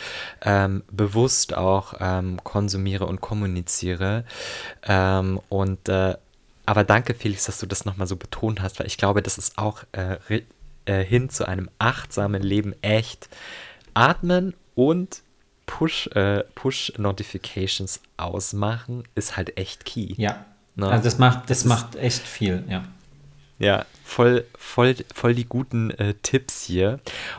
ähm, 0.43 0.83
bewusst 0.91 1.57
auch 1.57 1.95
ähm, 2.01 2.43
konsumiere 2.43 3.07
und 3.07 3.21
kommuniziere. 3.21 4.25
Ähm, 4.83 5.41
und 5.49 5.89
äh, 5.89 6.17
aber 6.67 6.83
danke, 6.83 7.15
Felix, 7.15 7.45
dass 7.45 7.61
du 7.61 7.67
das 7.67 7.85
nochmal 7.85 8.09
so 8.09 8.17
betont 8.17 8.63
hast, 8.63 8.81
weil 8.81 8.87
ich 8.87 8.97
glaube, 8.97 9.23
das 9.23 9.39
ist 9.39 9.59
auch 9.59 9.85
äh, 9.93 10.17
äh, 10.87 11.05
hin 11.05 11.31
zu 11.31 11.47
einem 11.47 11.71
achtsamen 11.79 12.43
Leben 12.43 12.75
echt 12.83 13.29
atmen 13.95 14.55
und 14.75 15.23
Push, 15.67 16.09
äh, 16.09 16.45
Push-Notifications 16.55 18.01
ausmachen, 18.17 19.05
ist 19.15 19.37
halt 19.37 19.57
echt 19.57 19.85
key. 19.85 20.15
Ja. 20.17 20.45
Ne? 20.77 20.89
Also 20.89 21.05
das 21.05 21.19
macht, 21.19 21.51
das, 21.51 21.61
das 21.61 21.65
macht 21.65 21.97
echt 21.97 22.23
viel, 22.23 22.65
ja. 22.69 22.85
Ja, 23.59 23.87
voll, 24.03 24.45
voll, 24.59 24.97
voll 25.15 25.35
die 25.35 25.45
guten 25.45 25.91
äh, 25.93 26.15
Tipps 26.23 26.65
hier. 26.65 26.99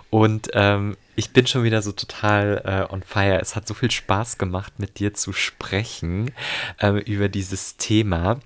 Und 0.10 0.50
ähm, 0.54 0.96
ich 1.16 1.32
bin 1.32 1.46
schon 1.46 1.64
wieder 1.64 1.82
so 1.82 1.92
total 1.92 2.62
äh, 2.90 2.94
on 2.94 3.04
fire. 3.04 3.40
Es 3.42 3.56
hat 3.56 3.68
so 3.68 3.74
viel 3.74 3.92
Spaß 3.92 4.38
gemacht, 4.38 4.80
mit 4.80 5.00
dir 5.00 5.14
zu 5.14 5.34
sprechen 5.34 6.32
äh, 6.80 7.00
über 7.04 7.28
dieses 7.28 7.78
Thema. 7.78 8.40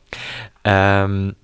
Ähm, 0.64 1.36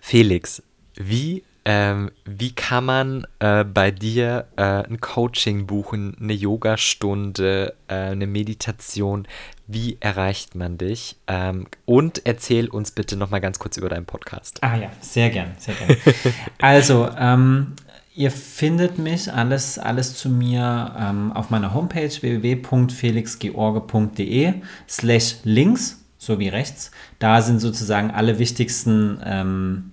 Felix, 0.00 0.62
wie 0.94 1.44
ähm, 1.64 2.10
wie 2.24 2.52
kann 2.52 2.84
man 2.84 3.26
äh, 3.38 3.64
bei 3.64 3.92
dir 3.92 4.48
äh, 4.56 4.62
ein 4.62 5.00
Coaching 5.00 5.66
buchen, 5.66 6.16
eine 6.20 6.32
Yogastunde, 6.32 7.74
äh, 7.86 7.94
eine 7.94 8.26
Meditation? 8.26 9.28
Wie 9.68 9.96
erreicht 10.00 10.56
man 10.56 10.76
dich? 10.76 11.14
Ähm, 11.28 11.68
und 11.84 12.26
erzähl 12.26 12.66
uns 12.68 12.90
bitte 12.90 13.14
noch 13.16 13.30
mal 13.30 13.40
ganz 13.40 13.60
kurz 13.60 13.76
über 13.76 13.88
deinen 13.88 14.06
Podcast. 14.06 14.58
Ah 14.62 14.74
ja, 14.76 14.90
sehr 15.00 15.30
gern, 15.30 15.52
sehr 15.58 15.74
gern. 15.74 15.96
also, 16.60 17.08
ähm, 17.16 17.76
ihr 18.14 18.32
findet 18.32 18.98
mich 18.98 19.32
alles, 19.32 19.78
alles 19.78 20.16
zu 20.16 20.28
mir 20.28 20.96
ähm, 20.98 21.30
auf 21.32 21.50
meiner 21.50 21.72
Homepage 21.74 22.10
www.felixgeorge.de 22.10 24.54
slash 24.88 25.36
links, 25.44 26.04
so 26.18 26.40
wie 26.40 26.48
rechts. 26.48 26.90
Da 27.20 27.40
sind 27.40 27.60
sozusagen 27.60 28.10
alle 28.10 28.40
wichtigsten 28.40 29.20
ähm, 29.24 29.91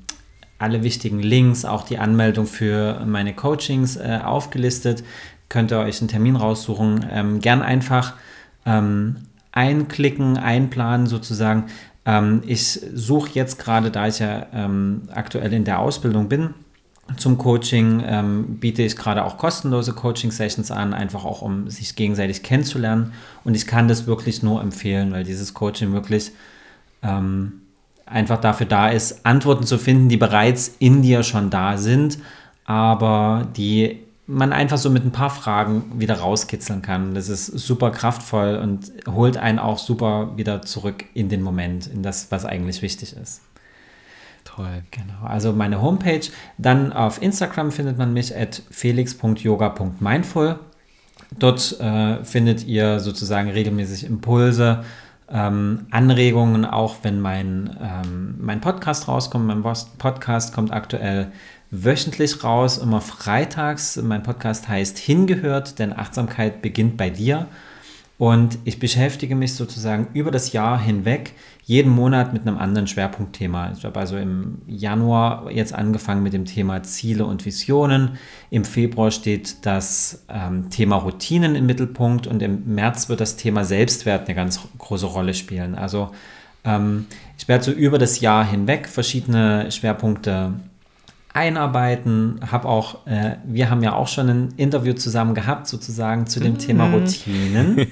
alle 0.60 0.84
wichtigen 0.84 1.20
Links, 1.20 1.66
auch 1.66 1.84
die 1.84 1.98
Anmeldung 1.98 2.46
für 2.46 3.04
meine 3.06 3.34
Coachings 3.34 3.96
äh, 3.96 4.20
aufgelistet. 4.24 5.04
Könnt 5.48 5.72
ihr 5.72 5.80
euch 5.80 6.00
einen 6.00 6.10
Termin 6.10 6.36
raussuchen. 6.36 7.06
Ähm, 7.12 7.40
gern 7.40 7.62
einfach 7.62 8.14
ähm, 8.66 9.16
einklicken, 9.52 10.38
einplanen 10.38 11.08
sozusagen. 11.08 11.66
Ähm, 12.06 12.44
ich 12.46 12.82
suche 12.94 13.32
jetzt 13.34 13.58
gerade, 13.58 13.90
da 13.90 14.08
ich 14.08 14.20
ja 14.20 14.48
ähm, 14.54 15.04
aktuell 15.14 15.54
in 15.54 15.64
der 15.64 15.80
Ausbildung 15.80 16.30
bin, 16.30 16.54
zum 17.18 17.38
Coaching 17.38 18.04
ähm, 18.06 18.58
biete 18.60 18.84
ich 18.84 18.96
gerade 18.96 19.24
auch 19.26 19.38
kostenlose 19.38 19.94
Coaching-Sessions 19.94 20.70
an, 20.70 20.94
einfach 20.94 21.26
auch 21.26 21.42
um 21.42 21.70
sich 21.70 21.96
gegenseitig 21.96 22.44
kennenzulernen. 22.44 23.14
Und 23.44 23.56
ich 23.56 23.66
kann 23.66 23.88
das 23.88 24.06
wirklich 24.06 24.44
nur 24.44 24.62
empfehlen, 24.62 25.12
weil 25.12 25.24
dieses 25.24 25.54
Coaching 25.54 25.92
wirklich 25.92 26.32
ähm, 27.02 27.62
einfach 28.10 28.40
dafür 28.40 28.66
da 28.66 28.90
ist, 28.90 29.26
Antworten 29.26 29.64
zu 29.64 29.78
finden, 29.78 30.10
die 30.10 30.18
bereits 30.18 30.76
in 30.80 31.02
dir 31.02 31.24
schon 31.24 31.50
da 31.50 31.78
sind, 31.78 32.20
aber 32.66 33.48
die 33.56 34.00
man 34.30 34.54
einfach 34.54 34.78
so 34.78 34.92
mit 34.92 35.04
ein 35.04 35.12
paar 35.12 35.32
Fragen 35.32 36.00
wieder 36.00 36.20
rauskitzeln 36.20 36.84
kann. 36.84 37.16
Das 37.16 37.30
ist 37.30 37.48
super 37.48 37.90
kraftvoll 37.90 38.58
und 38.58 38.92
holt 39.08 39.38
einen 39.38 39.58
auch 39.58 39.80
super 39.80 40.38
wieder 40.38 40.62
zurück 40.62 41.06
in 41.16 41.30
den 41.30 41.42
Moment, 41.42 41.88
in 41.88 42.04
das, 42.04 42.32
was 42.32 42.46
eigentlich 42.46 42.84
wichtig 42.84 43.16
ist. 43.16 43.42
Toll. 44.44 44.84
Genau, 44.92 45.26
also 45.26 45.52
meine 45.54 45.82
Homepage. 45.82 46.22
Dann 46.60 46.94
auf 46.94 47.22
Instagram 47.22 47.72
findet 47.72 47.98
man 47.98 48.14
mich 48.14 48.36
at 48.36 48.62
felix.yoga.mindful. 48.70 50.60
dort 51.38 51.80
äh, 51.80 52.24
findet 52.24 52.66
ihr 52.66 53.00
sozusagen 53.00 53.50
regelmäßig 53.50 54.06
Impulse, 54.06 54.84
ähm, 55.32 55.88
Anregungen, 55.92 56.66
auch 56.66 56.98
wenn 57.04 57.20
mein, 57.20 57.78
ähm, 57.82 58.36
mein 58.40 58.62
Podcast 58.62 59.08
rauskommt. 59.08 59.46
Mein 59.46 59.64
Podcast 59.98 60.54
kommt 60.54 60.72
aktuell 60.72 61.32
wöchentlich 61.72 62.44
raus, 62.44 62.78
immer 62.78 63.02
freitags. 63.02 63.98
Mein 64.02 64.24
Podcast 64.24 64.68
heißt 64.68 64.98
Hingehört, 64.98 65.80
denn 65.80 65.94
Achtsamkeit 65.94 66.62
beginnt 66.62 66.98
bei 66.98 67.10
dir. 67.10 67.48
Und 68.20 68.60
ich 68.66 68.80
beschäftige 68.80 69.34
mich 69.34 69.54
sozusagen 69.56 70.10
über 70.14 70.30
das 70.30 70.52
Jahr 70.52 70.78
hinweg 70.78 71.36
jeden 71.64 71.90
Monat 71.90 72.34
mit 72.34 72.42
einem 72.42 72.58
anderen 72.58 72.86
Schwerpunktthema. 72.86 73.72
Ich 73.72 73.86
habe 73.86 73.98
also 73.98 74.18
im 74.18 74.58
Januar 74.68 75.50
jetzt 75.50 75.74
angefangen 75.74 76.22
mit 76.22 76.34
dem 76.34 76.44
Thema 76.44 76.84
Ziele 76.84 77.26
und 77.26 77.46
Visionen. 77.46 78.18
Im 78.50 78.66
Februar 78.66 79.12
steht 79.12 79.66
das 79.66 80.26
ähm, 80.28 80.70
Thema 80.70 80.98
Routinen 80.98 81.56
im 81.56 81.66
Mittelpunkt 81.66 82.28
und 82.28 82.42
im 82.42 82.76
März 82.76 83.08
wird 83.08 83.22
das 83.22 83.38
Thema 83.38 83.64
Selbstwert 83.64 84.28
eine 84.28 84.36
ganz 84.36 84.60
große 84.78 85.06
Rolle 85.06 85.34
spielen. 85.34 85.76
Also 85.76 86.12
ähm, 86.66 87.06
ich 87.38 87.48
werde 87.48 87.64
so 87.64 87.72
über 87.72 88.00
das 88.00 88.20
Jahr 88.20 88.46
hinweg 88.46 88.90
verschiedene 88.90 89.72
Schwerpunkte 89.72 90.56
einarbeiten. 91.40 92.42
Hab 92.52 92.66
auch, 92.66 93.08
äh, 93.08 93.38
wir 93.46 93.70
haben 93.70 93.82
ja 93.82 93.94
auch 93.94 94.08
schon 94.08 94.30
ein 94.30 94.54
Interview 94.58 94.94
zusammen 94.94 95.34
gehabt, 95.34 95.68
sozusagen 95.68 96.28
zu 96.28 96.40
dem 96.40 96.54
mhm. 96.54 96.60
Thema 96.60 96.90
Routinen. 96.92 97.88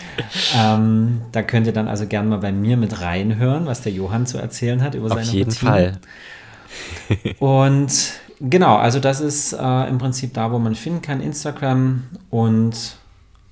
ähm, 0.56 1.22
da 1.32 1.42
könnt 1.42 1.66
ihr 1.66 1.72
dann 1.72 1.88
also 1.88 2.06
gerne 2.06 2.28
mal 2.28 2.38
bei 2.38 2.52
mir 2.52 2.76
mit 2.76 3.00
reinhören, 3.00 3.66
was 3.66 3.80
der 3.80 3.92
Johann 3.92 4.26
zu 4.26 4.36
erzählen 4.36 4.82
hat 4.82 4.94
über 4.94 5.06
Auf 5.06 5.24
seine 5.24 5.30
jeden 5.30 5.50
Routinen. 5.50 5.72
Fall. 5.72 7.34
Und 7.38 8.12
genau, 8.40 8.76
also 8.76 9.00
das 9.00 9.20
ist 9.20 9.54
äh, 9.54 9.88
im 9.88 9.98
Prinzip 9.98 10.34
da, 10.34 10.52
wo 10.52 10.58
man 10.58 10.74
finden 10.74 11.00
kann, 11.02 11.20
Instagram 11.20 12.04
und 12.30 12.96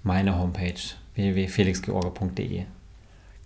meine 0.03 0.39
Homepage 0.39 0.75
www.felixgeorge.de. 1.15 2.65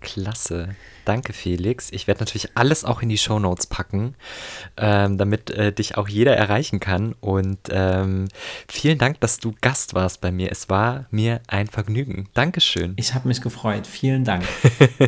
Klasse. 0.05 0.75
Danke, 1.03 1.33
Felix. 1.33 1.91
Ich 1.91 2.07
werde 2.07 2.19
natürlich 2.19 2.49
alles 2.55 2.85
auch 2.85 3.01
in 3.01 3.09
die 3.09 3.17
Show 3.17 3.39
Notes 3.39 3.65
packen, 3.65 4.15
ähm, 4.77 5.17
damit 5.17 5.49
äh, 5.49 5.73
dich 5.73 5.97
auch 5.97 6.07
jeder 6.07 6.37
erreichen 6.37 6.79
kann. 6.79 7.13
Und 7.21 7.57
ähm, 7.69 8.27
vielen 8.69 8.99
Dank, 8.99 9.19
dass 9.19 9.39
du 9.39 9.53
Gast 9.61 9.95
warst 9.95 10.21
bei 10.21 10.31
mir. 10.31 10.51
Es 10.51 10.69
war 10.69 11.05
mir 11.09 11.41
ein 11.47 11.67
Vergnügen. 11.67 12.29
Dankeschön. 12.35 12.93
Ich 12.97 13.15
habe 13.15 13.27
mich 13.27 13.41
gefreut. 13.41 13.87
Vielen 13.87 14.23
Dank. 14.23 14.43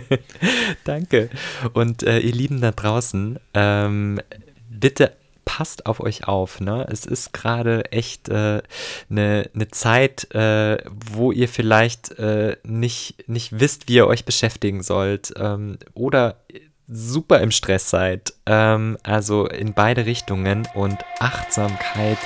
Danke. 0.84 1.30
Und 1.74 2.04
äh, 2.04 2.20
ihr 2.20 2.34
Lieben 2.34 2.60
da 2.60 2.72
draußen, 2.72 3.40
ähm, 3.54 4.20
bitte 4.70 5.14
passt 5.48 5.86
auf 5.86 6.02
euch 6.02 6.28
auf. 6.28 6.60
Ne? 6.60 6.86
Es 6.92 7.06
ist 7.06 7.32
gerade 7.32 7.90
echt 7.94 8.30
eine 8.30 8.60
äh, 8.60 8.64
ne, 9.08 9.50
ne 9.54 9.68
Zeit, 9.70 10.36
äh, 10.36 10.78
wo 10.94 11.32
ihr 11.32 11.48
vielleicht 11.48 12.12
äh, 12.20 12.58
nicht, 12.64 13.28
nicht 13.30 13.58
wisst, 13.58 13.88
wie 13.88 13.96
ihr 13.96 14.08
euch 14.08 14.26
beschäftigen 14.26 14.84
sollt 14.84 15.34
ähm, 15.38 15.78
oder 15.94 16.36
super 16.88 17.42
im 17.42 17.52
Stress 17.52 17.90
seid. 17.90 18.34
Ähm, 18.46 18.98
also 19.04 19.48
in 19.48 19.74
beide 19.74 20.06
Richtungen 20.06 20.68
und 20.74 20.98
Achtsamkeit 21.20 22.18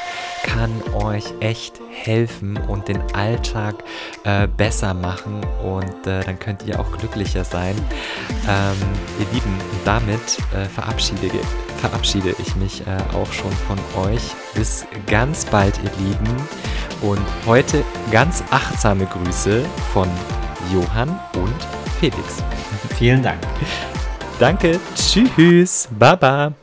kann 0.44 0.72
euch 0.94 1.26
echt 1.40 1.80
helfen 1.90 2.58
und 2.58 2.88
den 2.88 3.02
Alltag 3.14 3.84
äh, 4.24 4.48
besser 4.48 4.94
machen 4.94 5.42
und 5.64 6.08
äh, 6.08 6.24
dann 6.24 6.40
könnt 6.40 6.64
ihr 6.66 6.80
auch 6.80 6.98
glücklicher 6.98 7.44
sein. 7.44 7.76
Ähm, 8.48 8.78
ihr 9.20 9.34
Lieben, 9.34 9.58
damit 9.86 10.20
äh, 10.54 10.66
verabschiede, 10.66 11.30
verabschiede 11.78 12.36
ich 12.40 12.56
mich 12.56 12.82
äh, 12.82 13.16
auch 13.16 13.32
schon 13.32 13.52
von 13.52 13.80
euch. 14.04 14.22
Bis 14.54 14.86
ganz 15.08 15.46
bald, 15.46 15.80
ihr 15.84 16.06
Lieben. 16.06 16.36
Und 17.02 17.26
heute 17.48 17.84
ganz 18.12 18.44
achtsame 18.52 19.06
Grüße 19.08 19.66
von 19.94 20.10
Johann 20.72 21.20
und 21.34 21.56
Felix. 22.00 22.44
Vielen 22.98 23.24
Dank. 23.24 23.40
Danke. 24.42 24.80
Tschüss. 24.96 25.88
Baba. 25.92 26.54